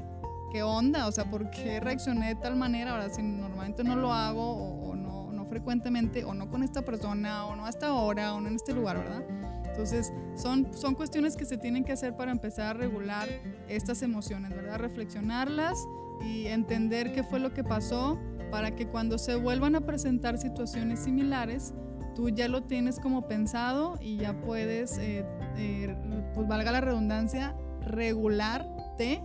¿qué 0.51 0.65
onda? 0.65 1.07
O 1.07 1.13
sea, 1.13 1.31
¿por 1.31 1.49
qué 1.51 1.79
reaccioné 1.79 2.31
de 2.31 2.35
tal 2.35 2.57
manera? 2.57 2.91
Ahora, 2.91 3.09
si 3.09 3.23
normalmente 3.23 3.85
no 3.85 3.95
lo 3.95 4.13
hago 4.13 4.89
o, 4.89 4.97
no, 4.97 5.31
no 5.31 5.45
frecuentemente, 5.45 6.25
o 6.25 6.35
no 6.35 6.51
con 6.51 6.65
esta 6.65 6.83
persona, 6.83 7.47
o 7.47 7.55
no 7.55 7.67
hasta 7.67 7.87
ahora, 7.87 8.35
o 8.35 8.41
no 8.41 8.49
en 8.49 8.57
este 8.57 8.73
lugar, 8.73 8.99
¿verdad? 8.99 9.23
Entonces, 9.65 10.13
son, 10.35 10.75
son 10.75 10.97
cuestiones 10.97 11.37
que 11.37 11.45
se 11.45 11.57
tienen 11.57 11.85
que 11.85 11.93
hacer 11.93 12.17
para 12.17 12.33
empezar 12.33 12.75
a 12.75 12.79
regular 12.81 13.29
estas 13.69 14.03
emociones, 14.03 14.51
¿verdad? 14.51 14.81
Reflexionarlas 14.81 15.79
y 16.21 16.47
entender 16.47 17.13
qué 17.13 17.23
fue 17.23 17.41
lo 17.41 17.53
que 17.53 17.65
pasó 17.65 18.19
para 18.51 18.75
que 18.75 18.87
cuando 18.87 19.19
se 19.19 19.35
vuelvan 19.35 19.75
a 19.75 19.81
presentar 19.81 20.39
situaciones 20.39 21.01
similares, 21.01 21.75
tú 22.15 22.29
ya 22.29 22.49
lo 22.49 22.63
tienes 22.63 23.01
como 23.01 23.27
pensado 23.27 23.99
y 24.01 24.17
ya 24.17 24.41
puedes, 24.41 24.99
eh, 24.99 25.25
eh, 25.57 25.97
pues 26.35 26.47
valga 26.47 26.71
la 26.73 26.81
redundancia, 26.81 27.57
regularte 27.81 29.23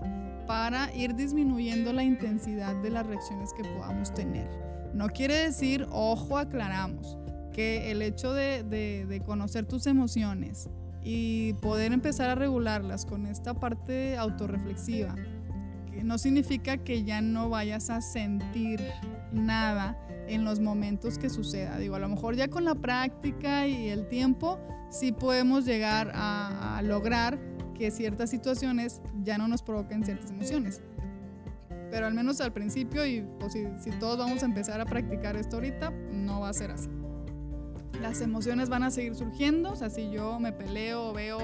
para 0.47 0.93
ir 0.95 1.15
disminuyendo 1.15 1.93
la 1.93 2.03
intensidad 2.03 2.75
de 2.81 2.89
las 2.89 3.05
reacciones 3.05 3.53
que 3.53 3.63
podamos 3.63 4.13
tener. 4.13 4.49
No 4.93 5.09
quiere 5.09 5.35
decir, 5.35 5.85
ojo, 5.91 6.37
aclaramos, 6.37 7.17
que 7.53 7.91
el 7.91 8.01
hecho 8.01 8.33
de, 8.33 8.63
de 8.63 9.21
conocer 9.25 9.65
tus 9.65 9.85
emociones 9.85 10.69
y 11.03 11.53
poder 11.53 11.93
empezar 11.93 12.29
a 12.29 12.35
regularlas 12.35 13.05
con 13.05 13.25
esta 13.25 13.53
parte 13.53 14.17
autorreflexiva, 14.17 15.15
no 16.03 16.17
significa 16.17 16.77
que 16.77 17.03
ya 17.03 17.21
no 17.21 17.49
vayas 17.49 17.89
a 17.89 18.01
sentir 18.01 18.81
nada 19.31 19.97
en 20.27 20.43
los 20.43 20.59
momentos 20.59 21.17
que 21.17 21.29
suceda. 21.29 21.77
Digo, 21.77 21.95
a 21.95 21.99
lo 21.99 22.07
mejor 22.07 22.35
ya 22.35 22.47
con 22.47 22.63
la 22.63 22.75
práctica 22.75 23.67
y 23.67 23.89
el 23.89 24.07
tiempo 24.07 24.59
sí 24.89 25.11
podemos 25.11 25.65
llegar 25.65 26.11
a, 26.13 26.81
lograr 26.83 27.39
que 27.75 27.91
ciertas 27.91 28.29
situaciones 28.29 29.01
ya 29.23 29.37
no 29.37 29.47
nos 29.47 29.61
provoquen 29.61 30.03
ciertas 30.03 30.31
emociones. 30.31 30.81
Pero 31.91 32.05
al 32.05 32.13
menos 32.13 32.39
al 32.41 32.53
principio, 32.53 33.05
y 33.05 33.25
pues, 33.39 33.53
si, 33.53 33.89
todos 33.99 34.17
vamos 34.17 34.43
a 34.43 34.45
empezar 34.45 34.79
a 34.79 34.85
practicar 34.85 35.35
esto 35.35 35.57
ahorita, 35.57 35.91
no 36.11 36.41
va 36.41 36.49
a 36.49 36.53
ser 36.53 36.71
así. 36.71 36.89
Las 37.99 38.21
emociones 38.21 38.69
van 38.69 38.83
a 38.83 38.91
seguir 38.91 39.15
surgiendo, 39.15 39.71
o 39.71 39.75
sea, 39.75 39.89
si 39.89 40.09
yo 40.11 40.39
me 40.39 40.53
peleo 40.53 41.13
veo 41.13 41.39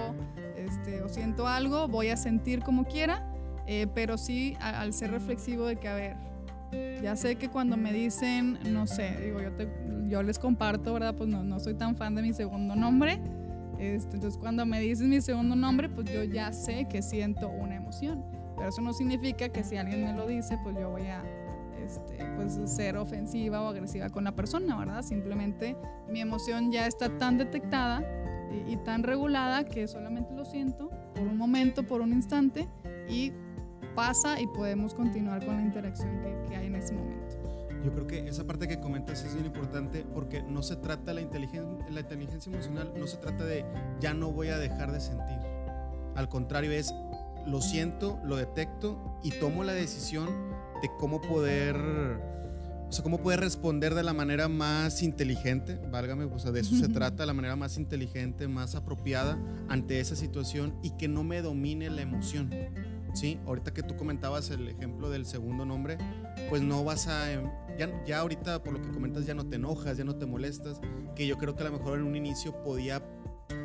este, 0.55 1.01
o 1.01 1.09
siento 1.09 1.47
algo, 1.47 1.87
voy 1.87 2.09
a 2.09 2.17
sentir 2.17 2.61
como 2.61 2.85
quiera, 2.85 3.34
eh, 3.67 3.87
pero 3.93 4.17
sí 4.17 4.55
al 4.59 4.93
ser 4.93 5.11
reflexivo 5.11 5.65
de 5.65 5.77
que, 5.77 5.87
a 5.87 5.95
ver, 5.95 6.17
Ya 7.01 7.15
sé 7.15 7.35
que 7.35 7.49
cuando 7.49 7.77
me 7.77 7.93
dicen, 7.93 8.59
no 8.71 8.85
sé, 8.87 9.15
digo, 9.23 9.39
yo, 9.41 9.51
te, 9.53 9.69
yo 10.07 10.23
les 10.23 10.39
comparto, 10.39 10.93
¿verdad? 10.93 11.15
Pues 11.15 11.29
no, 11.29 11.43
no 11.43 11.59
soy 11.59 11.75
tan 11.75 11.95
fan 11.95 12.15
de 12.15 12.21
mi 12.21 12.33
segundo 12.33 12.75
nombre. 12.75 13.19
Este, 13.79 14.15
entonces 14.15 14.37
cuando 14.37 14.65
me 14.65 14.79
dicen 14.79 15.09
mi 15.09 15.21
segundo 15.21 15.55
nombre, 15.55 15.87
pues 15.89 16.11
yo 16.11 16.23
ya 16.23 16.51
sé 16.51 16.87
que 16.89 17.01
siento 17.01 17.49
una 17.49 17.75
emoción. 17.75 18.23
Pero 18.57 18.69
eso 18.69 18.81
no 18.81 18.93
significa 18.93 19.49
que 19.49 19.63
si 19.63 19.77
alguien 19.77 20.03
me 20.03 20.13
lo 20.13 20.27
dice, 20.27 20.57
pues 20.63 20.75
yo 20.77 20.89
voy 20.89 21.07
a 21.07 21.23
este, 21.85 22.25
pues 22.35 22.59
ser 22.65 22.97
ofensiva 22.97 23.61
o 23.61 23.67
agresiva 23.67 24.09
con 24.09 24.23
la 24.23 24.35
persona, 24.35 24.77
¿verdad? 24.77 25.01
Simplemente 25.03 25.77
mi 26.09 26.19
emoción 26.21 26.71
ya 26.71 26.87
está 26.87 27.17
tan 27.17 27.37
detectada 27.37 28.03
y, 28.51 28.73
y 28.73 28.77
tan 28.77 29.03
regulada 29.03 29.65
que 29.65 29.87
solamente 29.87 30.33
lo 30.33 30.45
siento 30.45 30.89
por 31.13 31.27
un 31.27 31.37
momento, 31.37 31.83
por 31.83 32.01
un 32.01 32.11
instante 32.11 32.67
y 33.07 33.31
pasa 33.95 34.39
y 34.39 34.47
podemos 34.47 34.93
continuar 34.93 35.45
con 35.45 35.55
la 35.55 35.61
interacción 35.61 36.21
que, 36.21 36.49
que 36.49 36.55
hay 36.55 36.67
en 36.67 36.75
ese 36.75 36.93
momento. 36.93 37.35
Yo 37.83 37.93
creo 37.93 38.07
que 38.07 38.27
esa 38.27 38.45
parte 38.45 38.67
que 38.67 38.79
comentas 38.79 39.23
es 39.23 39.33
bien 39.35 39.45
importante 39.45 40.03
porque 40.13 40.41
no 40.41 40.63
se 40.63 40.75
trata 40.75 41.13
la 41.13 41.21
inteligencia, 41.21 41.71
la 41.91 41.99
inteligencia 41.99 42.51
emocional, 42.51 42.91
no 42.97 43.05
se 43.05 43.17
trata 43.17 43.45
de 43.45 43.63
ya 43.99 44.13
no 44.15 44.31
voy 44.31 44.47
a 44.47 44.57
dejar 44.57 44.91
de 44.91 44.99
sentir. 44.99 45.37
Al 46.15 46.27
contrario, 46.27 46.71
es 46.71 46.91
lo 47.45 47.61
siento, 47.61 48.19
lo 48.23 48.37
detecto 48.37 49.19
y 49.23 49.31
tomo 49.31 49.63
la 49.63 49.73
decisión 49.73 50.27
de 50.81 50.89
cómo 50.99 51.21
poder, 51.21 51.75
o 51.75 52.91
sea, 52.91 53.03
cómo 53.03 53.19
poder 53.21 53.39
responder 53.39 53.93
de 53.93 54.01
la 54.01 54.13
manera 54.13 54.47
más 54.47 55.03
inteligente, 55.03 55.79
válgame, 55.91 56.25
o 56.25 56.39
sea, 56.39 56.51
de 56.51 56.61
eso 56.61 56.75
se 56.75 56.89
trata, 56.89 57.25
la 57.25 57.33
manera 57.33 57.55
más 57.55 57.77
inteligente, 57.77 58.47
más 58.47 58.73
apropiada 58.73 59.37
ante 59.69 59.99
esa 59.99 60.15
situación 60.15 60.73
y 60.81 60.91
que 60.97 61.07
no 61.07 61.23
me 61.23 61.41
domine 61.41 61.89
la 61.89 62.01
emoción. 62.01 62.49
Sí, 63.15 63.39
ahorita 63.45 63.73
que 63.73 63.81
tú 63.81 63.95
comentabas 63.95 64.51
el 64.51 64.67
ejemplo 64.67 65.09
del 65.09 65.25
segundo 65.25 65.65
nombre, 65.65 65.97
pues 66.49 66.61
no 66.61 66.83
vas 66.83 67.07
a, 67.07 67.29
ya, 67.79 68.03
ya 68.05 68.19
ahorita 68.19 68.61
por 68.61 68.73
lo 68.73 68.81
que 68.81 68.89
comentas 68.89 69.25
ya 69.25 69.33
no 69.33 69.47
te 69.47 69.55
enojas, 69.55 69.97
ya 69.97 70.03
no 70.03 70.17
te 70.17 70.25
molestas, 70.25 70.81
que 71.15 71.25
yo 71.25 71.37
creo 71.37 71.55
que 71.55 71.63
a 71.63 71.69
lo 71.69 71.77
mejor 71.77 71.97
en 71.97 72.03
un 72.03 72.17
inicio 72.17 72.61
podía 72.61 73.01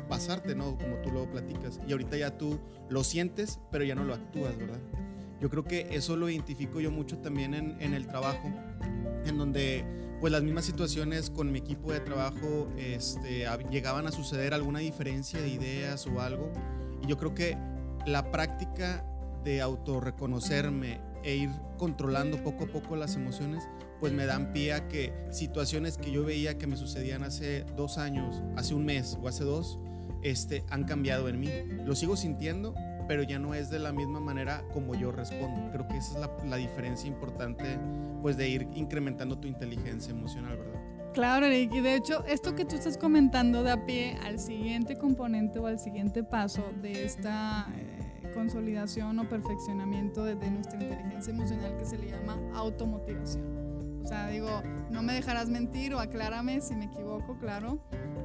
pasarte, 0.07 0.55
¿no? 0.55 0.77
Como 0.77 0.95
tú 1.03 1.11
lo 1.11 1.29
platicas. 1.29 1.81
Y 1.85 1.91
ahorita 1.91 2.15
ya 2.15 2.37
tú 2.37 2.61
lo 2.89 3.03
sientes, 3.03 3.59
pero 3.71 3.83
ya 3.83 3.93
no 3.93 4.05
lo 4.05 4.13
actúas, 4.13 4.57
¿verdad? 4.57 4.79
Yo 5.41 5.49
creo 5.49 5.65
que 5.65 5.87
eso 5.91 6.15
lo 6.15 6.29
identifico 6.29 6.79
yo 6.79 6.89
mucho 6.89 7.17
también 7.17 7.53
en, 7.53 7.81
en 7.81 7.93
el 7.93 8.07
trabajo, 8.07 8.49
en 9.25 9.37
donde 9.37 9.83
pues 10.21 10.31
las 10.31 10.43
mismas 10.43 10.63
situaciones 10.63 11.29
con 11.29 11.51
mi 11.51 11.59
equipo 11.59 11.91
de 11.91 11.99
trabajo 11.99 12.69
este, 12.77 13.47
llegaban 13.69 14.07
a 14.07 14.11
suceder 14.13 14.53
alguna 14.53 14.79
diferencia 14.79 15.41
de 15.41 15.49
ideas 15.49 16.07
o 16.07 16.21
algo. 16.21 16.53
Y 17.03 17.07
yo 17.07 17.17
creo 17.17 17.33
que 17.33 17.57
la 18.05 18.31
práctica 18.31 19.03
de 19.43 19.61
autorreconocerme 19.61 20.99
e 21.23 21.35
ir 21.35 21.49
controlando 21.77 22.41
poco 22.43 22.65
a 22.65 22.67
poco 22.67 22.95
las 22.95 23.15
emociones, 23.15 23.63
pues 23.99 24.13
me 24.13 24.25
dan 24.25 24.51
pie 24.53 24.73
a 24.73 24.87
que 24.87 25.13
situaciones 25.29 25.97
que 25.97 26.11
yo 26.11 26.23
veía 26.25 26.57
que 26.57 26.67
me 26.67 26.75
sucedían 26.75 27.23
hace 27.23 27.63
dos 27.75 27.97
años, 27.97 28.41
hace 28.55 28.73
un 28.73 28.85
mes 28.85 29.17
o 29.21 29.27
hace 29.27 29.43
dos, 29.43 29.79
este, 30.23 30.63
han 30.69 30.85
cambiado 30.85 31.29
en 31.29 31.39
mí. 31.39 31.49
Lo 31.85 31.95
sigo 31.95 32.15
sintiendo, 32.17 32.73
pero 33.07 33.23
ya 33.23 33.39
no 33.39 33.53
es 33.53 33.69
de 33.69 33.79
la 33.79 33.91
misma 33.91 34.19
manera 34.19 34.63
como 34.73 34.95
yo 34.95 35.11
respondo. 35.11 35.71
Creo 35.71 35.87
que 35.87 35.97
esa 35.97 36.13
es 36.13 36.19
la, 36.19 36.49
la 36.49 36.55
diferencia 36.57 37.07
importante, 37.07 37.77
pues 38.21 38.37
de 38.37 38.49
ir 38.49 38.67
incrementando 38.73 39.37
tu 39.37 39.47
inteligencia 39.47 40.11
emocional, 40.11 40.57
¿verdad? 40.57 40.81
Claro, 41.13 41.45
Eric, 41.45 41.73
y 41.73 41.81
de 41.81 41.95
hecho, 41.95 42.23
esto 42.25 42.55
que 42.55 42.63
tú 42.63 42.75
estás 42.75 42.97
comentando 42.97 43.63
da 43.63 43.85
pie 43.85 44.17
al 44.23 44.39
siguiente 44.39 44.97
componente 44.97 45.59
o 45.59 45.67
al 45.67 45.77
siguiente 45.77 46.23
paso 46.23 46.63
de 46.81 47.03
esta 47.03 47.67
eh, 47.75 48.00
consolidación 48.31 49.19
o 49.19 49.29
perfeccionamiento 49.29 50.23
de, 50.23 50.35
de, 50.35 50.49
nuestra 50.49 50.81
inteligencia 50.81 51.33
emocional 51.33 51.77
que 51.77 51.85
se 51.85 51.97
le 51.97 52.09
llama 52.09 52.37
automotivación. 52.53 54.01
O 54.03 54.07
sea, 54.07 54.27
digo, 54.27 54.49
no 54.89 55.03
me 55.03 55.13
dejarás 55.13 55.49
mentir 55.49 55.93
o 55.93 55.99
aclárame 55.99 56.59
si 56.61 56.75
me 56.75 56.85
equivoco, 56.85 57.37
claro. 57.37 57.79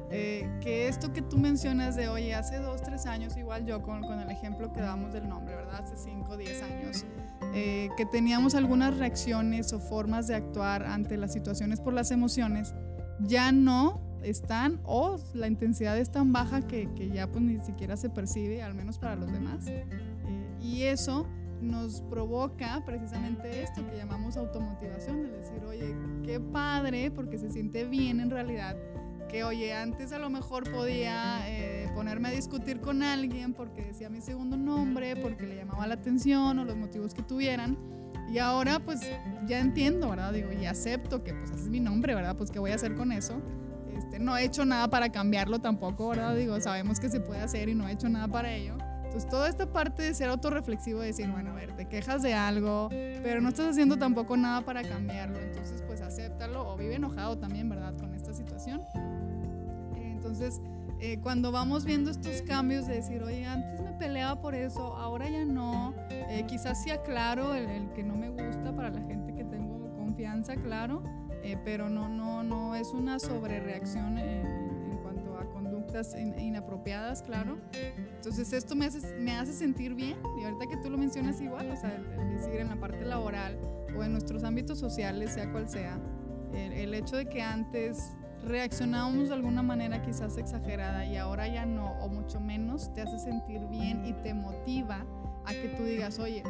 Eh, 0.09 0.49
que 0.61 0.87
esto 0.87 1.11
que 1.11 1.21
tú 1.21 1.37
mencionas 1.37 1.95
de, 1.95 2.07
oye, 2.07 2.33
hace 2.33 2.57
dos, 2.59 2.81
tres 2.81 3.05
años, 3.05 3.35
igual 3.35 3.65
yo 3.65 3.81
con, 3.81 4.01
con 4.01 4.19
el 4.19 4.31
ejemplo 4.31 4.71
que 4.71 4.79
damos 4.79 5.11
del 5.11 5.27
nombre, 5.27 5.55
¿verdad? 5.55 5.83
Hace 5.83 5.97
cinco, 5.97 6.37
diez 6.37 6.63
años, 6.63 7.05
eh, 7.53 7.89
que 7.97 8.05
teníamos 8.05 8.55
algunas 8.55 8.97
reacciones 8.97 9.73
o 9.73 9.79
formas 9.79 10.27
de 10.27 10.35
actuar 10.35 10.83
ante 10.83 11.17
las 11.17 11.33
situaciones 11.33 11.81
por 11.81 11.93
las 11.93 12.11
emociones, 12.11 12.73
ya 13.19 13.51
no 13.51 14.06
están 14.23 14.79
o 14.83 15.17
la 15.33 15.47
intensidad 15.47 15.97
es 15.97 16.11
tan 16.11 16.33
baja 16.33 16.67
que, 16.67 16.89
que 16.93 17.09
ya 17.09 17.27
pues 17.27 17.43
ni 17.43 17.59
siquiera 17.61 17.97
se 17.97 18.09
percibe, 18.09 18.63
al 18.63 18.73
menos 18.73 18.99
para 18.99 19.15
los 19.15 19.31
demás. 19.31 19.67
Eh, 19.67 19.85
y 20.61 20.83
eso 20.83 21.27
nos 21.61 22.01
provoca 22.01 22.83
precisamente 22.85 23.63
esto 23.63 23.85
que 23.89 23.97
llamamos 23.97 24.37
automotivación, 24.37 25.25
es 25.25 25.31
decir, 25.31 25.63
oye, 25.65 25.95
qué 26.23 26.39
padre, 26.39 27.09
porque 27.11 27.37
se 27.37 27.49
siente 27.49 27.85
bien 27.85 28.19
en 28.19 28.29
realidad 28.29 28.77
que 29.27 29.43
oye, 29.43 29.73
antes 29.73 30.11
a 30.13 30.19
lo 30.19 30.29
mejor 30.29 30.71
podía 30.71 31.39
eh, 31.49 31.89
ponerme 31.93 32.29
a 32.29 32.31
discutir 32.31 32.79
con 32.79 33.03
alguien 33.03 33.53
porque 33.53 33.83
decía 33.83 34.09
mi 34.09 34.21
segundo 34.21 34.57
nombre, 34.57 35.15
porque 35.15 35.45
le 35.45 35.55
llamaba 35.55 35.85
la 35.87 35.95
atención 35.95 36.57
o 36.59 36.65
los 36.65 36.77
motivos 36.77 37.13
que 37.13 37.23
tuvieran. 37.23 37.77
Y 38.29 38.39
ahora 38.39 38.79
pues 38.79 39.01
ya 39.45 39.59
entiendo, 39.59 40.09
¿verdad? 40.09 40.33
Digo, 40.33 40.51
y 40.51 40.65
acepto 40.65 41.23
que 41.23 41.33
pues 41.33 41.51
ese 41.51 41.63
es 41.63 41.69
mi 41.69 41.79
nombre, 41.79 42.15
¿verdad? 42.15 42.35
Pues 42.35 42.51
qué 42.51 42.59
voy 42.59 42.71
a 42.71 42.75
hacer 42.75 42.95
con 42.95 43.11
eso. 43.11 43.41
No 44.19 44.37
he 44.37 44.43
hecho 44.43 44.65
nada 44.65 44.87
para 44.89 45.09
cambiarlo 45.09 45.59
tampoco, 45.59 46.09
¿verdad? 46.09 46.35
Digo, 46.35 46.59
sabemos 46.59 46.99
que 46.99 47.09
se 47.09 47.19
puede 47.19 47.41
hacer 47.41 47.69
y 47.69 47.75
no 47.75 47.87
he 47.87 47.91
hecho 47.91 48.09
nada 48.09 48.27
para 48.27 48.53
ello. 48.53 48.77
Entonces, 49.03 49.29
toda 49.29 49.47
esta 49.47 49.71
parte 49.71 50.03
de 50.03 50.13
ser 50.13 50.29
autorreflexivo, 50.29 50.99
de 50.99 51.07
decir, 51.07 51.29
bueno, 51.31 51.51
a 51.51 51.55
ver, 51.55 51.75
te 51.75 51.85
quejas 51.85 52.21
de 52.21 52.33
algo, 52.33 52.89
pero 52.89 53.39
no 53.41 53.49
estás 53.49 53.69
haciendo 53.69 53.97
tampoco 53.97 54.35
nada 54.35 54.61
para 54.61 54.83
cambiarlo. 54.83 55.39
Entonces, 55.39 55.81
pues 55.87 56.01
acéptalo 56.01 56.67
o 56.67 56.77
vive 56.77 56.95
enojado 56.95 57.37
también, 57.37 57.69
¿verdad? 57.69 57.95
Con 57.97 58.13
esta 58.13 58.33
situación. 58.33 58.81
Entonces, 59.95 60.61
eh, 60.99 61.19
cuando 61.21 61.51
vamos 61.51 61.85
viendo 61.85 62.11
estos 62.11 62.41
cambios 62.41 62.87
de 62.87 62.95
decir, 62.95 63.23
oye, 63.23 63.45
antes 63.45 63.79
me 63.79 63.93
peleaba 63.93 64.41
por 64.41 64.55
eso, 64.55 64.97
ahora 64.97 65.29
ya 65.29 65.45
no, 65.45 65.93
eh, 66.09 66.43
quizás 66.47 66.83
sí 66.83 66.89
aclaro 66.89 67.55
el, 67.55 67.69
el, 67.69 67.93
que 67.93 68.03
no 68.03 68.15
me 68.15 68.29
gusta 68.29 68.75
para 68.75 68.89
la 68.89 69.01
gente 69.01 69.33
que 69.33 69.43
tengo 69.43 69.77
confianza, 69.95 70.55
claro, 70.55 71.03
eh, 71.47 71.57
pero 71.63 71.89
no, 71.89 72.09
no, 72.09 72.43
no 72.43 72.75
es 72.75 72.91
una 72.91 73.19
sobrereacción 73.19 74.17
en, 74.17 74.45
en 74.91 74.97
cuanto 75.01 75.37
a 75.37 75.45
conductas 75.45 76.13
in, 76.13 76.37
inapropiadas, 76.37 77.21
claro. 77.21 77.57
Entonces, 78.15 78.51
esto 78.51 78.75
me 78.75 78.85
hace, 78.85 79.15
me 79.15 79.31
hace 79.31 79.53
sentir 79.53 79.95
bien 79.95 80.17
y 80.39 80.43
ahorita 80.43 80.67
que 80.67 80.77
tú 80.77 80.89
lo 80.89 80.97
mencionas 80.97 81.39
igual, 81.39 81.71
o 81.71 81.77
sea, 81.77 81.95
el, 81.95 82.05
el 82.19 82.37
decir 82.37 82.59
en 82.59 82.67
la 82.67 82.75
parte 82.75 83.05
laboral 83.05 83.57
o 83.97 84.03
en 84.03 84.11
nuestros 84.11 84.43
ámbitos 84.43 84.77
sociales, 84.77 85.33
sea 85.35 85.49
cual 85.51 85.69
sea, 85.69 85.97
el, 86.53 86.73
el 86.73 86.93
hecho 86.93 87.15
de 87.15 87.27
que 87.27 87.41
antes 87.41 88.11
reaccionábamos 88.43 89.29
de 89.29 89.35
alguna 89.35 89.63
manera 89.63 90.01
quizás 90.01 90.37
exagerada 90.37 91.05
y 91.05 91.17
ahora 91.17 91.47
ya 91.47 91.65
no, 91.65 91.91
o 92.01 92.09
mucho 92.09 92.41
menos, 92.41 92.93
te 92.93 93.01
hace 93.01 93.19
sentir 93.19 93.61
bien 93.67 94.05
y 94.05 94.13
te 94.13 94.33
motiva 94.33 95.05
a 95.45 95.53
que 95.53 95.69
tú 95.77 95.83
digas, 95.83 96.19
oye, 96.19 96.43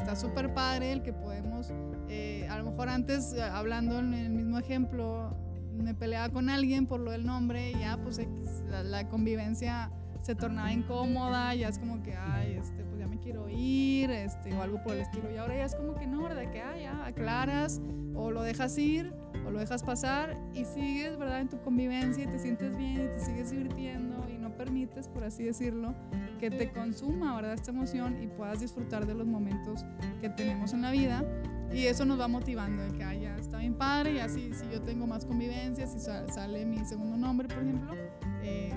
está 0.00 0.16
súper 0.16 0.52
padre 0.54 0.92
el 0.92 1.02
que 1.02 1.12
podemos, 1.12 1.72
eh, 2.08 2.46
a 2.50 2.58
lo 2.58 2.70
mejor 2.70 2.88
antes, 2.88 3.34
hablando 3.38 3.98
en 3.98 4.14
el 4.14 4.30
mismo 4.30 4.58
ejemplo, 4.58 5.36
me 5.74 5.94
peleaba 5.94 6.32
con 6.32 6.48
alguien 6.48 6.86
por 6.86 7.00
lo 7.00 7.10
del 7.10 7.24
nombre 7.24 7.70
y 7.70 7.80
ya 7.80 7.98
pues 8.02 8.20
la, 8.68 8.82
la 8.82 9.08
convivencia 9.08 9.90
se 10.20 10.34
tornaba 10.34 10.72
incómoda, 10.72 11.54
ya 11.54 11.68
es 11.68 11.78
como 11.78 12.02
que, 12.02 12.14
ay, 12.14 12.56
este, 12.60 12.84
pues 12.84 12.98
ya 12.98 13.06
me 13.06 13.18
quiero 13.18 13.48
ir, 13.48 14.10
este, 14.10 14.52
o 14.54 14.62
algo 14.62 14.82
por 14.82 14.94
el 14.94 15.00
estilo. 15.00 15.30
Y 15.30 15.36
ahora 15.38 15.56
ya 15.56 15.64
es 15.64 15.74
como 15.74 15.94
que 15.94 16.06
no, 16.06 16.22
¿verdad? 16.22 16.50
Que, 16.50 16.60
ah, 16.60 16.76
ya, 16.76 17.06
aclaras, 17.06 17.80
o 18.14 18.30
lo 18.30 18.42
dejas 18.42 18.76
ir, 18.76 19.14
o 19.46 19.50
lo 19.50 19.58
dejas 19.58 19.82
pasar, 19.82 20.36
y 20.54 20.66
sigues, 20.66 21.16
¿verdad? 21.16 21.40
En 21.40 21.48
tu 21.48 21.58
convivencia 21.62 22.24
y 22.24 22.26
te 22.26 22.38
sientes 22.38 22.76
bien 22.76 23.06
y 23.06 23.08
te 23.08 23.20
sigues 23.20 23.50
divirtiendo 23.50 24.19
permites, 24.60 25.08
por 25.08 25.24
así 25.24 25.44
decirlo, 25.44 25.94
que 26.38 26.50
te 26.50 26.70
consuma, 26.70 27.34
¿verdad? 27.34 27.54
Esta 27.54 27.70
emoción 27.70 28.22
y 28.22 28.26
puedas 28.26 28.60
disfrutar 28.60 29.06
de 29.06 29.14
los 29.14 29.26
momentos 29.26 29.86
que 30.20 30.28
tenemos 30.28 30.74
en 30.74 30.82
la 30.82 30.90
vida. 30.90 31.24
Y 31.72 31.86
eso 31.86 32.04
nos 32.04 32.20
va 32.20 32.28
motivando, 32.28 32.82
de 32.82 32.92
que, 32.92 33.02
ah, 33.02 33.14
ya 33.14 33.36
está 33.38 33.58
bien 33.58 33.74
padre, 33.74 34.14
ya 34.16 34.28
si, 34.28 34.52
si 34.52 34.68
yo 34.70 34.82
tengo 34.82 35.06
más 35.06 35.24
convivencia, 35.24 35.86
si 35.86 35.98
sale 35.98 36.66
mi 36.66 36.84
segundo 36.84 37.16
nombre, 37.16 37.48
por 37.48 37.62
ejemplo, 37.62 37.94
eh, 38.42 38.70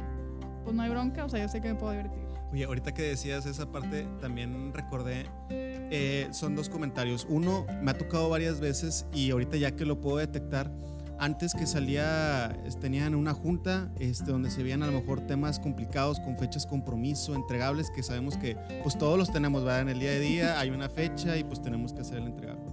pues 0.64 0.74
no 0.74 0.84
hay 0.84 0.90
bronca, 0.90 1.26
o 1.26 1.30
sea, 1.30 1.42
yo 1.42 1.50
sé 1.50 1.60
que 1.60 1.74
me 1.74 1.76
puedo 1.76 1.92
divertir. 1.92 2.22
Oye, 2.54 2.64
ahorita 2.64 2.94
que 2.94 3.02
decías 3.02 3.46
esa 3.46 3.70
parte, 3.70 4.08
también 4.22 4.72
recordé, 4.74 5.26
eh, 5.50 6.28
son 6.32 6.56
dos 6.56 6.70
comentarios. 6.70 7.26
Uno, 7.30 7.66
me 7.82 7.92
ha 7.92 7.98
tocado 7.98 8.30
varias 8.30 8.60
veces 8.62 9.06
y 9.12 9.32
ahorita 9.32 9.58
ya 9.58 9.76
que 9.76 9.86
lo 9.86 10.00
puedo 10.00 10.18
detectar, 10.18 10.72
antes 11.20 11.54
que 11.54 11.66
salía, 11.66 12.58
tenían 12.82 13.16
una 13.16 13.34
junta 13.34 13.92
este, 14.00 14.32
donde 14.32 14.50
se 14.50 14.64
veían 14.64 14.84
a 14.84 14.88
lo 14.88 14.94
mejor 14.94 15.22
temas 15.22 15.60
complicados 15.60 16.20
con 16.20 16.38
fechas 16.38 16.66
compromiso, 16.66 17.36
entregables, 17.36 17.90
que 17.92 18.04
sabemos 18.04 18.38
que 18.38 18.58
pues 18.84 18.98
todos 18.98 19.18
los 19.18 19.32
tenemos, 19.32 19.64
¿verdad? 19.64 19.82
En 19.82 19.90
el 19.90 20.00
día 20.00 20.12
de 20.12 20.20
día 20.20 20.60
hay 20.60 20.70
una 20.70 20.90
fecha 20.90 21.38
y 21.38 21.44
pues 21.44 21.62
tenemos 21.62 21.94
que 21.94 22.02
hacer 22.02 22.18
el 22.18 22.26
entregable. 22.26 22.64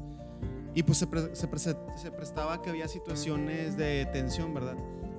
Y 0.75 0.83
pues 0.83 0.99
se, 0.99 1.07
pre 1.07 1.35
se, 1.35 1.49
pre 1.49 1.59
se 1.59 1.75
prestaba 2.11 2.63
que 2.63 2.71
había 2.71 2.89
situaciones 2.89 3.77
de 3.77 4.07
tensión, 4.13 4.55
¿verdad? 4.55 4.77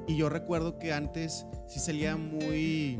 Y 0.08 0.16
yo 0.16 0.30
recuerdo 0.30 0.80
que 0.80 0.94
antes 0.94 1.46
sí 1.68 1.80
salía 1.80 2.18
muy, 2.18 3.00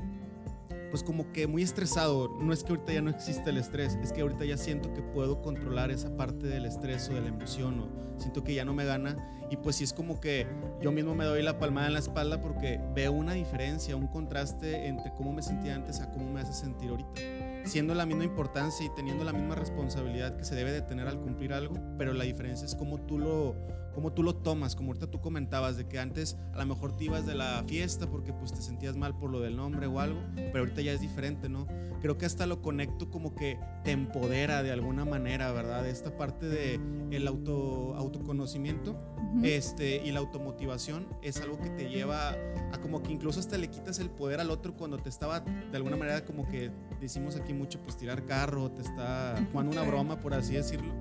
pues 0.92 1.02
como 1.04 1.32
que 1.32 1.48
muy 1.48 1.64
estresado. 1.64 2.30
No 2.40 2.54
es 2.54 2.64
que 2.64 2.74
ahorita 2.74 2.94
ya 2.94 3.02
no 3.02 3.10
existe 3.10 3.50
el 3.50 3.58
estrés, 3.58 3.98
es 4.04 4.14
que 4.14 4.22
ahorita 4.22 4.46
ya 4.46 4.58
siento 4.58 4.94
que 4.94 5.02
puedo 5.02 5.42
controlar 5.42 5.90
esa 5.90 6.16
parte 6.16 6.46
del 6.48 6.66
estrés 6.66 7.10
o 7.10 7.14
de 7.14 7.22
la 7.22 7.30
emoción 7.30 7.80
o 7.80 8.20
siento 8.20 8.44
que 8.44 8.54
ya 8.54 8.66
no 8.66 8.74
me 8.74 8.86
gana 8.86 9.16
y 9.50 9.58
pues 9.58 9.78
sí 9.78 9.84
es 9.84 9.94
como 9.94 10.20
que 10.20 10.46
yo 10.80 10.92
mismo 10.92 11.16
me 11.16 11.26
doy 11.26 11.42
la 11.42 11.58
palmada 11.58 11.88
en 11.88 11.94
la 11.94 12.00
espalda 12.00 12.40
porque 12.40 12.80
veo 12.94 13.12
una 13.12 13.34
diferencia, 13.34 13.96
un 13.96 14.08
contraste 14.08 14.86
entre 14.86 15.12
cómo 15.16 15.34
me 15.34 15.42
sentía 15.42 15.74
antes 15.74 16.00
a 16.02 16.12
cómo 16.12 16.32
me 16.32 16.42
hace 16.42 16.54
sentir 16.54 16.92
ahorita 16.92 17.22
siendo 17.64 17.94
la 17.94 18.06
misma 18.06 18.24
importancia 18.24 18.86
y 18.86 18.90
teniendo 18.90 19.24
la 19.24 19.34
misma 19.34 19.56
responsabilidad 19.56 20.36
que 20.36 20.44
se 20.44 20.56
debe 20.56 20.72
de 20.72 20.82
tener 20.82 21.08
al 21.08 21.20
cumplir 21.20 21.54
algo, 21.54 21.76
pero 21.98 22.14
la 22.14 22.24
diferencia 22.24 22.66
es 22.66 22.76
cómo 22.76 23.00
tú 23.02 23.18
lo, 23.18 23.56
cómo 23.94 24.14
tú 24.14 24.24
lo 24.24 24.36
tomas, 24.36 24.76
como 24.76 24.90
ahorita 24.90 25.10
tú 25.10 25.22
comentabas, 25.22 25.78
de 25.78 25.88
que 25.88 26.00
antes 26.00 26.38
a 26.54 26.60
lo 26.60 26.66
mejor 26.66 26.96
te 26.96 27.06
ibas 27.06 27.26
de 27.26 27.36
la 27.36 27.64
fiesta 27.68 28.10
porque 28.10 28.34
pues 28.34 28.54
te 28.54 28.62
sentías 28.62 28.96
mal 28.96 29.18
por 29.18 29.30
lo 29.30 29.40
del 29.40 29.56
nombre 29.56 29.88
o 29.88 30.00
algo, 30.00 30.22
pero 30.36 30.60
ahorita 30.60 30.82
ya 30.82 30.94
es 30.94 31.02
diferente, 31.02 31.50
¿no? 31.50 31.68
Creo 32.02 32.18
que 32.18 32.26
hasta 32.26 32.46
lo 32.48 32.62
conecto 32.62 33.12
como 33.12 33.36
que 33.36 33.60
te 33.84 33.92
empodera 33.92 34.64
de 34.64 34.72
alguna 34.72 35.06
manera, 35.06 35.52
¿verdad? 35.52 35.88
Esta 35.88 36.18
parte 36.18 36.48
de 36.48 36.80
el 37.12 37.28
auto, 37.28 37.96
autoconocimiento 37.96 38.98
este, 39.44 40.02
y 40.04 40.12
la 40.12 40.20
automotivación 40.20 41.08
es 41.22 41.40
algo 41.42 41.60
que 41.60 41.70
te 41.70 41.90
lleva 41.90 42.32
a 42.72 42.82
como 42.82 43.02
que 43.04 43.12
incluso 43.12 43.40
hasta 43.40 43.58
le 43.58 43.70
quitas 43.70 44.00
el 44.00 44.10
poder 44.10 44.40
al 44.40 44.50
otro 44.50 44.76
cuando 44.76 44.98
te 44.98 45.10
estaba 45.10 45.40
de 45.40 45.78
alguna 45.78 45.96
manera 45.96 46.26
como 46.26 46.48
que 46.48 46.72
decimos 47.00 47.36
aquí 47.36 47.54
mucho 47.54 47.80
pues 47.82 47.98
tirar 47.98 48.26
carro, 48.26 48.72
te 48.72 48.82
está 48.82 49.36
jugando 49.52 49.72
una 49.72 49.84
broma 49.84 50.20
por 50.20 50.34
así 50.34 50.54
decirlo 50.54 50.94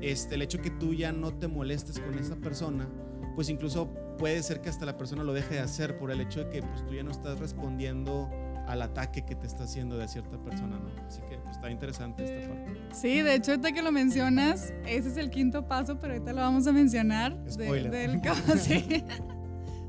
este, 0.00 0.34
el 0.34 0.42
hecho 0.42 0.60
que 0.60 0.70
tú 0.70 0.94
ya 0.94 1.12
no 1.12 1.34
te 1.34 1.48
molestes 1.48 1.98
con 1.98 2.18
esa 2.18 2.36
persona, 2.36 2.88
pues 3.34 3.48
incluso 3.48 3.88
puede 4.18 4.42
ser 4.42 4.60
que 4.60 4.68
hasta 4.68 4.84
la 4.84 4.96
persona 4.96 5.22
lo 5.22 5.32
deje 5.32 5.54
de 5.54 5.60
hacer 5.60 5.96
por 5.98 6.10
el 6.10 6.20
hecho 6.20 6.40
de 6.40 6.50
que 6.50 6.62
pues, 6.62 6.84
tú 6.86 6.94
ya 6.94 7.02
no 7.02 7.10
estás 7.10 7.38
respondiendo 7.38 8.28
al 8.66 8.82
ataque 8.82 9.24
que 9.24 9.34
te 9.34 9.46
está 9.46 9.64
haciendo 9.64 9.96
de 9.96 10.06
cierta 10.08 10.36
persona, 10.38 10.78
¿no? 10.78 10.90
Así 11.06 11.22
que 11.22 11.38
pues, 11.38 11.56
está 11.56 11.70
interesante 11.70 12.24
esta 12.24 12.48
parte. 12.48 12.78
Sí, 12.92 13.22
de 13.22 13.34
hecho, 13.34 13.52
ahorita 13.52 13.72
que 13.72 13.80
lo 13.80 13.92
mencionas, 13.92 14.74
ese 14.86 15.08
es 15.08 15.16
el 15.16 15.30
quinto 15.30 15.66
paso, 15.66 15.98
pero 15.98 16.12
ahorita 16.12 16.32
lo 16.32 16.42
vamos 16.42 16.66
a 16.66 16.72
mencionar. 16.72 17.42
del, 17.56 17.90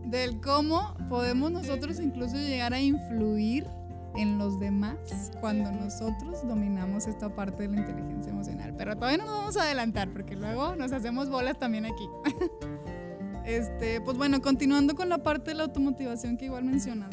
del 0.06 0.41
cómo 0.41 0.95
podemos 1.10 1.52
nosotros 1.52 2.00
incluso 2.00 2.38
llegar 2.38 2.74
a 2.74 2.80
influir 2.80 3.67
en 4.15 4.38
los 4.38 4.60
demás 4.60 5.32
cuando 5.39 5.72
nosotros 5.72 6.45
dominamos 6.48 7.08
esta 7.08 7.34
parte 7.34 7.63
de 7.63 7.69
la 7.69 7.78
inteligencia 7.78 8.32
emocional. 8.32 8.74
Pero 8.78 8.95
todavía 8.95 9.17
no 9.17 9.26
nos 9.26 9.38
vamos 9.38 9.58
a 9.58 9.63
adelantar 9.63 10.12
porque 10.12 10.36
luego 10.36 10.76
nos 10.76 10.91
hacemos 10.91 11.30
bolas 11.30 11.58
también 11.58 11.86
aquí. 11.86 12.08
Este, 13.45 14.00
pues 14.02 14.15
bueno, 14.15 14.41
continuando 14.41 14.93
con 14.93 15.10
la 15.10 15.24
parte 15.24 15.52
de 15.52 15.56
la 15.56 15.63
automotivación 15.63 16.38
que 16.38 16.45
igual 16.45 16.65
mencionas, 16.65 17.10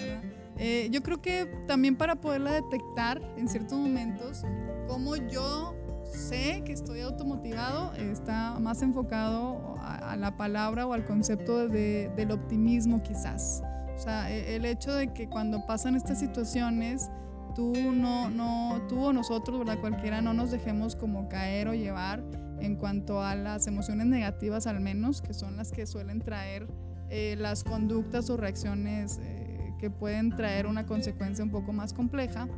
eh, 0.58 0.88
yo 0.90 1.02
creo 1.02 1.22
que 1.22 1.46
también 1.66 1.96
para 1.96 2.16
poderla 2.16 2.52
detectar 2.52 3.22
en 3.38 3.48
ciertos 3.48 3.78
momentos, 3.78 4.42
como 4.86 5.16
yo 5.16 5.74
sé 6.04 6.62
que 6.64 6.72
estoy 6.72 7.00
automotivado, 7.00 7.94
está 7.94 8.58
más 8.58 8.82
enfocado 8.82 9.76
a, 9.80 10.16
la 10.16 10.36
palabra 10.36 10.86
o 10.86 10.92
al 10.92 11.04
concepto 11.04 11.68
de, 11.68 12.10
del 12.16 12.32
optimismo 12.32 13.02
quizás. 13.02 13.62
O 13.96 13.98
sea, 13.98 14.30
e, 14.30 14.56
el 14.56 14.64
hecho 14.64 14.94
de 14.94 15.12
que 15.12 15.28
cuando 15.28 15.66
pasan 15.66 15.96
estas 15.96 16.20
situaciones, 16.20 17.10
tú 17.54 17.72
no, 17.74 18.28
no, 18.28 18.82
tú 18.88 19.06
o 19.06 19.12
nosotros, 19.12 19.58
¿verdad? 19.58 19.80
Cualquiera 19.80 20.20
no 20.20 20.34
nos 20.34 20.50
dejemos 20.50 20.94
como 20.94 21.28
caer 21.28 21.68
o 21.68 21.74
llevar 21.74 22.22
en 22.60 22.76
cuanto 22.76 23.22
a 23.22 23.34
las 23.34 23.66
emociones 23.66 24.06
negativas 24.06 24.66
al 24.66 24.80
menos, 24.80 25.22
que 25.22 25.32
son 25.32 25.56
las 25.56 25.72
que 25.72 25.86
suelen 25.86 26.20
traer 26.20 26.66
eh, 27.08 27.36
las 27.38 27.64
conductas 27.64 28.28
o 28.30 28.36
reacciones 28.36 29.18
eh, 29.22 29.72
que 29.78 29.90
pueden 29.90 30.30
traer 30.30 30.66
una 30.66 30.86
consecuencia 30.86 31.44
un 31.44 31.50
poco 31.50 31.72
más 31.72 31.92
compleja. 31.92 32.48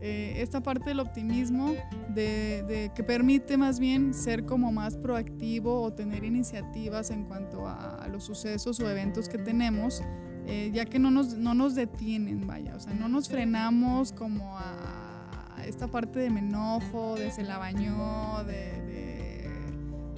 Eh, 0.00 0.42
esta 0.42 0.60
parte 0.60 0.90
del 0.90 0.98
optimismo 0.98 1.74
de, 2.12 2.90
que 2.92 3.04
permite 3.04 3.56
más 3.56 3.78
bien 3.78 4.12
ser 4.12 4.44
como 4.44 4.72
más 4.72 4.96
proactivo 4.96 5.80
o 5.80 5.92
tener 5.92 6.24
iniciativas 6.24 7.12
en 7.12 7.24
cuanto 7.24 7.68
a, 7.68 8.02
a 8.02 8.08
los 8.08 8.24
sucesos 8.24 8.80
o 8.80 8.90
eventos 8.90 9.28
que 9.28 9.38
tenemos 9.38 10.02
eh, 10.46 10.70
ya 10.72 10.84
que 10.84 10.98
no 10.98 11.10
nos, 11.10 11.34
no 11.34 11.54
nos 11.54 11.74
detienen, 11.74 12.46
vaya, 12.46 12.74
o 12.74 12.80
sea, 12.80 12.94
no 12.94 13.08
nos 13.08 13.28
frenamos 13.28 14.12
como 14.12 14.58
a, 14.58 15.64
esta 15.66 15.86
parte 15.86 16.18
de 16.18 16.30
me 16.30 16.40
enojo, 16.40 17.14
de 17.16 17.30
se 17.30 17.44
la 17.44 17.58
bañó, 17.58 18.42
de, 18.44 19.48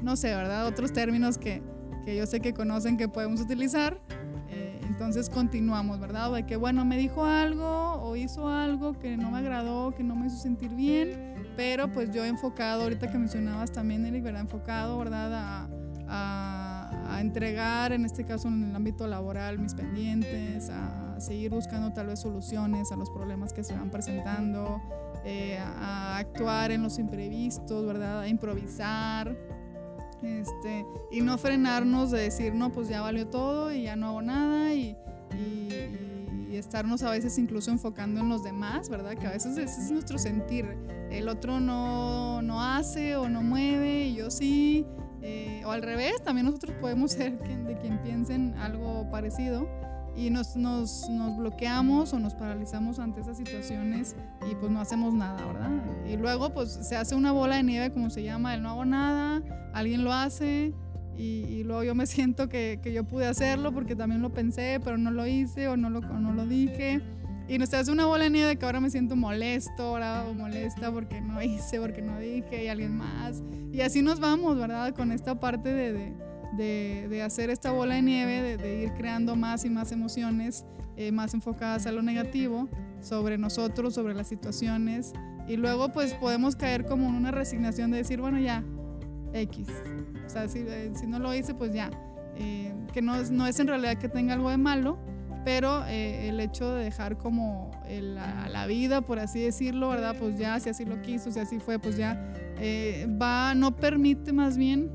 no 0.02 0.16
sé, 0.16 0.34
¿verdad? 0.34 0.66
Otros 0.66 0.92
términos 0.92 1.36
que, 1.38 1.62
que, 2.04 2.16
yo 2.16 2.26
sé 2.26 2.40
que 2.40 2.54
conocen 2.54 2.96
que 2.96 3.08
podemos 3.08 3.40
utilizar. 3.40 4.00
Eh, 4.48 4.80
entonces 4.86 5.28
continuamos, 5.28 6.00
¿verdad? 6.00 6.32
de 6.32 6.46
que, 6.46 6.56
bueno, 6.56 6.84
me 6.84 6.96
dijo 6.96 7.24
algo 7.24 7.94
o 8.02 8.16
hizo 8.16 8.48
algo 8.48 8.98
que 8.98 9.16
no 9.16 9.30
me 9.30 9.38
agradó, 9.38 9.94
que 9.94 10.02
no 10.02 10.14
me 10.14 10.26
hizo 10.26 10.36
sentir 10.36 10.74
bien, 10.74 11.34
pero 11.56 11.92
pues 11.92 12.10
yo 12.10 12.24
enfocado, 12.24 12.84
ahorita 12.84 13.10
que 13.10 13.18
mencionabas 13.18 13.72
también, 13.72 14.06
Eric, 14.06 14.24
¿verdad? 14.24 14.42
Enfocado, 14.42 14.98
¿verdad? 14.98 15.32
a 15.34 15.68
a 16.08 16.63
entregar, 17.20 17.92
en 17.92 18.04
este 18.04 18.24
caso 18.24 18.48
en 18.48 18.70
el 18.70 18.76
ámbito 18.76 19.06
laboral, 19.06 19.58
mis 19.58 19.74
pendientes, 19.74 20.70
a 20.70 21.20
seguir 21.20 21.50
buscando 21.50 21.92
tal 21.92 22.08
vez 22.08 22.20
soluciones 22.20 22.92
a 22.92 22.96
los 22.96 23.10
problemas 23.10 23.52
que 23.52 23.64
se 23.64 23.74
van 23.74 23.90
presentando, 23.90 24.80
eh, 25.24 25.58
a 25.58 26.18
actuar 26.18 26.70
en 26.70 26.82
los 26.82 26.98
imprevistos, 26.98 27.86
¿verdad? 27.86 28.20
A 28.20 28.28
improvisar. 28.28 29.36
Este, 30.22 30.86
y 31.10 31.20
no 31.20 31.36
frenarnos 31.36 32.10
de 32.10 32.20
decir, 32.20 32.54
no, 32.54 32.72
pues 32.72 32.88
ya 32.88 33.02
valió 33.02 33.26
todo 33.26 33.72
y 33.72 33.82
ya 33.82 33.96
no 33.96 34.08
hago 34.08 34.22
nada 34.22 34.72
y, 34.72 34.96
y, 35.34 36.56
estarnos 36.56 37.02
a 37.02 37.10
veces 37.10 37.36
incluso 37.38 37.72
enfocando 37.72 38.20
en 38.20 38.28
los 38.28 38.44
demás, 38.44 38.88
¿verdad? 38.88 39.14
Que 39.16 39.26
a 39.26 39.32
veces 39.32 39.58
ese 39.58 39.80
es 39.80 39.90
nuestro 39.90 40.18
sentir. 40.18 40.64
El 41.10 41.28
otro 41.28 41.58
no, 41.58 42.42
no 42.42 42.62
hace 42.62 43.16
o 43.16 43.28
no 43.28 43.42
mueve 43.42 44.06
y 44.06 44.14
yo 44.14 44.30
sí. 44.30 44.86
Eh, 45.26 45.62
o 45.64 45.70
al 45.70 45.80
revés, 45.80 46.22
también 46.22 46.44
nosotros 46.44 46.76
podemos 46.80 47.12
ser 47.12 47.38
de 47.38 47.78
quien 47.78 47.98
piensen 48.02 48.54
algo 48.58 49.08
parecido 49.10 49.66
y 50.16 50.30
nos, 50.30 50.54
nos, 50.54 51.08
nos, 51.08 51.36
bloqueamos 51.38 52.12
o 52.12 52.18
nos 52.18 52.34
paralizamos 52.34 52.98
ante 52.98 53.22
esas 53.22 53.38
situaciones 53.38 54.14
y 54.50 54.54
pues 54.54 54.70
no 54.70 54.80
hacemos 54.80 55.14
nada, 55.14 55.44
¿verdad? 55.44 55.70
Y 56.06 56.16
luego 56.16 56.50
pues 56.50 56.70
se 56.70 56.94
hace 56.96 57.14
una 57.14 57.32
bola 57.32 57.56
de 57.56 57.62
nieve 57.62 57.90
como 57.90 58.10
se 58.10 58.22
llama, 58.22 58.54
el 58.54 58.62
no 58.62 58.68
hago 58.68 58.84
nada, 58.84 59.42
alguien 59.72 60.04
lo 60.04 60.12
hace 60.12 60.72
y, 61.16 61.22
y 61.22 61.64
luego 61.64 61.84
yo 61.84 61.94
me 61.94 62.06
siento 62.06 62.48
que, 62.48 62.78
que, 62.82 62.92
yo 62.92 63.04
pude 63.04 63.26
hacerlo 63.26 63.72
porque 63.72 63.96
también 63.96 64.22
lo 64.22 64.30
pensé, 64.30 64.78
pero 64.84 64.98
no 64.98 65.10
lo 65.10 65.26
hice 65.26 65.68
o 65.68 65.76
no 65.76 65.90
lo, 65.90 66.00
o 66.00 66.20
no 66.20 66.32
lo 66.32 66.46
dije. 66.46 67.00
Y 67.46 67.58
nos 67.58 67.72
hace 67.74 67.92
una 67.92 68.06
bola 68.06 68.24
de 68.24 68.30
nieve 68.30 68.56
que 68.56 68.64
ahora 68.64 68.80
me 68.80 68.88
siento 68.90 69.16
molesto, 69.16 69.82
ahora 69.82 70.24
o 70.24 70.34
molesta 70.34 70.90
porque 70.90 71.20
no 71.20 71.42
hice, 71.42 71.78
porque 71.78 72.00
no 72.00 72.18
dije 72.18 72.64
y 72.64 72.68
alguien 72.68 72.96
más. 72.96 73.42
Y 73.72 73.82
así 73.82 74.00
nos 74.02 74.18
vamos, 74.18 74.56
¿verdad? 74.56 74.94
Con 74.94 75.12
esta 75.12 75.38
parte 75.38 75.72
de, 75.72 76.14
de, 76.56 77.06
de, 77.08 77.22
hacer 77.22 77.50
esta 77.50 77.70
bola 77.70 77.96
de 77.96 78.02
nieve, 78.02 78.56
de, 78.56 78.82
ir 78.82 78.92
creando 78.94 79.36
más 79.36 79.64
y 79.64 79.70
más 79.70 79.92
emociones 79.92 80.64
eh, 80.96 81.10
más 81.10 81.34
enfocadas 81.34 81.86
a 81.86 81.92
lo 81.92 82.02
negativo 82.02 82.68
sobre 83.00 83.36
nosotros, 83.36 83.94
sobre 83.94 84.14
las 84.14 84.28
situaciones. 84.28 85.12
Y 85.48 85.56
luego 85.56 85.90
pues 85.92 86.14
podemos 86.14 86.54
caer 86.54 86.86
como 86.86 87.08
en 87.08 87.16
una 87.16 87.32
resignación 87.32 87.90
de 87.90 87.98
decir, 87.98 88.20
bueno, 88.20 88.38
ya, 88.38 88.62
X. 89.32 89.68
O 90.24 90.28
sea, 90.28 90.48
si, 90.48 90.60
eh, 90.60 90.92
si 90.94 91.06
no 91.06 91.18
lo 91.18 91.34
hice, 91.34 91.52
pues 91.54 91.74
ya. 91.74 91.90
Eh, 92.36 92.72
que 92.92 93.02
no 93.02 93.20
no 93.30 93.46
es 93.46 93.58
en 93.58 93.66
realidad 93.66 93.98
que 93.98 94.08
tenga 94.08 94.34
algo 94.34 94.50
de 94.50 94.56
malo, 94.56 94.98
pero 95.44 95.84
eh, 95.86 96.28
el 96.28 96.40
hecho 96.40 96.74
de 96.74 96.84
dejar 96.84 97.18
como 97.18 97.70
la, 97.88 98.66
vida, 98.66 99.02
por 99.02 99.18
así 99.18 99.40
decirlo, 99.40 99.90
¿verdad? 99.90 100.16
Pues 100.18 100.38
ya, 100.38 100.58
si 100.58 100.70
así 100.70 100.84
lo 100.84 101.02
quiso, 101.02 101.30
si 101.30 101.38
así 101.38 101.58
fue, 101.58 101.78
pues 101.78 101.96
ya 101.96 102.32
eh, 102.58 103.06
va, 103.20 103.54
no 103.54 103.76
permite 103.76 104.32
más 104.32 104.56
bien 104.56 104.90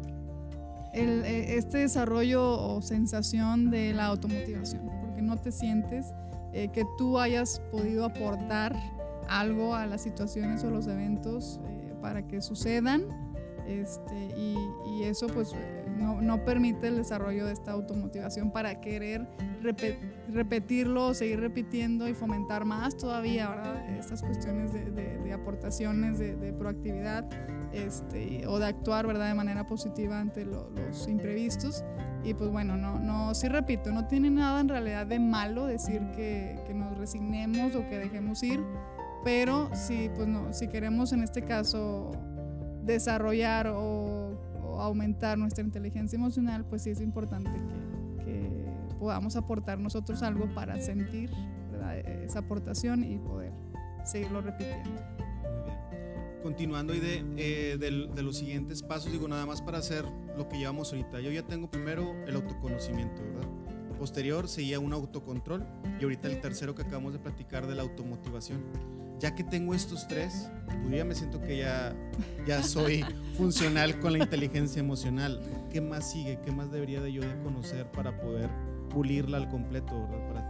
eh, 0.93 1.55
este 1.57 1.79
desarrollo 1.79 2.43
o 2.43 2.81
sensación 2.81 3.69
de 3.69 3.93
la 3.93 4.07
automotivación, 4.07 4.89
porque 5.01 5.21
no 5.21 5.37
te 5.37 5.51
sientes 5.51 6.07
que 6.51 6.83
tú 6.97 7.19
hayas 7.19 7.61
podido 7.71 8.05
aportar 8.05 8.75
algo 9.27 9.75
a 9.75 9.85
las 9.85 10.01
situaciones 10.01 10.63
o 10.63 10.71
los 10.71 10.87
eventos 10.87 11.59
para 12.01 12.25
que 12.25 12.41
sucedan 12.41 13.03
este, 13.67 14.15
y, 14.35 15.03
eso 15.03 15.27
pues 15.27 15.53
no, 15.97 16.21
no, 16.21 16.43
permite 16.43 16.87
el 16.87 16.97
desarrollo 16.97 17.45
de 17.45 17.53
esta 17.53 17.71
automotivación 17.71 18.51
para 18.51 18.81
querer 18.81 19.27
repetirlo, 20.33 21.13
seguir 21.13 21.39
repitiendo 21.39 22.07
y 22.07 22.13
fomentar 22.13 22.65
más 22.65 22.97
todavía, 22.97 23.49
¿verdad? 23.49 23.89
Estas 23.97 24.21
cuestiones 24.21 24.73
de, 24.73 24.91
de, 24.91 25.33
aportaciones, 25.33 26.19
de, 26.19 26.53
proactividad 26.53 27.29
este, 27.73 28.45
o 28.47 28.59
de 28.59 28.65
actuar, 28.65 29.07
¿verdad? 29.07 29.27
De 29.27 29.35
manera 29.35 29.65
positiva 29.65 30.19
ante 30.19 30.45
los 30.45 31.07
imprevistos. 31.07 31.83
Y 32.23 32.33
pues 32.33 32.51
bueno, 32.51 32.75
no, 32.75 32.99
no, 32.99 33.33
sí 33.33 33.47
repito, 33.47 33.91
no 33.91 34.07
tiene 34.07 34.29
nada 34.29 34.59
en 34.59 34.67
realidad 34.67 35.07
de 35.07 35.19
malo 35.19 35.65
decir 35.65 36.01
que, 36.15 36.59
que 36.67 36.73
nos 36.73 36.97
resignemos 36.97 37.75
o 37.75 37.87
que 37.87 37.97
dejemos 37.97 38.43
ir, 38.43 38.59
pero 39.23 39.69
si, 39.73 40.09
pues 40.09 40.27
no, 40.27 40.51
si 40.51 40.67
queremos 40.67 41.13
en 41.13 41.23
este 41.23 41.43
caso 41.43 42.11
desarrollar 42.83 43.67
o, 43.67 44.37
o 44.61 44.81
aumentar 44.81 45.37
nuestra 45.37 45.63
inteligencia 45.63 46.17
emocional, 46.17 46.65
pues 46.65 46.83
sí 46.83 46.89
es 46.89 46.99
importante 46.99 47.51
que 47.51 47.78
podamos 48.99 49.35
aportar 49.35 49.79
nosotros 49.79 50.21
algo 50.23 50.53
para 50.53 50.79
sentir 50.79 51.31
esa 52.23 52.39
aportación 52.39 53.03
y 53.03 53.17
poder 53.17 53.51
seguirlo 54.03 54.41
repitiendo. 54.41 55.01
Continuando 56.43 56.93
y 56.93 56.99
de, 56.99 57.25
eh, 57.37 57.77
de, 57.77 58.23
los 58.23 58.37
siguientes 58.37 58.81
pasos, 58.81 59.11
digo 59.11 59.27
nada 59.27 59.45
más 59.45 59.61
para 59.61 59.77
hacer 59.77 60.05
lo 60.37 60.47
que 60.47 60.57
llevamos 60.57 60.91
ahorita. 60.93 61.19
Yo 61.19 61.31
ya 61.31 61.45
tengo 61.45 61.69
primero 61.69 62.15
el 62.25 62.35
autoconocimiento, 62.35 63.21
¿verdad? 63.21 63.49
Posterior 63.97 64.47
seguía 64.47 64.79
un 64.79 64.93
autocontrol 64.93 65.67
y 65.99 66.03
ahorita 66.03 66.29
el 66.29 66.39
tercero 66.39 66.73
que 66.73 66.83
acabamos 66.83 67.11
de 67.11 67.19
platicar 67.19 67.67
de 67.67 67.75
la 67.75 67.81
automotivación. 67.81 68.63
Ya 69.19 69.35
que 69.35 69.43
tengo 69.43 69.75
estos 69.75 70.07
tres, 70.07 70.49
pues 70.65 70.97
ya 70.97 71.03
me 71.03 71.13
siento 71.13 71.41
que 71.41 71.57
ya, 71.57 71.93
ya 72.47 72.63
soy 72.63 73.03
funcional 73.37 73.99
con 73.99 74.13
la 74.13 74.19
inteligencia 74.19 74.79
emocional. 74.79 75.41
¿Qué 75.69 75.81
más 75.81 76.09
sigue? 76.09 76.39
¿Qué 76.45 76.53
más 76.53 76.71
debería 76.71 77.01
de 77.01 77.11
yo 77.11 77.21
de 77.21 77.37
conocer 77.43 77.91
para 77.91 78.17
poder 78.21 78.49
pulirla 78.89 79.37
al 79.37 79.49
completo, 79.49 79.93
¿verdad? 80.09 80.27
Para 80.27 80.49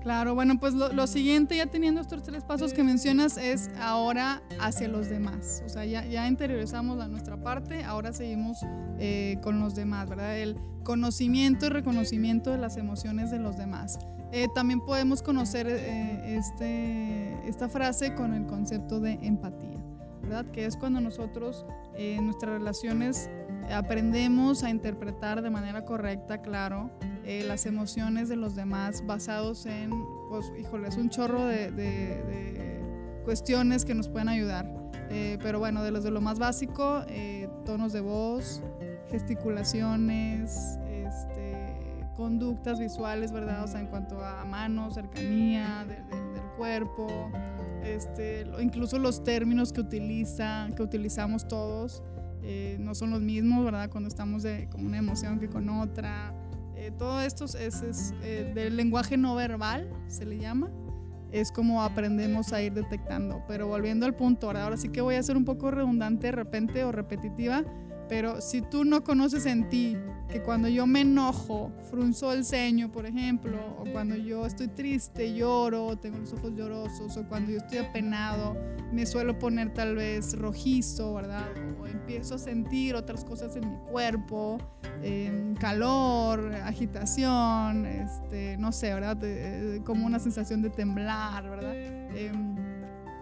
Claro, 0.00 0.34
bueno, 0.34 0.58
pues 0.60 0.74
lo, 0.74 1.06
siguiente, 1.06 1.56
ya 1.56 1.66
teniendo 1.66 2.00
estos 2.00 2.22
tres 2.22 2.44
pasos 2.44 2.72
que 2.72 2.84
mencionas, 2.84 3.36
es 3.36 3.68
ahora 3.80 4.42
hacia 4.60 4.88
los 4.88 5.08
demás. 5.08 5.62
O 5.66 5.68
sea, 5.68 5.84
ya, 5.84 6.04
ya 6.06 6.26
interiorizamos 6.28 6.96
la 6.96 7.08
nuestra 7.08 7.36
parte, 7.36 7.84
ahora 7.84 8.12
seguimos 8.12 8.58
eh, 8.98 9.38
con 9.42 9.58
los 9.58 9.74
demás, 9.74 10.08
¿verdad? 10.08 10.38
El 10.38 10.56
conocimiento 10.84 11.66
y 11.66 11.68
reconocimiento 11.70 12.50
de 12.52 12.58
las 12.58 12.76
emociones 12.76 13.30
de 13.30 13.38
los 13.38 13.56
demás. 13.56 13.98
Eh, 14.30 14.46
también 14.54 14.80
podemos 14.80 15.22
conocer 15.22 15.66
eh, 15.68 16.36
este, 16.36 17.48
esta 17.48 17.68
frase 17.68 18.14
con 18.14 18.34
el 18.34 18.46
concepto 18.46 19.00
de 19.00 19.18
empatía, 19.20 19.82
¿verdad? 20.22 20.46
Que 20.46 20.64
es 20.64 20.76
cuando 20.76 21.00
nosotros 21.00 21.66
en 21.96 22.24
nuestras 22.24 22.52
relaciones 22.52 23.28
aprendemos 23.70 24.62
a 24.62 24.70
interpretar 24.70 25.42
de 25.42 25.50
manera 25.50 25.84
correcta, 25.84 26.40
claro, 26.40 26.90
eh, 27.28 27.44
las 27.44 27.66
emociones 27.66 28.30
de 28.30 28.36
los 28.36 28.56
demás 28.56 29.04
basados 29.04 29.66
en, 29.66 29.90
pues, 30.30 30.50
híjole, 30.58 30.88
es 30.88 30.96
un 30.96 31.10
chorro 31.10 31.44
de, 31.44 32.80
cuestiones 33.22 33.84
que 33.84 33.94
nos 33.94 34.08
pueden 34.08 34.30
ayudar. 34.30 34.66
Eh, 35.10 35.36
pero 35.42 35.58
bueno, 35.58 35.82
de 35.82 35.90
los 35.90 36.02
de 36.04 36.10
lo 36.10 36.22
más 36.22 36.38
básico, 36.38 37.02
eh, 37.06 37.46
tonos 37.66 37.92
de 37.92 38.00
voz, 38.00 38.62
gesticulaciones, 39.10 40.78
este, 40.88 41.76
conductas 42.16 42.80
visuales, 42.80 43.30
¿verdad? 43.30 43.62
O 43.62 43.68
sea, 43.68 43.80
en 43.80 43.88
cuanto 43.88 44.24
a 44.24 44.46
mano, 44.46 44.90
cercanía 44.90 45.84
del 45.84 46.42
cuerpo, 46.56 47.30
este, 47.84 48.46
incluso 48.58 48.98
los 48.98 49.22
términos 49.22 49.74
que, 49.74 49.82
utiliza, 49.82 50.68
que 50.74 50.82
utilizamos 50.82 51.46
todos. 51.46 52.02
no 52.78 52.94
son 52.94 53.10
los 53.10 53.20
mismos, 53.20 53.66
¿verdad? 53.66 53.90
Cuando 53.90 54.08
estamos 54.08 54.42
de, 54.42 54.66
con 54.70 54.86
una 54.86 54.96
emoción 54.96 55.38
que 55.38 55.50
con 55.50 55.68
otra. 55.68 56.32
Eh, 56.78 56.92
todo 56.96 57.20
esto 57.20 57.44
es, 57.44 58.14
eh, 58.22 58.52
del 58.54 58.76
lenguaje 58.76 59.16
no 59.16 59.34
verbal, 59.34 59.90
se 60.06 60.24
le 60.24 60.38
llama. 60.38 60.70
Es 61.32 61.50
como 61.50 61.82
aprendemos 61.82 62.52
a 62.52 62.62
ir 62.62 62.72
detectando. 62.72 63.42
Pero 63.48 63.66
volviendo 63.66 64.06
al 64.06 64.14
punto, 64.14 64.48
ahora 64.48 64.76
sí 64.76 64.88
que 64.88 65.00
voy 65.00 65.16
a 65.16 65.22
ser 65.24 65.36
un 65.36 65.44
poco 65.44 65.72
redundante 65.72 66.30
repente 66.30 66.84
o 66.84 66.92
repetitiva, 66.92 67.64
pero 68.08 68.40
si 68.40 68.62
tú 68.62 68.84
no 68.84 69.04
conoces 69.04 69.46
en 69.46 69.68
ti 69.68 69.96
que 70.28 70.42
cuando 70.42 70.68
yo 70.68 70.86
me 70.86 71.00
enojo, 71.00 71.72
frunzo 71.90 72.32
el 72.32 72.44
ceño, 72.44 72.92
por 72.92 73.06
ejemplo, 73.06 73.58
o 73.78 73.84
cuando 73.92 74.14
yo 74.14 74.44
estoy 74.44 74.68
triste, 74.68 75.34
lloro, 75.34 75.96
tengo 75.96 76.18
los 76.18 76.32
ojos 76.34 76.52
llorosos, 76.54 77.16
o 77.16 77.24
cuando 77.28 77.50
yo 77.50 77.58
estoy 77.58 77.78
apenado, 77.78 78.56
me 78.92 79.06
suelo 79.06 79.38
poner 79.38 79.72
tal 79.72 79.96
vez 79.96 80.36
rojizo, 80.36 81.14
¿verdad? 81.14 81.46
O 81.80 81.86
empiezo 81.86 82.34
a 82.34 82.38
sentir 82.38 82.94
otras 82.94 83.24
cosas 83.24 83.56
en 83.56 83.70
mi 83.70 83.76
cuerpo, 83.90 84.58
calor, 85.58 86.54
agitación, 86.56 87.86
este, 87.86 88.56
no 88.58 88.72
sé, 88.72 88.92
¿verdad? 88.92 89.18
como 89.84 90.06
una 90.06 90.18
sensación 90.18 90.60
de 90.60 90.70
temblar, 90.70 91.48
¿verdad? 91.48 91.74
Em, 91.74 92.56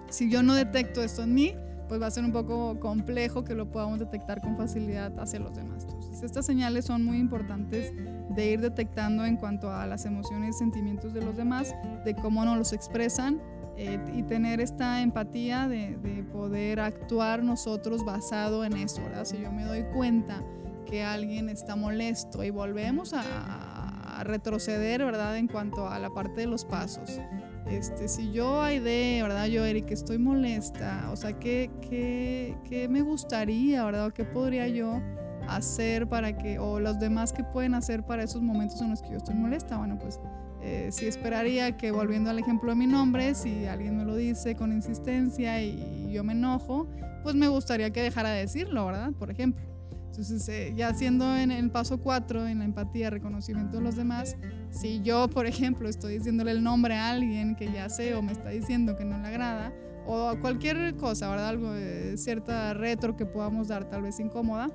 si 0.09 0.31
yo 0.31 0.42
no 0.42 0.55
detecto 0.55 1.03
esto 1.03 1.22
en 1.22 1.35
mí, 1.35 1.55
pues 1.88 2.01
va 2.01 2.07
a 2.07 2.11
ser 2.11 2.25
un 2.25 2.33
poco 2.33 2.79
complejo 2.81 3.44
que 3.44 3.55
lo 3.55 3.70
podamos 3.70 3.99
detectar 3.99 4.40
con 4.40 4.57
facilidad 4.57 5.18
hacia 5.18 5.38
los 5.38 5.55
demás. 5.55 5.87
Estas 6.22 6.46
señales 6.46 6.85
son 6.85 7.05
muy 7.05 7.18
importantes 7.18 7.92
de 8.31 8.51
ir 8.51 8.61
detectando 8.61 9.25
en 9.25 9.37
cuanto 9.37 9.70
a 9.70 9.87
las 9.87 10.05
emociones 10.05 10.57
y 10.57 10.59
sentimientos 10.59 11.12
de 11.12 11.22
los 11.22 11.37
demás, 11.37 11.75
de 12.05 12.14
cómo 12.14 12.44
nos 12.44 12.57
los 12.57 12.72
expresan 12.72 13.40
eh, 13.77 13.99
y 14.14 14.22
tener 14.22 14.61
esta 14.61 15.03
empatía 15.03 15.68
de, 15.68 15.96
poder 16.33 16.81
actuar 16.81 17.42
nosotros 17.42 18.05
basado 18.05 18.64
en 18.64 18.75
eso. 18.75 19.01
¿verdad? 19.03 19.25
Si 19.25 19.40
yo 19.40 19.51
me 19.51 19.64
doy 19.64 19.85
cuenta 19.94 20.42
que 20.85 21.03
alguien 21.03 21.49
está 21.49 21.77
molesto 21.77 22.44
y 22.44 22.51
volvemos 22.51 23.14
a, 23.14 24.18
a 24.18 24.25
retroceder, 24.25 25.03
¿verdad? 25.03 25.38
En 25.38 25.49
cuanto 25.49 25.88
a 25.88 25.99
la 25.99 26.11
parte 26.11 26.42
de 26.42 26.46
los 26.46 26.64
pasos 26.66 27.20
este, 27.68 28.09
si 28.09 28.33
yo, 28.33 28.62
de 28.62 29.20
¿verdad? 29.22 29.46
Yo, 29.46 29.64
Eric, 29.64 29.90
estoy 29.90 30.18
molesta, 30.18 31.09
o 31.11 31.16
sea, 31.16 31.38
¿qué, 31.38 31.70
qué, 31.81 32.57
qué 32.68 32.88
me 32.88 33.02
gustaría, 33.02 33.85
¿verdad? 33.85 34.12
¿Qué 34.12 34.24
podría 34.24 34.68
yo 34.68 35.00
hacer 35.48 36.09
para 36.09 36.37
que, 36.37 36.59
o 36.59 36.81
los 36.81 36.98
demás 36.98 37.33
que 37.33 37.44
pueden 37.44 37.74
hacer 37.74 38.05
para 38.05 38.22
esos 38.22 38.42
momentos 38.42 38.81
en 38.81 38.90
los 38.90 39.02
que 39.02 39.11
yo 39.11 39.16
estoy 39.16 39.35
molesta? 39.35 39.79
Bueno, 39.79 39.98
pues 39.98 40.20
eh, 40.62 40.88
si 40.90 41.07
esperaría 41.07 41.76
que, 41.76 41.90
volviendo 41.90 42.31
al 42.31 42.38
ejemplo 42.38 42.70
de 42.70 42.76
mi 42.76 42.87
nombre, 42.87 43.35
si 43.35 43.66
alguien 43.66 43.96
me 43.96 44.05
lo 44.05 44.16
dice 44.16 44.55
con 44.55 44.72
insistencia 44.72 45.62
y 45.62 46.11
yo 46.12 46.24
me 46.24 46.33
enojo, 46.33 46.88
pues 47.22 47.35
me 47.35 47.48
gustaría 47.48 47.90
que 47.90 48.02
dejara 48.02 48.31
de 48.31 48.40
decirlo, 48.40 48.87
¿verdad? 48.87 49.12
Por 49.18 49.31
ejemplo. 49.31 49.76
Entonces, 50.16 50.48
eh, 50.48 50.72
ya 50.74 50.94
siendo 50.94 51.37
en 51.37 51.50
el 51.50 51.70
paso 51.70 51.98
4, 51.98 52.46
en 52.46 52.61
la 52.61 52.64
empatía, 52.64 53.11
reconocimiento 53.11 53.76
de 53.76 53.83
los 53.83 53.96
demás, 53.96 54.35
si 54.70 55.02
yo, 55.02 55.29
por 55.29 55.44
ejemplo, 55.44 55.90
estoy 55.90 56.16
diciéndole 56.16 56.52
el 56.52 56.62
nombre 56.62 56.94
a 56.94 57.11
alguien 57.11 57.55
que 57.55 57.70
ya 57.70 57.90
sé 57.90 58.14
o 58.14 58.22
me 58.22 58.33
está 58.33 58.48
diciendo 58.48 58.96
que 58.96 59.05
no 59.05 59.18
le 59.18 59.29
agrada, 59.29 59.74
o 60.07 60.35
cualquier 60.40 60.96
cosa, 60.96 61.29
¿verdad? 61.29 61.48
Algo, 61.50 61.70
de 61.70 62.16
cierta 62.16 62.72
retro 62.72 63.14
que 63.14 63.26
podamos 63.26 63.68
dar, 63.68 63.90
tal 63.90 64.00
vez 64.00 64.18
incómoda, 64.18 64.70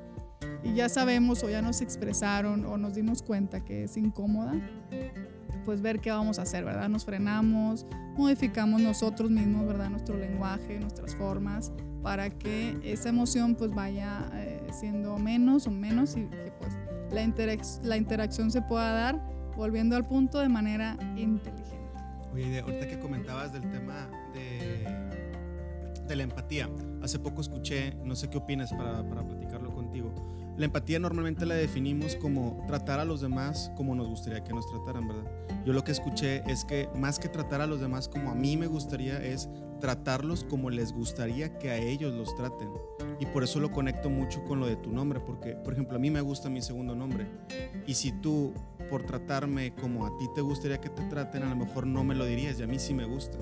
y 0.63 0.75
ya 0.75 0.89
sabemos 0.89 1.41
o 1.41 1.49
ya 1.49 1.63
nos 1.63 1.81
expresaron 1.81 2.63
o 2.67 2.77
nos 2.77 2.93
dimos 2.93 3.23
cuenta 3.23 3.65
que 3.65 3.85
es 3.85 3.97
incómoda, 3.97 4.53
pues 5.65 5.81
ver 5.81 6.01
qué 6.01 6.11
vamos 6.11 6.37
a 6.37 6.43
hacer, 6.43 6.65
¿verdad? 6.65 6.87
Nos 6.87 7.03
frenamos, 7.03 7.87
modificamos 8.15 8.79
nosotros 8.79 9.31
mismos, 9.31 9.65
¿verdad? 9.65 9.89
Nuestro 9.89 10.19
lenguaje, 10.19 10.79
nuestras 10.79 11.15
formas, 11.15 11.71
para 12.01 12.29
que 12.29 12.77
esa 12.83 13.09
emoción 13.09 13.55
pues 13.55 13.73
vaya 13.73 14.29
eh, 14.33 14.61
siendo 14.71 15.17
menos 15.17 15.67
o 15.67 15.71
menos 15.71 16.15
y 16.17 16.25
que 16.25 16.51
pues 16.59 16.73
la, 17.11 17.57
la 17.83 17.97
interacción 17.97 18.51
se 18.51 18.61
pueda 18.61 18.91
dar 18.91 19.21
volviendo 19.55 19.95
al 19.95 20.07
punto 20.07 20.39
de 20.39 20.49
manera 20.49 20.97
inteligente. 21.15 21.77
Oye, 22.33 22.61
ahorita 22.61 22.87
que 22.87 22.99
comentabas 22.99 23.51
del 23.51 23.69
tema 23.69 24.09
de, 24.33 24.87
de 26.07 26.15
la 26.15 26.23
empatía, 26.23 26.69
hace 27.01 27.19
poco 27.19 27.41
escuché, 27.41 27.93
no 28.05 28.15
sé 28.15 28.29
qué 28.29 28.37
opinas 28.37 28.71
para, 28.73 29.03
para 29.07 29.23
platicarlo 29.23 29.73
contigo, 29.73 30.13
la 30.57 30.65
empatía 30.65 30.99
normalmente 30.99 31.45
la 31.45 31.55
definimos 31.55 32.15
como 32.15 32.63
tratar 32.67 32.99
a 32.99 33.05
los 33.05 33.21
demás 33.21 33.71
como 33.75 33.95
nos 33.95 34.07
gustaría 34.07 34.43
que 34.43 34.53
nos 34.53 34.69
trataran, 34.69 35.07
¿verdad? 35.07 35.23
Yo 35.65 35.73
lo 35.73 35.83
que 35.83 35.91
escuché 35.91 36.43
es 36.49 36.65
que 36.65 36.89
más 36.95 37.19
que 37.19 37.29
tratar 37.29 37.61
a 37.61 37.67
los 37.67 37.81
demás 37.81 38.07
como 38.07 38.31
a 38.31 38.35
mí 38.35 38.57
me 38.57 38.67
gustaría 38.67 39.21
es 39.23 39.49
tratarlos 39.81 40.45
como 40.45 40.69
les 40.69 40.93
gustaría 40.93 41.57
que 41.59 41.71
a 41.71 41.77
ellos 41.77 42.13
los 42.13 42.33
traten. 42.37 42.69
Y 43.19 43.25
por 43.25 43.43
eso 43.43 43.59
lo 43.59 43.69
conecto 43.69 44.09
mucho 44.09 44.43
con 44.45 44.61
lo 44.61 44.67
de 44.67 44.77
tu 44.77 44.91
nombre, 44.91 45.19
porque, 45.19 45.55
por 45.55 45.73
ejemplo, 45.73 45.97
a 45.97 45.99
mí 45.99 46.09
me 46.09 46.21
gusta 46.21 46.49
mi 46.49 46.61
segundo 46.61 46.95
nombre. 46.95 47.27
Y 47.85 47.95
si 47.95 48.13
tú, 48.13 48.53
por 48.89 49.03
tratarme 49.03 49.75
como 49.75 50.05
a 50.05 50.17
ti 50.17 50.29
te 50.33 50.39
gustaría 50.39 50.79
que 50.79 50.89
te 50.89 51.03
traten, 51.03 51.43
a 51.43 51.49
lo 51.49 51.57
mejor 51.57 51.85
no 51.85 52.05
me 52.05 52.15
lo 52.15 52.25
dirías 52.25 52.57
y 52.59 52.63
a 52.63 52.67
mí 52.67 52.79
sí 52.79 52.93
me 52.93 53.03
gusta. 53.05 53.37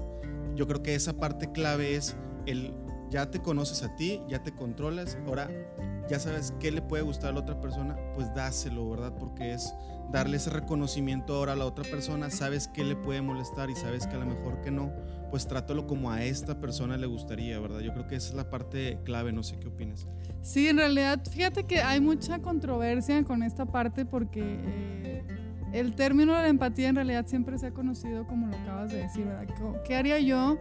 Yo 0.55 0.67
creo 0.67 0.81
que 0.81 0.95
esa 0.95 1.19
parte 1.19 1.51
clave 1.51 1.95
es 1.95 2.17
el 2.47 2.73
ya 3.09 3.29
te 3.31 3.39
conoces 3.39 3.83
a 3.83 3.95
ti, 3.95 4.21
ya 4.27 4.43
te 4.43 4.51
controlas, 4.51 5.17
ahora 5.25 5.49
ya 6.09 6.19
sabes 6.19 6.53
qué 6.59 6.71
le 6.71 6.81
puede 6.81 7.03
gustar 7.03 7.29
a 7.29 7.33
la 7.33 7.39
otra 7.41 7.61
persona, 7.61 7.95
pues 8.15 8.33
dáselo, 8.33 8.89
¿verdad? 8.89 9.13
Porque 9.17 9.53
es 9.53 9.73
darle 10.11 10.37
ese 10.37 10.49
reconocimiento 10.49 11.35
ahora 11.35 11.53
a 11.53 11.55
la 11.55 11.65
otra 11.65 11.83
persona, 11.83 12.29
sabes 12.29 12.67
qué 12.67 12.83
le 12.83 12.95
puede 12.95 13.21
molestar 13.21 13.69
y 13.69 13.75
sabes 13.75 14.07
que 14.07 14.15
a 14.15 14.19
lo 14.19 14.25
mejor 14.25 14.61
que 14.61 14.71
no, 14.71 14.91
pues 15.29 15.47
trátalo 15.47 15.85
como 15.85 16.11
a 16.11 16.23
esta 16.23 16.59
persona 16.59 16.97
le 16.97 17.05
gustaría, 17.05 17.59
¿verdad? 17.59 17.79
Yo 17.81 17.93
creo 17.93 18.07
que 18.07 18.15
esa 18.15 18.29
es 18.29 18.35
la 18.35 18.49
parte 18.49 18.99
clave, 19.03 19.31
no 19.31 19.43
sé 19.43 19.59
qué 19.59 19.67
opinas. 19.67 20.07
Sí, 20.41 20.67
en 20.67 20.77
realidad, 20.77 21.21
fíjate 21.29 21.65
que 21.65 21.81
hay 21.81 21.99
mucha 21.99 22.39
controversia 22.39 23.23
con 23.23 23.43
esta 23.43 23.65
parte 23.65 24.05
porque 24.05 24.41
eh, 24.43 25.23
el 25.73 25.93
término 25.93 26.35
de 26.35 26.43
la 26.43 26.47
empatía 26.47 26.89
en 26.89 26.95
realidad 26.95 27.27
siempre 27.27 27.59
se 27.59 27.67
ha 27.67 27.71
conocido 27.71 28.25
como 28.25 28.47
lo 28.47 28.55
acabas 28.55 28.91
de 28.91 28.99
decir, 28.99 29.25
¿verdad? 29.25 29.47
¿Qué 29.85 29.95
haría 29.95 30.19
yo? 30.19 30.57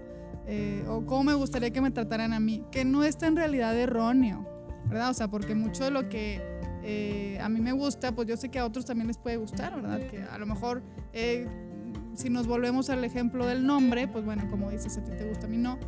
Eh, 0.47 0.85
o 0.89 1.05
cómo 1.05 1.25
me 1.25 1.35
gustaría 1.35 1.71
que 1.71 1.81
me 1.81 1.91
trataran 1.91 2.33
a 2.33 2.41
mí, 2.41 2.65
que 2.71 2.85
no 2.85 3.05
está 3.05 3.27
en 3.27 3.37
realidad 3.37 3.79
erróneo, 3.79 4.58
¿verdad? 4.89 5.11
O 5.11 5.15
sea, 5.15 5.29
porque 5.29 5.55
mucho 5.55 5.85
de 5.85 5.91
lo 5.91 6.09
que 6.09 6.41
eh, 6.83 7.39
a 7.41 7.49
mí 7.49 7.61
me 7.61 7.73
gusta, 7.73 8.13
pues 8.13 8.29
yo 8.29 8.37
sé 8.37 8.49
que 8.49 8.59
a 8.59 8.65
otros 8.65 8.85
también 8.85 9.07
les 9.07 9.19
puede 9.19 9.37
gustar, 9.37 9.75
¿verdad? 9.75 10.01
Que 10.09 10.23
a 10.23 10.39
lo 10.39 10.47
mejor, 10.47 10.83
eh, 11.13 11.47
si 12.15 12.31
nos 12.31 12.47
volvemos 12.47 12.91
al 12.91 13.05
ejemplo 13.05 13.47
del 13.47 13.67
nombre, 13.67 14.09
pues 14.09 14.25
bueno, 14.25 14.49
como 14.51 14.71
dices, 14.71 14.97
a 14.99 15.05
ti 15.05 15.13
te 15.17 15.29
gusta, 15.29 15.47
a 15.47 15.49
mí 15.49 15.59
no. 15.59 15.79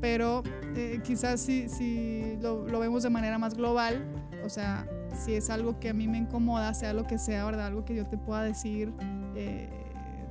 pero 0.00 0.42
quizás 1.02 1.40
si, 1.40 1.68
si 1.68 2.36
lo, 2.40 2.68
lo, 2.68 2.78
vemos 2.78 3.02
de 3.02 3.10
manera 3.10 3.38
más 3.38 3.54
global, 3.54 4.04
o 4.44 4.48
sea, 4.48 4.86
si 5.12 5.34
es 5.34 5.50
algo 5.50 5.80
que 5.80 5.88
a 5.88 5.94
mí 5.94 6.06
me 6.06 6.18
incomoda, 6.18 6.72
sea 6.74 6.92
lo 6.92 7.04
que 7.04 7.18
sea, 7.18 7.44
¿verdad? 7.44 7.66
Algo 7.66 7.84
que 7.84 7.96
yo 7.96 8.06
te 8.06 8.16
pueda 8.16 8.44
decir 8.44 8.92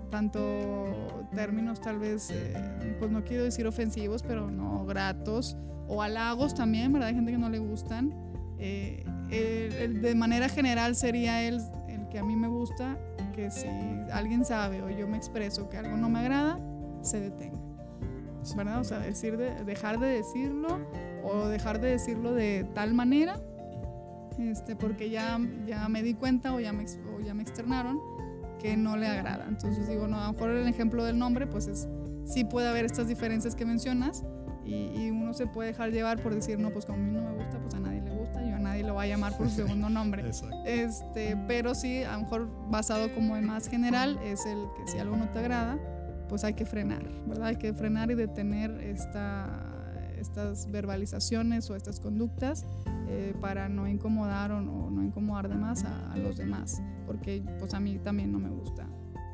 tanto 0.10 0.96
términos 1.34 1.82
tal 1.82 2.00
vez, 2.00 2.30
eh, 2.32 2.96
pues 3.00 3.12
no 3.12 3.24
quiero 3.24 3.44
decir 3.44 3.68
ofensivos, 3.68 4.24
pero 4.24 4.50
no 4.50 4.86
gratos, 4.86 5.58
o 5.88 6.02
halagos 6.02 6.54
también, 6.54 6.92
¿verdad? 6.92 7.10
Hay 7.10 7.16
gente 7.16 7.32
que 7.32 7.38
no 7.38 7.50
le 7.50 7.60
gustan. 7.60 8.14
Eh, 8.60 9.04
de 9.30 10.16
manera 10.16 10.50
general 10.50 10.96
sería 10.96 11.48
el, 11.48 11.62
el 11.88 12.08
que 12.10 12.20
a 12.20 12.24
mí 12.24 12.36
me 12.36 12.48
gusta, 12.48 12.98
que 13.34 13.52
si 13.52 13.68
alguien 14.12 14.44
sabe 14.46 14.82
o 14.82 14.90
yo 14.90 15.08
me 15.08 15.18
expreso 15.18 15.70
que 15.70 15.78
algo 15.78 15.96
no 15.98 16.10
me 16.10 16.20
agrada, 16.20 16.60
se 17.02 17.20
detenga. 17.20 17.60
¿Verdad? 18.56 18.80
O 18.80 18.84
sea, 18.84 19.00
decir 19.00 19.38
de, 19.38 19.64
dejar 19.66 20.00
de 20.00 20.08
decirlo 20.08 20.80
o 21.24 21.48
dejar 21.48 21.82
de 21.82 21.90
decirlo 21.90 22.34
de 22.34 22.66
tal 22.74 22.94
manera, 22.94 23.40
este, 24.40 24.76
porque 24.76 25.10
ya, 25.10 25.40
ya 25.66 25.90
me 25.90 26.02
di 26.02 26.14
cuenta 26.14 26.54
o 26.54 26.60
ya 26.60 26.72
me, 26.72 26.86
o 26.86 27.20
ya 27.20 27.34
me 27.34 27.44
externaron 27.44 28.00
que 28.60 28.78
no 28.78 28.96
le 28.98 29.08
agrada. 29.08 29.46
Entonces 29.48 29.88
digo, 29.88 30.08
no, 30.08 30.20
a 30.20 30.28
lo 30.28 30.34
mejor 30.34 30.50
el 30.52 30.68
ejemplo 30.68 31.04
del 31.04 31.20
nombre, 31.20 31.46
pues 31.46 31.68
es, 31.68 31.88
sí 32.26 32.46
puede 32.46 32.70
haber 32.70 32.86
estas 32.86 33.08
diferencias 33.08 33.56
que 33.56 33.66
mencionas 33.66 34.24
y, 34.68 34.92
y, 34.96 35.12
uno 35.12 35.34
se 35.34 35.48
puede 35.48 35.70
dejar 35.70 35.92
llevar 35.92 36.22
por 36.22 36.36
decir, 36.36 36.60
no, 36.60 36.70
pues 36.72 36.86
como 36.86 36.98
a 36.98 37.02
mí 37.02 37.12
no 37.12 37.22
me 37.22 37.34
gusta, 37.34 37.58
pues 37.60 37.74
a 37.74 37.80
nadie 37.80 38.02
le 38.02 38.12
gusta, 38.12 38.44
yo 38.46 38.56
a 38.56 38.60
nadie 38.60 38.84
lo 38.84 38.94
voy 38.94 39.06
a 39.06 39.08
llamar 39.08 39.38
por 39.38 39.50
su 39.50 39.56
segundo 39.68 39.90
nombre. 39.90 40.24
este, 40.66 41.38
pero 41.48 41.74
sí, 41.74 42.04
a 42.04 42.14
lo 42.14 42.24
mejor 42.24 42.50
basado 42.70 43.14
como 43.14 43.38
en 43.38 43.46
más 43.46 43.70
general, 43.70 44.20
es 44.24 44.46
el 44.46 44.66
que 44.78 44.92
si 44.92 44.98
algo 45.00 45.16
no 45.16 45.30
te 45.30 45.40
agrada, 45.40 45.78
pues 46.28 46.44
hay 46.44 46.54
que 46.54 46.66
frenar, 46.66 47.04
¿verdad? 47.26 47.48
Hay 47.48 47.56
que 47.56 47.74
frenar 47.74 48.12
y 48.12 48.16
detener 48.16 48.72
esta, 48.82 49.48
estas 50.20 50.70
verbalizaciones 50.70 51.70
o 51.70 51.76
estas 51.76 52.00
conductas 52.00 52.66
eh, 53.08 53.34
para 53.40 53.70
no 53.70 53.88
incomodar 53.88 54.52
o 54.52 54.62
no, 54.62 54.92
no 54.92 55.02
incomodar 55.02 55.48
de 55.48 55.56
más 55.56 55.86
a, 55.86 56.12
a, 56.12 56.18
los 56.18 56.36
demás, 56.38 56.82
porque 57.06 57.42
pues 57.60 57.74
a 57.74 57.80
mí 57.80 57.98
también 58.00 58.34
no 58.34 58.40
me 58.40 58.50
gusta 58.50 58.86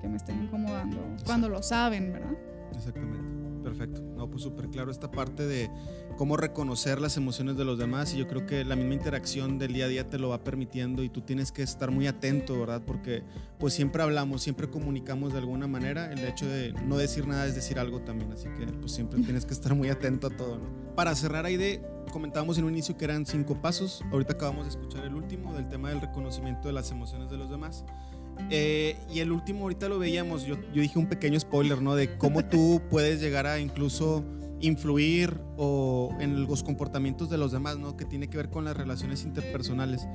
que 0.02 0.08
me 0.10 0.18
estén 0.18 0.44
incomodando 0.44 0.98
cuando 1.26 1.50
lo 1.50 1.64
saben, 1.64 2.12
¿verdad? 2.12 2.38
Exactamente. 2.76 3.53
Perfecto. 3.64 4.02
No, 4.02 4.30
pues 4.30 4.44
súper 4.44 4.70
claro 4.70 4.92
esta 4.92 5.10
parte 5.10 5.48
de 5.48 5.70
cómo 6.18 6.38
reconocer 6.38 7.02
las 7.02 7.18
emociones 7.18 7.58
de 7.58 7.66
los 7.66 7.78
demás 7.78 8.14
y 8.14 8.18
yo 8.18 8.28
creo 8.28 8.46
que 8.46 8.64
la 8.64 8.76
misma 8.76 8.94
interacción 8.94 9.58
del 9.58 9.74
día 9.74 9.86
a 9.86 9.88
día 9.88 10.10
te 10.10 10.20
lo 10.20 10.30
va 10.30 10.44
permitiendo 10.44 11.04
y 11.04 11.10
tú 11.10 11.22
tienes 11.22 11.52
que 11.52 11.64
estar 11.64 11.92
muy 11.92 12.08
atento, 12.08 12.60
¿verdad? 12.60 12.82
Porque 12.86 13.24
pues 13.58 13.74
siempre 13.74 14.04
hablamos, 14.04 14.44
siempre 14.44 14.70
comunicamos 14.70 15.34
de 15.34 15.40
alguna 15.40 15.68
manera. 15.68 16.12
El 16.12 16.20
hecho 16.20 16.46
de 16.48 16.74
no 16.86 16.98
decir 16.98 17.28
nada 17.28 17.46
es 17.46 17.56
decir 17.56 17.80
algo 17.80 18.02
también, 18.02 18.32
así 18.32 18.48
que 18.58 18.66
pues 18.66 18.92
siempre 18.92 19.22
tienes 19.22 19.46
que 19.46 19.54
estar 19.54 19.74
muy 19.74 19.90
atento 19.90 20.28
a 20.28 20.30
todo, 20.30 20.58
¿no? 20.58 20.96
Para 20.96 21.16
cerrar 21.16 21.46
ahí 21.46 21.58
de, 21.58 21.82
comentábamos 22.12 22.58
en 22.58 22.66
un 22.66 22.74
inicio 22.74 22.98
que 22.98 23.06
eran 23.06 23.26
cinco 23.26 23.60
pasos, 23.62 24.04
ahorita 24.12 24.34
acabamos 24.34 24.66
de 24.66 24.70
escuchar 24.72 25.06
el 25.06 25.16
último 25.16 25.54
del 25.54 25.68
tema 25.70 25.90
del 25.90 26.02
reconocimiento 26.02 26.68
de 26.68 26.74
las 26.74 26.92
emociones 26.92 27.30
de 27.30 27.38
los 27.38 27.50
demás. 27.50 27.84
Eh, 28.50 28.98
y 29.12 29.20
el 29.20 29.32
último, 29.32 29.62
ahorita 29.62 29.90
lo 29.90 30.00
veíamos, 30.00 30.46
yo, 30.46 30.56
yo, 30.74 30.82
dije 30.82 31.00
un 31.00 31.08
pequeño 31.08 31.40
spoiler, 31.40 31.82
¿no? 31.82 31.96
De 31.96 32.18
cómo 32.18 32.46
tú 32.46 32.82
puedes 32.90 33.22
llegar 33.22 33.48
a 33.48 33.60
incluso 33.60 34.24
influir 34.60 35.40
o 35.58 36.16
en 36.20 36.44
los 36.44 36.64
comportamientos 36.64 37.30
de 37.30 37.38
los 37.38 37.52
demás, 37.52 37.78
¿no? 37.78 37.98
Que 37.98 38.06
tiene 38.06 38.30
que 38.30 38.38
ver 38.38 38.50
con 38.50 38.66
las 38.66 38.78
relaciones 38.78 39.24
interpersonales. 39.24 40.08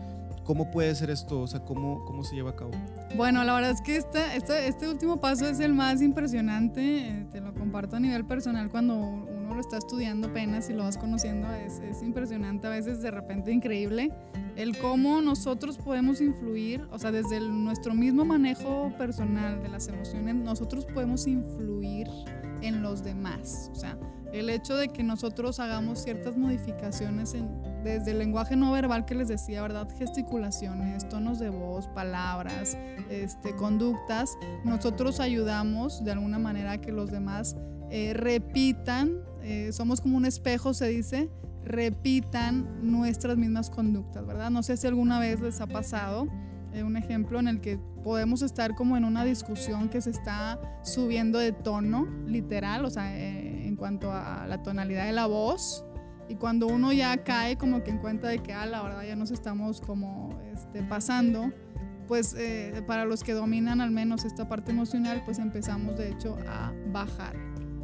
¿Cómo 0.48 0.70
puede 0.70 0.94
ser 0.94 1.10
esto? 1.10 1.42
O 1.42 1.46
sea, 1.46 1.60
¿cómo, 1.60 2.06
cómo 2.06 2.24
se 2.24 2.34
lleva 2.34 2.52
a 2.52 2.56
cabo? 2.56 2.70
Bueno, 3.18 3.44
la 3.44 3.54
verdad 3.54 3.70
es 3.70 3.82
que 3.82 3.96
este, 3.96 4.34
este, 4.34 4.66
este 4.66 4.88
último 4.88 5.20
paso 5.20 5.46
es 5.46 5.60
el 5.60 5.74
más 5.74 6.00
impresionante. 6.00 6.80
Eh, 7.06 7.26
te 7.30 7.42
lo 7.42 7.52
comparto 7.52 7.96
a 7.96 8.00
nivel 8.00 8.24
personal 8.24 8.70
cuando 8.70 8.96
uno 8.96 9.54
lo 9.54 9.60
está 9.60 9.76
estudiando 9.76 10.28
apenas 10.28 10.70
y 10.70 10.72
lo 10.72 10.84
vas 10.84 10.96
conociendo. 10.96 11.52
Es, 11.52 11.80
es 11.80 12.02
impresionante, 12.02 12.66
a 12.66 12.70
veces 12.70 13.02
de 13.02 13.10
repente 13.10 13.52
increíble. 13.52 14.10
El 14.56 14.78
cómo 14.78 15.20
nosotros 15.20 15.76
podemos 15.76 16.22
influir, 16.22 16.88
o 16.90 16.98
sea, 16.98 17.12
desde 17.12 17.36
el, 17.36 17.62
nuestro 17.62 17.92
mismo 17.92 18.24
manejo 18.24 18.90
personal 18.96 19.62
de 19.62 19.68
las 19.68 19.86
emociones, 19.88 20.34
nosotros 20.34 20.86
podemos 20.86 21.26
influir 21.26 22.08
en 22.62 22.80
los 22.80 23.04
demás. 23.04 23.70
O 23.72 23.74
sea, 23.74 23.98
el 24.32 24.50
hecho 24.50 24.76
de 24.76 24.88
que 24.88 25.02
nosotros 25.02 25.60
hagamos 25.60 26.00
ciertas 26.00 26.36
modificaciones 26.36 27.34
en, 27.34 27.48
desde 27.82 28.10
el 28.10 28.18
lenguaje 28.18 28.56
no 28.56 28.72
verbal 28.72 29.04
que 29.04 29.14
les 29.14 29.28
decía, 29.28 29.62
¿verdad? 29.62 29.88
Gesticulaciones, 29.98 31.08
tonos 31.08 31.38
de 31.38 31.50
voz, 31.50 31.88
palabras, 31.88 32.76
este, 33.10 33.54
conductas, 33.56 34.36
nosotros 34.64 35.20
ayudamos 35.20 36.04
de 36.04 36.12
alguna 36.12 36.38
manera 36.38 36.72
a 36.72 36.78
que 36.78 36.92
los 36.92 37.10
demás 37.10 37.56
eh, 37.90 38.12
repitan, 38.14 39.18
eh, 39.42 39.70
somos 39.72 40.00
como 40.00 40.16
un 40.16 40.26
espejo, 40.26 40.74
se 40.74 40.88
dice, 40.88 41.30
repitan 41.64 42.66
nuestras 42.82 43.36
mismas 43.36 43.70
conductas, 43.70 44.26
¿verdad? 44.26 44.50
No 44.50 44.62
sé 44.62 44.76
si 44.76 44.86
alguna 44.86 45.18
vez 45.20 45.40
les 45.40 45.60
ha 45.60 45.66
pasado 45.66 46.26
eh, 46.72 46.82
un 46.82 46.96
ejemplo 46.96 47.40
en 47.40 47.48
el 47.48 47.60
que 47.60 47.78
podemos 48.04 48.42
estar 48.42 48.74
como 48.74 48.96
en 48.96 49.04
una 49.04 49.24
discusión 49.24 49.88
que 49.88 50.00
se 50.00 50.10
está 50.10 50.60
subiendo 50.82 51.38
de 51.38 51.52
tono, 51.52 52.06
literal, 52.26 52.84
o 52.84 52.90
sea, 52.90 53.16
eh, 53.18 53.57
cuanto 53.78 54.12
a 54.12 54.46
la 54.46 54.62
tonalidad 54.62 55.06
de 55.06 55.12
la 55.12 55.26
voz. 55.26 55.84
Y 56.28 56.34
cuando 56.34 56.66
uno 56.66 56.92
ya 56.92 57.24
cae 57.24 57.56
como 57.56 57.82
que 57.82 57.90
en 57.90 57.98
cuenta 57.98 58.28
de 58.28 58.40
que, 58.40 58.52
ah, 58.52 58.66
la 58.66 58.82
verdad 58.82 59.04
ya 59.04 59.16
nos 59.16 59.30
estamos 59.30 59.80
como 59.80 60.38
este, 60.52 60.82
pasando, 60.82 61.50
pues 62.06 62.34
eh, 62.38 62.82
para 62.86 63.06
los 63.06 63.22
que 63.22 63.32
dominan 63.32 63.80
al 63.80 63.90
menos 63.90 64.24
esta 64.24 64.46
parte 64.46 64.72
emocional, 64.72 65.22
pues 65.24 65.38
empezamos 65.38 65.96
de 65.96 66.10
hecho 66.10 66.36
a 66.46 66.72
bajar 66.92 67.34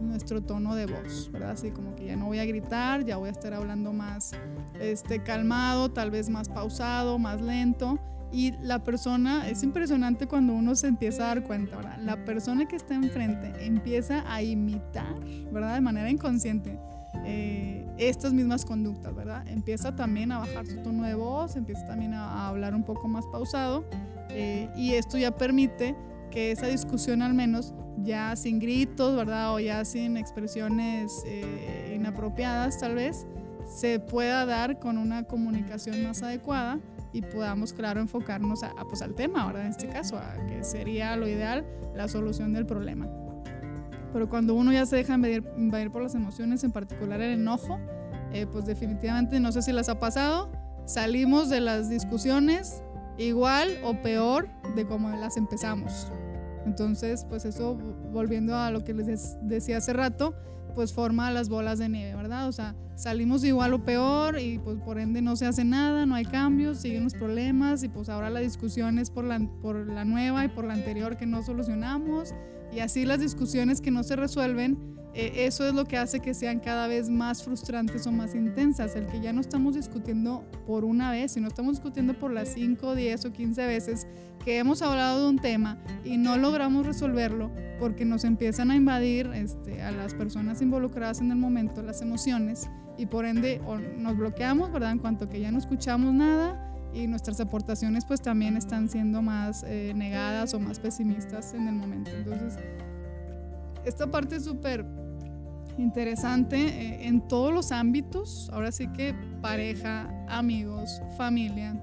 nuestro 0.03 0.43
tono 0.43 0.75
de 0.75 0.85
voz, 0.85 1.31
¿verdad? 1.33 1.53
Así 1.53 1.71
como 1.71 1.95
que 1.95 2.07
ya 2.07 2.17
no 2.17 2.27
voy 2.27 2.39
a 2.39 2.45
gritar, 2.45 3.05
ya 3.05 3.17
voy 3.17 3.29
a 3.29 3.33
estar 3.33 3.55
hablando 3.55 3.95
más 3.95 4.33
este, 4.79 5.23
calmado, 5.23 5.91
tal 5.91 6.11
vez 6.11 6.29
más 6.29 6.51
pausado, 6.51 7.19
más 7.19 7.41
lento 7.41 7.99
y 8.35 8.51
la 8.61 8.82
persona, 8.82 9.49
es 9.49 9.62
impresionante 9.62 10.26
cuando 10.26 10.55
uno 10.55 10.74
se 10.74 10.89
empieza 10.89 11.22
a 11.22 11.26
dar 11.28 11.45
cuenta, 11.45 11.76
¿verdad? 11.76 11.99
La 12.01 12.24
persona 12.24 12.66
que 12.66 12.74
está 12.74 12.95
enfrente 12.95 13.64
empieza 13.64 14.24
a 14.26 14.43
imitar, 14.43 15.14
¿verdad? 15.53 15.74
De 15.74 15.80
manera 15.80 16.11
inconsciente. 16.11 16.76
Eh, 17.24 17.87
estas 17.97 18.32
mismas 18.32 18.64
conductas, 18.64 19.14
¿verdad? 19.14 19.47
Empieza 19.47 19.95
también 19.95 20.32
a 20.32 20.39
bajar 20.39 20.66
su 20.66 20.82
tono 20.82 21.05
de 21.05 21.14
voz, 21.14 21.55
empieza 21.55 21.87
también 21.87 22.12
a, 22.12 22.28
a 22.28 22.49
hablar 22.49 22.74
un 22.74 22.82
poco 22.82 23.07
más 23.07 23.24
pausado 23.28 23.85
eh, 24.30 24.68
y 24.76 24.95
esto 24.95 25.16
ya 25.16 25.30
permite 25.30 25.95
que 26.32 26.51
esa 26.51 26.66
discusión 26.66 27.22
al 27.22 27.35
menos 27.35 27.72
ya 28.03 28.35
sin 28.35 28.59
gritos, 28.59 29.14
¿verdad? 29.14 29.55
O 29.55 29.61
ya 29.61 29.85
sin 29.85 30.16
expresiones 30.16 31.22
eh, 31.24 31.95
inapropiadas 31.95 32.80
tal 32.80 32.97
vez, 32.97 33.28
se 33.64 34.01
pueda 34.01 34.45
dar 34.45 34.80
con 34.80 34.99
una 34.99 35.22
comunicación 35.22 36.03
más 36.03 36.22
adecuada 36.24 36.80
y 37.15 37.23
podamos, 37.23 37.73
claro, 37.73 38.01
enfocarnos 38.01 38.65
a, 38.65 38.75
pues, 38.89 39.01
al 39.01 39.15
tema, 39.15 39.47
¿verdad? 39.47 39.67
En 39.67 39.71
este 39.71 39.89
caso, 39.89 40.19
a 40.19 40.35
que 40.47 40.65
sería 40.65 41.17
lo 41.17 41.29
ideal 41.29 41.65
la 41.95 42.09
solución 42.09 42.53
del 42.53 42.67
problema. 42.67 43.09
Pero 44.12 44.29
cuando 44.29 44.55
uno 44.55 44.73
ya 44.73 44.85
se 44.85 44.97
deja 44.97 45.15
invadir, 45.15 45.45
invadir 45.57 45.91
por 45.91 46.03
las 46.03 46.17
emociones, 46.17 46.65
en 46.65 46.73
particular 46.73 47.21
el 47.21 47.41
enojo, 47.41 47.79
eh, 48.33 48.47
pues 48.51 48.67
definitivamente, 48.67 49.39
no 49.39 49.53
sé 49.53 49.62
si 49.62 49.73
las 49.73 49.89
ha 49.89 50.01
pasado, 50.01 50.51
salimos 50.87 51.49
de 51.49 51.61
las 51.61 51.89
discusiones 51.89 52.83
igual 53.17 53.79
o 53.85 53.95
peor 54.03 54.49
de 54.75 54.85
como 54.85 55.09
las 55.11 55.37
empezamos. 55.37 56.11
Entonces, 56.67 57.25
pues 57.29 57.45
eso, 57.45 57.77
volviendo 58.12 58.57
a 58.57 58.73
lo 58.73 58.83
que 58.83 58.93
les 58.93 59.39
decía 59.43 59.77
hace 59.77 59.93
rato, 59.93 60.35
pues 60.75 60.93
forma 60.93 61.31
las 61.31 61.49
bolas 61.49 61.79
de 61.79 61.89
nieve, 61.89 62.14
¿verdad? 62.14 62.49
O 62.49 62.53
sea, 62.53 62.75
salimos 62.97 63.45
igual 63.45 63.75
o 63.75 63.85
peor 63.85 64.39
y 64.39 64.59
pues 64.59 64.79
por 64.79 64.99
ende 64.99 65.22
no 65.22 65.37
se 65.37 65.47
hace 65.47 65.64
nada, 65.64 66.07
no 66.07 66.14
hay 66.14 66.25
cambios, 66.25 66.79
siguen 66.79 67.05
los 67.05 67.14
problemas 67.14 67.83
y 67.83 67.89
pues 67.89 68.09
ahora 68.09 68.31
la 68.31 68.41
discusión 68.41 68.99
es 68.99 69.11
por 69.11 69.25
la, 69.25 69.41
por 69.62 69.87
la 69.87 70.05
nueva 70.05 70.45
y 70.45 70.49
por 70.49 70.64
la 70.64 70.75
anterior 70.75 71.16
que 71.16 71.27
no 71.27 71.43
solucionamos 71.43 72.35
y 72.72 72.81
así 72.81 73.05
las 73.05 73.20
discusiones 73.20 73.81
que 73.81 73.91
no 73.91 74.03
se 74.03 74.16
resuelven, 74.16 74.97
eh, 75.15 75.47
eso 75.47 75.67
es 75.67 75.75
lo 75.75 75.85
que 75.85 75.97
hace 75.97 76.19
que 76.21 76.35
sean 76.35 76.59
cada 76.59 76.89
vez 76.89 77.09
más 77.09 77.45
frustrantes 77.45 78.07
o 78.07 78.12
más 78.12 78.35
intensas, 78.35 78.97
el 78.97 79.07
que 79.07 79.21
ya 79.21 79.33
no 79.33 79.41
estamos 79.41 79.77
discutiendo 79.77 80.45
por 80.67 80.85
una 80.85 81.12
vez, 81.12 81.33
sino 81.33 81.47
estamos 81.47 81.77
discutiendo 81.77 82.15
por 82.15 82.33
las 82.33 82.49
5, 82.49 82.95
10 82.97 83.25
o 83.27 83.33
15 83.33 83.67
veces 83.67 84.07
que 84.45 84.59
hemos 84.59 84.83
hablado 84.83 85.23
de 85.23 85.31
un 85.31 85.39
tema 85.39 85.79
y 86.05 86.17
no 86.17 86.37
logramos 86.37 86.85
resolverlo 86.85 87.51
porque 87.79 88.05
nos 88.05 88.25
empiezan 88.25 88.71
a 88.71 88.77
invadir 88.77 89.31
este, 89.35 89.83
a 89.83 89.93
las 89.93 90.15
personas 90.15 90.61
involucradas 90.61 91.21
en 91.21 91.31
el 91.31 91.37
momento 91.37 91.83
las 91.83 92.03
emociones 92.03 92.69
y 92.99 93.07
por 93.07 93.25
ende 93.25 93.61
nos 93.97 94.17
bloqueamos, 94.17 94.73
¿verdad? 94.73 94.93
En 94.93 94.99
cuanto 94.99 95.29
que 95.29 95.41
ya 95.41 95.51
no 95.51 95.59
escuchamos 95.59 96.12
nada 96.12 96.73
y 96.93 97.07
nuestras 97.07 97.41
aportaciones 97.41 98.05
pues 98.05 98.21
también 98.21 98.57
están 98.57 98.89
siendo 98.89 99.23
más 99.23 99.65
eh, 99.67 99.93
negadas 99.95 100.55
o 100.55 100.61
más 100.61 100.81
pesimistas 100.81 101.55
en 101.55 101.69
el 101.69 101.75
momento. 101.75 102.11
Entonces, 102.11 102.59
esta 103.85 104.11
parte 104.11 104.37
es 104.37 104.45
súper 104.45 104.85
interesante 105.79 106.57
eh, 106.57 107.07
en 107.07 107.20
todos 107.27 107.53
los 107.53 107.72
ámbitos, 107.72 108.51
ahora 108.53 108.72
sí 108.72 108.89
que 108.89 109.14
pareja, 109.41 110.09
amigos, 110.29 111.03
familia, 111.16 111.81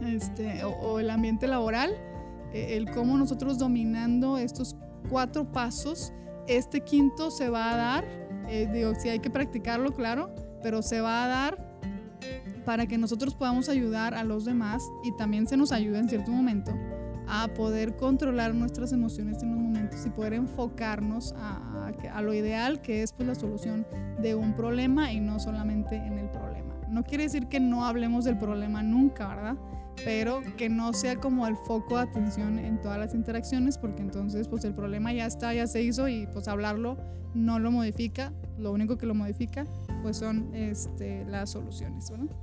este, 0.00 0.64
o, 0.64 0.70
o 0.70 0.98
el 0.98 1.10
ambiente 1.10 1.46
laboral, 1.46 1.90
eh, 2.52 2.76
el 2.76 2.90
cómo 2.90 3.16
nosotros 3.16 3.58
dominando 3.58 4.38
estos 4.38 4.76
cuatro 5.08 5.50
pasos, 5.50 6.12
este 6.46 6.80
quinto 6.80 7.30
se 7.30 7.48
va 7.48 7.72
a 7.72 7.76
dar, 7.76 8.04
eh, 8.48 8.68
digo, 8.72 8.94
si 8.94 9.08
hay 9.08 9.20
que 9.20 9.30
practicarlo, 9.30 9.94
claro, 9.94 10.34
pero 10.62 10.82
se 10.82 11.00
va 11.00 11.24
a 11.24 11.28
dar 11.28 11.70
para 12.64 12.86
que 12.86 12.98
nosotros 12.98 13.34
podamos 13.34 13.68
ayudar 13.68 14.14
a 14.14 14.24
los 14.24 14.44
demás 14.44 14.82
y 15.04 15.16
también 15.16 15.46
se 15.46 15.56
nos 15.56 15.72
ayuda 15.72 15.98
en 15.98 16.08
cierto 16.08 16.30
momento 16.30 16.72
a 17.26 17.48
poder 17.48 17.96
controlar 17.96 18.54
nuestras 18.54 18.92
emociones 18.92 19.42
en 19.42 19.50
los 19.52 19.59
y 20.04 20.10
poder 20.10 20.34
enfocarnos 20.34 21.34
a, 21.36 21.92
a, 22.12 22.22
lo 22.22 22.32
ideal 22.32 22.80
que 22.80 23.02
es 23.02 23.12
pues 23.12 23.26
la 23.28 23.34
solución 23.34 23.86
de 24.20 24.34
un 24.34 24.54
problema 24.54 25.12
y 25.12 25.20
no 25.20 25.38
solamente 25.38 25.96
en 25.96 26.18
el 26.18 26.28
problema. 26.28 26.74
No 26.88 27.04
quiere 27.04 27.24
decir 27.24 27.46
que 27.46 27.60
no 27.60 27.84
hablemos 27.84 28.24
del 28.24 28.38
problema 28.38 28.82
nunca, 28.82 29.28
¿verdad? 29.28 29.56
Pero 30.04 30.42
que 30.56 30.68
no 30.68 30.92
sea 30.92 31.16
como 31.16 31.46
el 31.46 31.56
foco 31.56 31.96
de 31.96 32.02
atención 32.02 32.58
en 32.58 32.80
todas 32.80 32.98
las 32.98 33.14
interacciones 33.14 33.76
porque 33.76 34.00
entonces 34.00 34.48
pues 34.48 34.64
el 34.64 34.74
problema 34.74 35.12
ya 35.12 35.26
está, 35.26 35.52
ya 35.52 35.66
se 35.66 35.82
hizo 35.82 36.08
y 36.08 36.26
pues 36.32 36.48
hablarlo 36.48 36.96
no 37.34 37.58
lo 37.58 37.70
modifica, 37.70 38.32
lo 38.58 38.72
único 38.72 38.98
que 38.98 39.06
lo 39.06 39.14
modifica 39.14 39.66
pues 40.02 40.16
son 40.16 40.54
este, 40.54 41.24
las 41.26 41.50
soluciones, 41.50 42.10
¿verdad? 42.10 42.34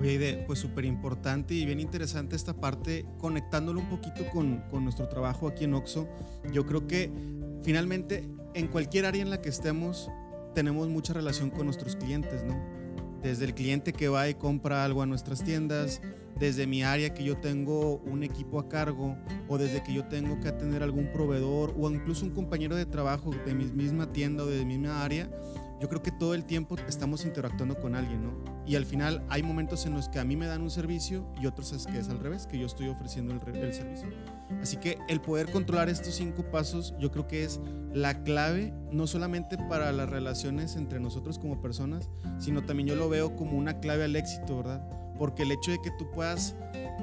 Oye, 0.00 0.44
pues 0.46 0.58
súper 0.58 0.84
importante 0.84 1.54
y 1.54 1.64
bien 1.66 1.78
interesante 1.78 2.34
esta 2.34 2.54
parte, 2.54 3.04
conectándolo 3.18 3.80
un 3.80 3.88
poquito 3.88 4.24
con, 4.32 4.62
con 4.70 4.84
nuestro 4.84 5.08
trabajo 5.08 5.46
aquí 5.46 5.64
en 5.64 5.74
Oxo. 5.74 6.08
Yo 6.52 6.66
creo 6.66 6.86
que 6.86 7.10
finalmente 7.62 8.28
en 8.54 8.68
cualquier 8.68 9.06
área 9.06 9.22
en 9.22 9.30
la 9.30 9.40
que 9.40 9.48
estemos 9.48 10.10
tenemos 10.54 10.88
mucha 10.88 11.12
relación 11.12 11.50
con 11.50 11.66
nuestros 11.66 11.96
clientes, 11.96 12.42
¿no? 12.44 12.60
Desde 13.22 13.44
el 13.44 13.54
cliente 13.54 13.92
que 13.92 14.08
va 14.08 14.28
y 14.28 14.34
compra 14.34 14.84
algo 14.84 15.02
a 15.02 15.06
nuestras 15.06 15.44
tiendas, 15.44 16.00
desde 16.42 16.66
mi 16.66 16.82
área 16.82 17.14
que 17.14 17.22
yo 17.22 17.36
tengo 17.36 17.98
un 17.98 18.24
equipo 18.24 18.58
a 18.58 18.68
cargo 18.68 19.16
o 19.46 19.58
desde 19.58 19.80
que 19.80 19.94
yo 19.94 20.06
tengo 20.06 20.40
que 20.40 20.48
atender 20.48 20.82
algún 20.82 21.06
proveedor 21.12 21.72
o 21.78 21.88
incluso 21.88 22.26
un 22.26 22.32
compañero 22.32 22.74
de 22.74 22.84
trabajo 22.84 23.30
de 23.46 23.54
mi 23.54 23.66
misma 23.66 24.12
tienda 24.12 24.42
o 24.42 24.46
de 24.48 24.64
mi 24.64 24.76
misma 24.76 25.04
área, 25.04 25.30
yo 25.80 25.88
creo 25.88 26.02
que 26.02 26.10
todo 26.10 26.34
el 26.34 26.44
tiempo 26.44 26.74
estamos 26.88 27.24
interactuando 27.24 27.76
con 27.76 27.94
alguien, 27.94 28.24
¿no? 28.24 28.32
Y 28.66 28.74
al 28.74 28.86
final 28.86 29.24
hay 29.28 29.44
momentos 29.44 29.86
en 29.86 29.94
los 29.94 30.08
que 30.08 30.18
a 30.18 30.24
mí 30.24 30.36
me 30.36 30.46
dan 30.46 30.62
un 30.62 30.70
servicio 30.70 31.32
y 31.40 31.46
otros 31.46 31.72
es 31.72 31.86
que 31.86 31.98
es 31.98 32.08
al 32.08 32.18
revés, 32.18 32.48
que 32.48 32.58
yo 32.58 32.66
estoy 32.66 32.88
ofreciendo 32.88 33.32
el, 33.32 33.56
el 33.56 33.72
servicio. 33.72 34.08
Así 34.60 34.78
que 34.78 34.98
el 35.08 35.20
poder 35.20 35.48
controlar 35.48 35.88
estos 35.88 36.16
cinco 36.16 36.42
pasos 36.50 36.92
yo 36.98 37.12
creo 37.12 37.28
que 37.28 37.44
es 37.44 37.60
la 37.94 38.24
clave, 38.24 38.74
no 38.90 39.06
solamente 39.06 39.58
para 39.68 39.92
las 39.92 40.10
relaciones 40.10 40.74
entre 40.74 40.98
nosotros 40.98 41.38
como 41.38 41.60
personas, 41.60 42.10
sino 42.40 42.64
también 42.64 42.88
yo 42.88 42.96
lo 42.96 43.08
veo 43.08 43.36
como 43.36 43.56
una 43.56 43.78
clave 43.78 44.02
al 44.02 44.16
éxito, 44.16 44.56
¿verdad? 44.56 45.01
Porque 45.22 45.44
el 45.44 45.52
hecho 45.52 45.70
de 45.70 45.80
que 45.80 45.92
tú 45.92 46.10
puedas 46.10 46.56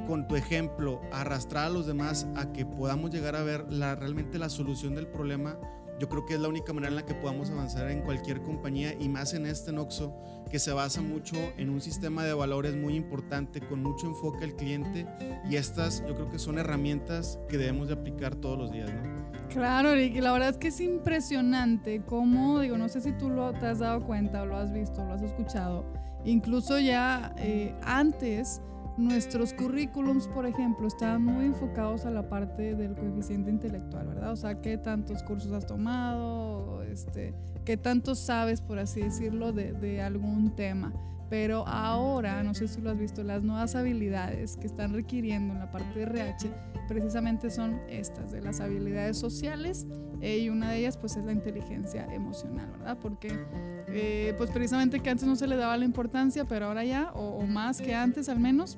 con 0.05 0.27
tu 0.27 0.35
ejemplo 0.35 0.99
arrastrar 1.09 1.67
a 1.67 1.69
los 1.69 1.87
demás 1.87 2.27
a 2.35 2.51
que 2.51 2.65
podamos 2.65 3.11
llegar 3.11 3.37
a 3.37 3.43
ver 3.43 3.71
la, 3.71 3.95
realmente 3.95 4.37
la 4.37 4.49
solución 4.49 4.93
del 4.93 5.07
problema, 5.07 5.57
yo 6.01 6.09
creo 6.09 6.25
que 6.25 6.33
es 6.33 6.39
la 6.41 6.49
única 6.49 6.73
manera 6.73 6.89
en 6.89 6.97
la 6.97 7.05
que 7.05 7.13
podamos 7.13 7.49
avanzar 7.49 7.89
en 7.89 8.01
cualquier 8.01 8.41
compañía 8.41 8.93
y 8.99 9.07
más 9.07 9.33
en 9.33 9.45
este 9.45 9.71
Noxo 9.71 10.13
que 10.51 10.59
se 10.59 10.73
basa 10.73 11.01
mucho 11.01 11.37
en 11.55 11.69
un 11.69 11.79
sistema 11.79 12.25
de 12.25 12.33
valores 12.33 12.75
muy 12.75 12.97
importante 12.97 13.61
con 13.61 13.81
mucho 13.81 14.07
enfoque 14.07 14.43
al 14.43 14.53
cliente 14.57 15.07
y 15.49 15.55
estas 15.55 16.05
yo 16.05 16.13
creo 16.13 16.29
que 16.29 16.39
son 16.39 16.59
herramientas 16.59 17.39
que 17.47 17.57
debemos 17.57 17.87
de 17.87 17.93
aplicar 17.93 18.35
todos 18.35 18.57
los 18.57 18.69
días, 18.69 18.91
¿no? 18.93 19.47
Claro, 19.47 19.95
y 19.95 20.11
la 20.19 20.33
verdad 20.33 20.49
es 20.49 20.57
que 20.57 20.67
es 20.67 20.81
impresionante 20.81 22.01
cómo, 22.05 22.59
digo, 22.59 22.77
no 22.77 22.89
sé 22.89 22.99
si 22.99 23.13
tú 23.13 23.29
lo 23.29 23.53
te 23.53 23.65
has 23.67 23.79
dado 23.79 24.05
cuenta 24.05 24.41
o 24.41 24.45
lo 24.45 24.57
has 24.57 24.73
visto, 24.73 25.05
lo 25.05 25.13
has 25.13 25.21
escuchado, 25.21 25.85
incluso 26.25 26.79
ya 26.79 27.33
eh, 27.37 27.75
antes 27.83 28.61
nuestros 28.99 29.53
currículums, 29.53 30.27
por 30.27 30.45
ejemplo, 30.45 30.87
estaban 30.87 31.23
muy 31.23 31.45
enfocados 31.45 32.05
a 32.05 32.11
la 32.11 32.27
parte 32.27 32.75
del 32.75 32.95
coeficiente 32.95 33.49
intelectual, 33.49 34.07
¿verdad? 34.07 34.31
O 34.33 34.35
sea, 34.35 34.61
qué 34.61 34.77
tantos 34.77 35.23
cursos 35.23 35.51
has 35.53 35.65
tomado, 35.65 36.83
este, 36.83 37.33
qué 37.63 37.77
tanto 37.77 38.13
sabes, 38.13 38.61
por 38.61 38.77
así 38.77 39.01
decirlo, 39.01 39.53
de, 39.53 40.01
algún 40.01 40.55
tema. 40.55 40.93
Pero 41.29 41.65
ahora, 41.67 42.43
no 42.43 42.53
sé 42.53 42.67
si 42.67 42.81
lo 42.81 42.89
has 42.89 42.97
visto, 42.97 43.23
las 43.23 43.43
nuevas 43.43 43.75
habilidades 43.75 44.57
que 44.57 44.67
están 44.67 44.93
requiriendo 44.93 45.53
en 45.53 45.59
la 45.59 45.71
parte 45.71 45.99
de 45.99 46.03
RH 46.03 46.49
precisamente 46.87 47.51
son 47.51 47.79
estas, 47.87 48.31
de 48.31 48.41
las 48.41 48.59
habilidades 48.59 49.15
sociales 49.17 49.85
eh, 50.21 50.39
y 50.39 50.49
una 50.49 50.71
de 50.71 50.79
ellas 50.79 50.97
pues 50.97 51.15
es 51.17 51.23
la 51.23 51.31
inteligencia 51.31 52.11
emocional, 52.11 52.71
¿verdad? 52.71 52.97
Porque 52.99 53.29
eh, 53.91 54.33
pues 54.37 54.51
precisamente 54.51 54.99
que 54.99 55.09
antes 55.09 55.27
no 55.27 55.35
se 55.35 55.47
le 55.47 55.55
daba 55.55 55.77
la 55.77 55.85
importancia, 55.85 56.45
pero 56.45 56.67
ahora 56.67 56.83
ya, 56.83 57.11
o, 57.13 57.45
más 57.45 57.81
que 57.81 57.95
antes 57.95 58.29
al 58.29 58.39
menos, 58.39 58.77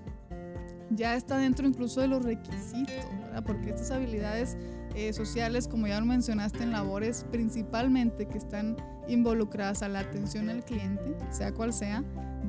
ya 0.90 1.16
está 1.16 1.38
dentro 1.38 1.68
incluso 1.68 2.02
de 2.02 2.08
los 2.08 2.24
requisitos, 2.24 3.06
¿verdad? 3.22 3.44
Porque 3.46 3.70
estas 3.70 3.92
habilidades 3.92 4.58
eh, 4.96 5.14
sociales, 5.14 5.68
como 5.68 5.88
ya 5.88 6.00
lo 6.00 6.06
mencionaste 6.06 6.64
en 6.64 6.72
labores 6.72 7.26
principalmente 7.32 8.28
que 8.28 8.38
están 8.38 8.76
involucradas 9.08 9.84
a 9.84 9.90
la 9.90 10.00
atención 10.00 10.50
al 10.50 10.64
cliente, 10.64 11.16
sea 11.30 11.54
cual 11.54 11.74
sea, 11.74 12.04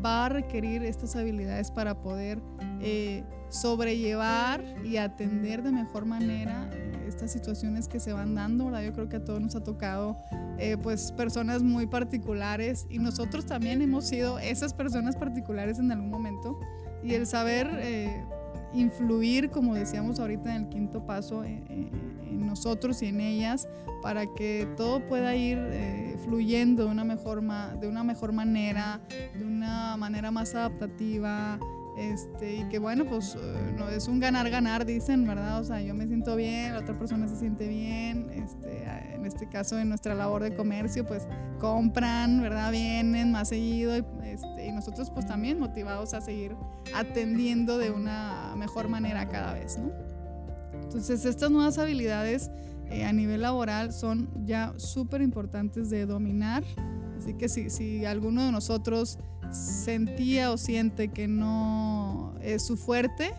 va 0.04 0.26
a 0.26 0.28
requerir 0.28 0.82
estas 0.84 1.14
habilidades 1.16 1.70
para 1.70 2.00
poder 2.02 2.40
eh, 2.80 3.22
sobrellevar 3.48 4.64
y 4.84 4.96
atender 4.96 5.62
de 5.62 5.70
mejor 5.70 6.04
manera 6.04 6.68
estas 7.06 7.32
situaciones 7.32 7.88
que 7.88 8.00
se 8.00 8.12
van 8.12 8.34
dando, 8.34 8.66
¿verdad? 8.66 8.82
Yo 8.82 8.92
creo 8.92 9.08
que 9.08 9.16
a 9.16 9.24
todos 9.24 9.40
nos 9.40 9.54
ha 9.56 9.62
tocado 9.62 10.16
eh, 10.58 10.76
pues 10.82 11.12
personas 11.12 11.62
muy 11.62 11.86
particulares 11.86 12.86
y 12.90 12.98
nosotros 12.98 13.46
también 13.46 13.82
hemos 13.82 14.06
sido 14.06 14.38
esas 14.38 14.74
personas 14.74 15.16
particulares 15.16 15.78
en 15.78 15.90
algún 15.92 16.10
momento 16.10 16.58
y 17.02 17.14
el 17.14 17.26
saber 17.26 17.68
influir, 18.74 19.50
como 19.50 19.74
decíamos 19.74 20.18
ahorita 20.18 20.54
en 20.54 20.64
el 20.64 20.68
quinto 20.68 21.04
paso, 21.04 21.44
en, 21.44 22.12
nosotros 22.32 23.00
y 23.02 23.06
en 23.06 23.20
ellas, 23.20 23.68
para 24.02 24.26
que 24.26 24.68
todo 24.76 25.06
pueda 25.06 25.34
ir 25.34 25.58
eh, 25.58 26.16
fluyendo 26.24 26.84
de 26.84 26.90
una, 26.90 27.04
mejor 27.04 27.42
de 27.78 27.88
una 27.88 28.04
mejor 28.04 28.32
manera, 28.32 29.00
de 29.38 29.44
una 29.44 29.96
manera 29.96 30.30
más 30.30 30.54
adaptativa, 30.54 31.58
este, 31.96 32.56
y 32.56 32.64
que 32.68 32.78
bueno, 32.78 33.04
pues 33.04 33.36
eh, 33.38 33.74
no, 33.76 33.88
es 33.88 34.08
un 34.08 34.18
ganar-ganar, 34.18 34.86
dicen, 34.86 35.26
¿verdad? 35.26 35.60
O 35.60 35.64
sea, 35.64 35.80
yo 35.80 35.94
me 35.94 36.06
siento 36.06 36.36
bien, 36.36 36.72
la 36.72 36.80
otra 36.80 36.98
persona 36.98 37.28
se 37.28 37.36
siente 37.36 37.68
bien, 37.68 38.30
este, 38.30 38.84
en 39.14 39.26
este 39.26 39.48
caso 39.48 39.78
en 39.78 39.88
nuestra 39.88 40.14
labor 40.14 40.42
de 40.42 40.54
comercio, 40.54 41.06
pues 41.06 41.26
compran, 41.58 42.40
¿verdad? 42.40 42.72
Vienen 42.72 43.32
más 43.32 43.48
seguido 43.48 43.96
y, 43.96 44.04
este, 44.24 44.66
y 44.66 44.72
nosotros 44.72 45.10
pues 45.10 45.26
también 45.26 45.58
motivados 45.58 46.14
a 46.14 46.20
seguir 46.20 46.56
atendiendo 46.94 47.78
de 47.78 47.90
una 47.90 48.54
mejor 48.56 48.88
manera 48.88 49.28
cada 49.28 49.52
vez, 49.54 49.78
¿no? 49.78 49.92
Entonces, 50.82 51.24
estas 51.24 51.50
nuevas 51.50 51.78
habilidades 51.78 52.50
eh, 52.90 53.04
a 53.04 53.12
nivel 53.12 53.42
laboral 53.42 53.92
son 53.92 54.28
ya 54.44 54.74
súper 54.76 55.22
importantes 55.22 55.88
de 55.88 56.04
dominar, 56.04 56.62
así 57.22 57.34
que 57.34 57.48
si, 57.48 57.70
si 57.70 58.04
alguno 58.04 58.44
de 58.44 58.52
nosotros 58.52 59.18
sentía 59.52 60.50
o 60.50 60.56
siente 60.56 61.08
que 61.08 61.28
no 61.28 62.34
es 62.42 62.62
su 62.62 62.76
fuerte, 62.76 63.32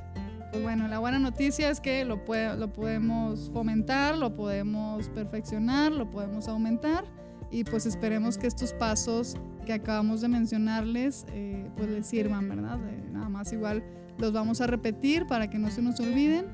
pues 0.51 0.63
bueno, 0.63 0.87
la 0.87 0.99
buena 0.99 1.19
noticia 1.19 1.69
es 1.69 1.81
que 1.81 2.05
lo, 2.05 2.21
lo 2.57 2.73
podemos 2.73 3.49
fomentar, 3.51 4.17
lo 4.17 4.35
podemos 4.35 5.09
perfeccionar, 5.09 5.91
lo 5.91 6.09
podemos 6.09 6.47
aumentar 6.47 7.03
y 7.51 7.63
pues 7.65 7.85
esperemos 7.85 8.37
que 8.37 8.47
estos 8.47 8.71
pasos 8.73 9.35
que 9.65 9.73
acabamos 9.73 10.21
de 10.21 10.27
mencionarles 10.29 11.25
eh, 11.33 11.69
pues 11.75 11.89
les 11.89 12.07
sirvan, 12.07 12.47
¿verdad? 12.47 12.79
nada 13.11 13.29
más 13.29 13.51
igual 13.51 13.83
los 14.17 14.31
vamos 14.31 14.61
a 14.61 14.67
repetir 14.67 15.25
para 15.27 15.49
que 15.49 15.57
no 15.57 15.69
se 15.71 15.81
nos 15.81 15.99
olviden. 15.99 16.47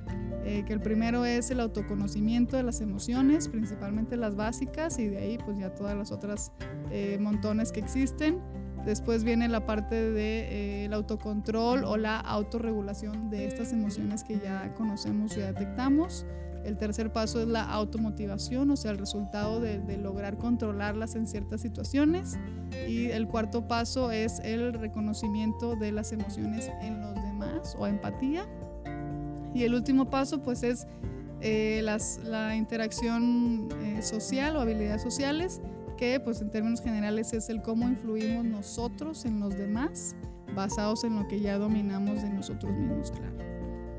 Eh, 0.46 0.64
que 0.66 0.74
el 0.74 0.80
primero 0.80 1.26
es 1.26 1.52
el 1.52 1.60
autoconocimiento 1.60 2.56
de 2.56 2.64
las 2.64 2.82
emociones, 2.82 3.50
principalmente 3.50 4.16
las 4.16 4.36
básicas, 4.36 4.98
y 4.98 5.08
de 5.08 5.18
ahí 5.18 5.38
pues 5.44 5.58
ya 5.60 5.76
todas 5.76 5.96
las 5.96 6.12
otras 6.12 6.52
eh, 6.92 7.18
montones 7.20 7.72
que 7.72 7.82
existen. 7.82 8.40
Después 8.86 9.24
viene 9.24 9.50
la 9.50 9.66
parte 9.66 9.96
del 9.96 10.16
de, 10.16 10.86
eh, 10.86 10.90
autocontrol 10.94 11.84
o 11.84 11.98
la 11.98 12.20
autorregulación 12.20 13.30
de 13.30 13.46
estas 13.46 13.74
emociones 13.74 14.24
que 14.24 14.40
ya 14.40 14.74
conocemos 14.74 15.36
y 15.36 15.42
detectamos. 15.42 16.26
El 16.64 16.78
tercer 16.78 17.12
paso 17.12 17.42
es 17.42 17.48
la 17.48 17.64
automotivación, 17.64 18.72
o 18.72 18.78
sea, 18.78 18.92
el 18.92 18.98
resultado 18.98 19.60
de, 19.60 19.80
de, 19.80 19.98
lograr 19.98 20.38
controlarlas 20.38 21.16
en 21.16 21.28
ciertas 21.28 21.62
situaciones. 21.62 22.40
Y 22.88 23.12
el 23.12 23.28
cuarto 23.28 23.68
paso 23.68 24.12
es 24.12 24.40
el 24.40 24.74
reconocimiento 24.74 25.76
de 25.76 25.92
las 25.92 26.12
emociones 26.12 26.72
en 26.82 27.02
los 27.02 27.14
demás 27.16 27.29
o 27.78 27.88
empatía. 27.88 28.46
Y 29.54 29.64
el 29.64 29.74
último 29.74 30.10
paso 30.10 30.42
pues 30.42 30.64
es 30.64 30.88
eh, 31.42 31.82
la 31.84 32.56
interacción 32.56 33.70
eh, 33.82 34.02
social 34.02 34.56
o 34.56 34.62
habilidades 34.62 35.02
sociales 35.02 35.62
que 36.00 36.20
pues 36.22 36.42
en 36.42 36.50
términos 36.50 36.82
generales 36.82 37.34
es 37.34 37.50
el 37.50 37.62
cómo 37.62 37.88
influimos 37.88 38.46
nosotros 38.46 39.26
en 39.26 39.42
los 39.42 39.58
demás 39.58 40.16
basados 40.56 41.04
en 41.04 41.16
lo 41.18 41.28
que 41.28 41.42
ya 41.42 41.58
dominamos 41.58 42.22
de 42.22 42.30
nosotros 42.30 42.72
mismos, 42.72 43.12
claro. 43.12 43.38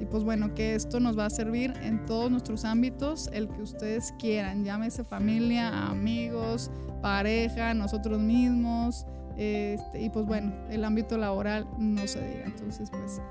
Y 0.00 0.06
pues 0.06 0.24
bueno, 0.24 0.54
que 0.54 0.74
esto 0.74 0.98
nos 0.98 1.18
va 1.18 1.26
a 1.26 1.30
servir 1.30 1.74
en 1.82 2.06
todos 2.06 2.30
nuestros 2.30 2.64
ámbitos, 2.64 3.28
el 3.34 3.48
que 3.48 3.60
ustedes 3.60 4.14
quieran, 4.18 4.64
llámese 4.64 5.04
familia, 5.04 5.88
amigos, 5.88 6.70
pareja, 7.02 7.74
nosotros 7.74 8.18
mismos, 8.18 9.04
este, 9.40 10.02
y 10.02 10.10
pues 10.10 10.26
bueno, 10.26 10.52
el 10.68 10.84
ámbito 10.84 11.16
laboral 11.16 11.66
no 11.78 12.06
se 12.06 12.20
diga. 12.20 12.44
Entonces 12.44 12.90
pues 12.90 13.22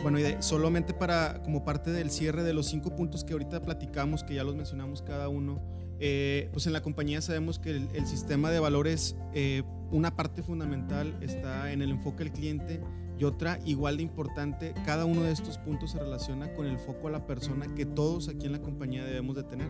bueno, 0.00 0.20
y 0.20 0.36
solamente 0.38 0.94
para 0.94 1.42
como 1.42 1.64
parte 1.64 1.90
del 1.90 2.12
cierre 2.12 2.44
de 2.44 2.54
los 2.54 2.66
cinco 2.66 2.94
puntos 2.94 3.24
que 3.24 3.32
ahorita 3.32 3.60
platicamos, 3.60 4.22
que 4.22 4.34
ya 4.34 4.44
los 4.44 4.54
mencionamos 4.54 5.02
cada 5.02 5.28
uno, 5.28 5.60
eh, 5.98 6.48
pues 6.52 6.68
en 6.68 6.72
la 6.72 6.82
compañía 6.82 7.20
sabemos 7.20 7.58
que 7.58 7.70
el, 7.70 8.06
sistema 8.06 8.52
de 8.52 8.60
valores, 8.60 9.16
eh, 9.34 9.64
una 9.90 10.14
parte 10.14 10.44
fundamental 10.44 11.18
está 11.20 11.72
en 11.72 11.82
el 11.82 11.90
enfoque 11.90 12.22
del 12.22 12.32
cliente 12.32 12.80
Y 13.20 13.24
otra, 13.24 13.58
igual 13.66 13.98
de 13.98 14.02
importante, 14.02 14.72
cada 14.86 15.04
uno 15.04 15.20
de 15.20 15.32
estos 15.32 15.58
puntos 15.58 15.90
se 15.90 15.98
relaciona 15.98 16.54
con 16.54 16.64
el 16.64 16.78
foco 16.78 17.08
a 17.08 17.10
la 17.10 17.26
persona 17.26 17.66
que 17.74 17.84
todos 17.84 18.28
aquí 18.30 18.46
en 18.46 18.52
la 18.52 18.62
compañía 18.62 19.04
debemos 19.04 19.36
de 19.36 19.42
tener. 19.42 19.68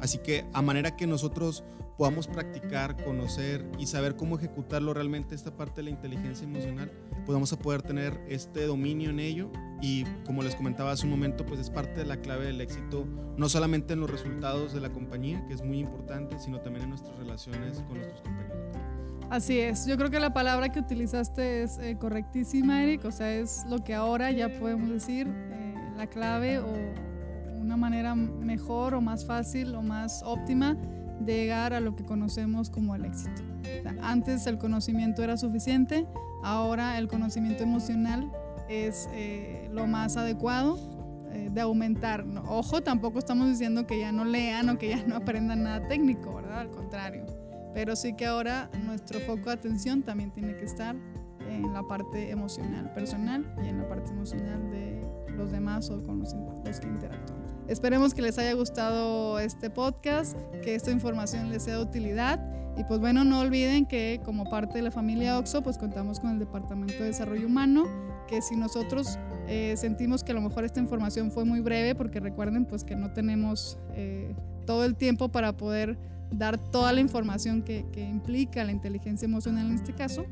Así 0.00 0.18
que 0.18 0.44
a 0.52 0.62
manera 0.62 0.96
que 0.96 1.06
nosotros 1.06 1.62
podamos 1.96 2.26
practicar, 2.26 3.04
conocer 3.04 3.64
y 3.78 3.86
saber 3.86 4.16
cómo 4.16 4.36
ejecutarlo 4.36 4.94
realmente 4.94 5.36
esta 5.36 5.56
parte 5.56 5.76
de 5.76 5.84
la 5.84 5.90
inteligencia 5.90 6.44
emocional, 6.44 6.90
pues 7.24 7.34
vamos 7.34 7.52
a 7.52 7.58
poder 7.60 7.82
tener 7.82 8.20
este 8.28 8.66
dominio 8.66 9.10
en 9.10 9.20
ello 9.20 9.48
y 9.80 10.02
como 10.26 10.42
les 10.42 10.56
comentaba 10.56 10.90
hace 10.90 11.04
un 11.04 11.10
momento, 11.10 11.46
pues 11.46 11.60
es 11.60 11.70
parte 11.70 12.00
de 12.00 12.04
la 12.04 12.16
clave 12.16 12.46
del 12.46 12.60
éxito, 12.60 13.06
no 13.36 13.48
solamente 13.48 13.92
en 13.92 14.00
los 14.00 14.10
resultados 14.10 14.72
de 14.72 14.80
la 14.80 14.90
compañía, 14.90 15.46
que 15.46 15.54
es 15.54 15.62
muy 15.62 15.78
importante, 15.78 16.36
sino 16.40 16.60
también 16.60 16.82
en 16.82 16.90
nuestras 16.90 17.16
relaciones 17.16 17.80
con 17.82 17.98
nuestros 17.98 18.22
compañeros. 18.22 18.87
Así 19.30 19.58
es, 19.58 19.84
yo 19.84 19.98
creo 19.98 20.10
que 20.10 20.20
la 20.20 20.32
palabra 20.32 20.70
que 20.70 20.80
utilizaste 20.80 21.62
es 21.62 21.78
eh, 21.78 21.98
correctísima, 21.98 22.82
Eric, 22.82 23.04
o 23.04 23.12
sea, 23.12 23.30
es 23.30 23.66
lo 23.68 23.84
que 23.84 23.94
ahora 23.94 24.30
ya 24.30 24.48
podemos 24.58 24.88
decir, 24.88 25.28
eh, 25.28 25.74
la 25.98 26.06
clave 26.06 26.60
o 26.60 26.72
una 27.60 27.76
manera 27.76 28.14
mejor 28.14 28.94
o 28.94 29.02
más 29.02 29.26
fácil 29.26 29.74
o 29.74 29.82
más 29.82 30.22
óptima 30.24 30.78
de 31.20 31.34
llegar 31.34 31.74
a 31.74 31.80
lo 31.80 31.94
que 31.94 32.06
conocemos 32.06 32.70
como 32.70 32.94
el 32.94 33.04
éxito. 33.04 33.42
antes 34.00 34.46
el 34.46 34.56
conocimiento 34.56 35.22
era 35.22 35.36
suficiente, 35.36 36.06
ahora 36.42 36.96
el 36.96 37.06
conocimiento 37.06 37.64
emocional 37.64 38.32
es 38.70 39.10
eh, 39.12 39.68
lo 39.72 39.86
más 39.86 40.16
adecuado 40.16 40.78
de 41.28 41.60
aumentar. 41.60 42.24
Ojo, 42.48 42.82
tampoco 42.82 43.18
estamos 43.18 43.48
diciendo 43.48 43.86
que 43.86 44.00
ya 44.00 44.10
no 44.10 44.24
lean 44.24 44.70
o 44.70 44.78
que 44.78 44.88
ya 44.88 45.04
no 45.06 45.16
aprendan 45.16 45.64
nada 45.64 45.86
técnico, 45.86 46.34
¿verdad? 46.34 46.60
Al 46.60 46.70
contrario. 46.70 47.26
Pero 47.74 47.96
sí 47.96 48.14
que 48.14 48.26
ahora 48.26 48.70
nuestro 48.84 49.20
foco 49.20 49.50
de 49.50 49.52
atención 49.52 50.02
también 50.02 50.30
tiene 50.30 50.56
que 50.56 50.64
estar 50.64 50.96
en 51.48 51.72
la 51.72 51.82
parte 51.82 52.30
emocional 52.30 52.92
personal 52.92 53.44
y 53.62 53.68
en 53.68 53.78
la 53.78 53.88
parte 53.88 54.10
emocional 54.10 54.70
de 54.70 55.02
los 55.36 55.50
demás 55.50 55.88
o 55.90 56.02
con 56.02 56.20
los, 56.20 56.34
los 56.64 56.80
que 56.80 56.86
interactúan. 56.86 57.38
Esperemos 57.68 58.14
que 58.14 58.22
les 58.22 58.38
haya 58.38 58.54
gustado 58.54 59.38
este 59.38 59.68
podcast, 59.68 60.36
que 60.62 60.74
esta 60.74 60.90
información 60.90 61.50
les 61.50 61.64
sea 61.64 61.76
de 61.76 61.82
utilidad. 61.82 62.40
Y 62.78 62.84
pues 62.84 62.98
bueno, 62.98 63.24
no 63.24 63.40
olviden 63.40 63.84
que 63.84 64.20
como 64.24 64.48
parte 64.48 64.78
de 64.78 64.82
la 64.82 64.90
familia 64.90 65.38
OXO, 65.38 65.62
pues 65.62 65.76
contamos 65.76 66.18
con 66.18 66.30
el 66.30 66.38
Departamento 66.38 66.94
de 66.94 67.06
Desarrollo 67.06 67.46
Humano, 67.46 67.84
que 68.26 68.40
si 68.40 68.56
nosotros 68.56 69.18
eh, 69.48 69.74
sentimos 69.76 70.24
que 70.24 70.32
a 70.32 70.34
lo 70.34 70.40
mejor 70.40 70.64
esta 70.64 70.80
información 70.80 71.30
fue 71.30 71.44
muy 71.44 71.60
breve, 71.60 71.94
porque 71.94 72.20
recuerden 72.20 72.64
pues 72.64 72.84
que 72.84 72.96
no 72.96 73.12
tenemos 73.12 73.78
eh, 73.94 74.34
todo 74.64 74.84
el 74.84 74.94
tiempo 74.94 75.28
para 75.28 75.56
poder 75.56 75.98
dar 76.30 76.58
toda 76.58 76.92
la 76.92 77.00
información 77.00 77.62
que, 77.62 77.86
que 77.92 78.02
implica 78.02 78.64
la 78.64 78.72
inteligencia 78.72 79.26
emocional 79.26 79.66
en 79.66 79.74
este 79.74 79.94
caso, 79.94 80.26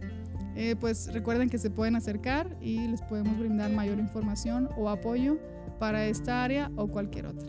eh, 0.57 0.75
pues 0.75 1.13
recuerden 1.13 1.51
que 1.51 1.59
se 1.59 1.69
pueden 1.69 1.97
acercar 1.97 2.57
y 2.63 2.89
les 2.89 3.03
podemos 3.03 3.39
brindar 3.39 3.71
mayor 3.71 3.99
información 3.99 4.71
o 4.77 4.89
apoyo 4.89 5.39
para 5.79 6.07
esta 6.07 6.43
área 6.43 6.71
o 6.77 6.89
cualquier 6.89 7.27
otra. 7.27 7.49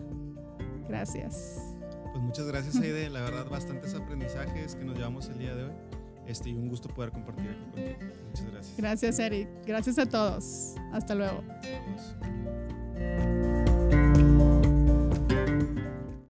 Gracias. 0.90 1.76
Pues 2.12 2.22
muchas 2.22 2.46
gracias 2.48 2.76
Aide, 2.82 3.10
la 3.10 3.22
verdad 3.22 3.50
bastantes 3.50 3.94
aprendizajes 3.96 4.76
que 4.76 4.84
nos 4.84 4.98
llevamos 4.98 5.30
el 5.30 5.38
día 5.38 5.56
de 5.56 5.64
hoy. 5.64 5.72
Este, 6.28 6.50
y 6.50 6.56
un 6.56 6.68
gusto 6.68 6.90
poder 6.90 7.12
compartir 7.12 7.50
aquí 7.50 7.62
contigo. 7.62 7.88
Muchas 8.28 8.52
gracias. 8.52 8.78
Gracias 8.78 9.20
Eric, 9.20 9.48
gracias 9.66 9.98
a 9.98 10.06
todos. 10.06 10.76
Hasta 10.92 11.16
luego. 11.16 11.42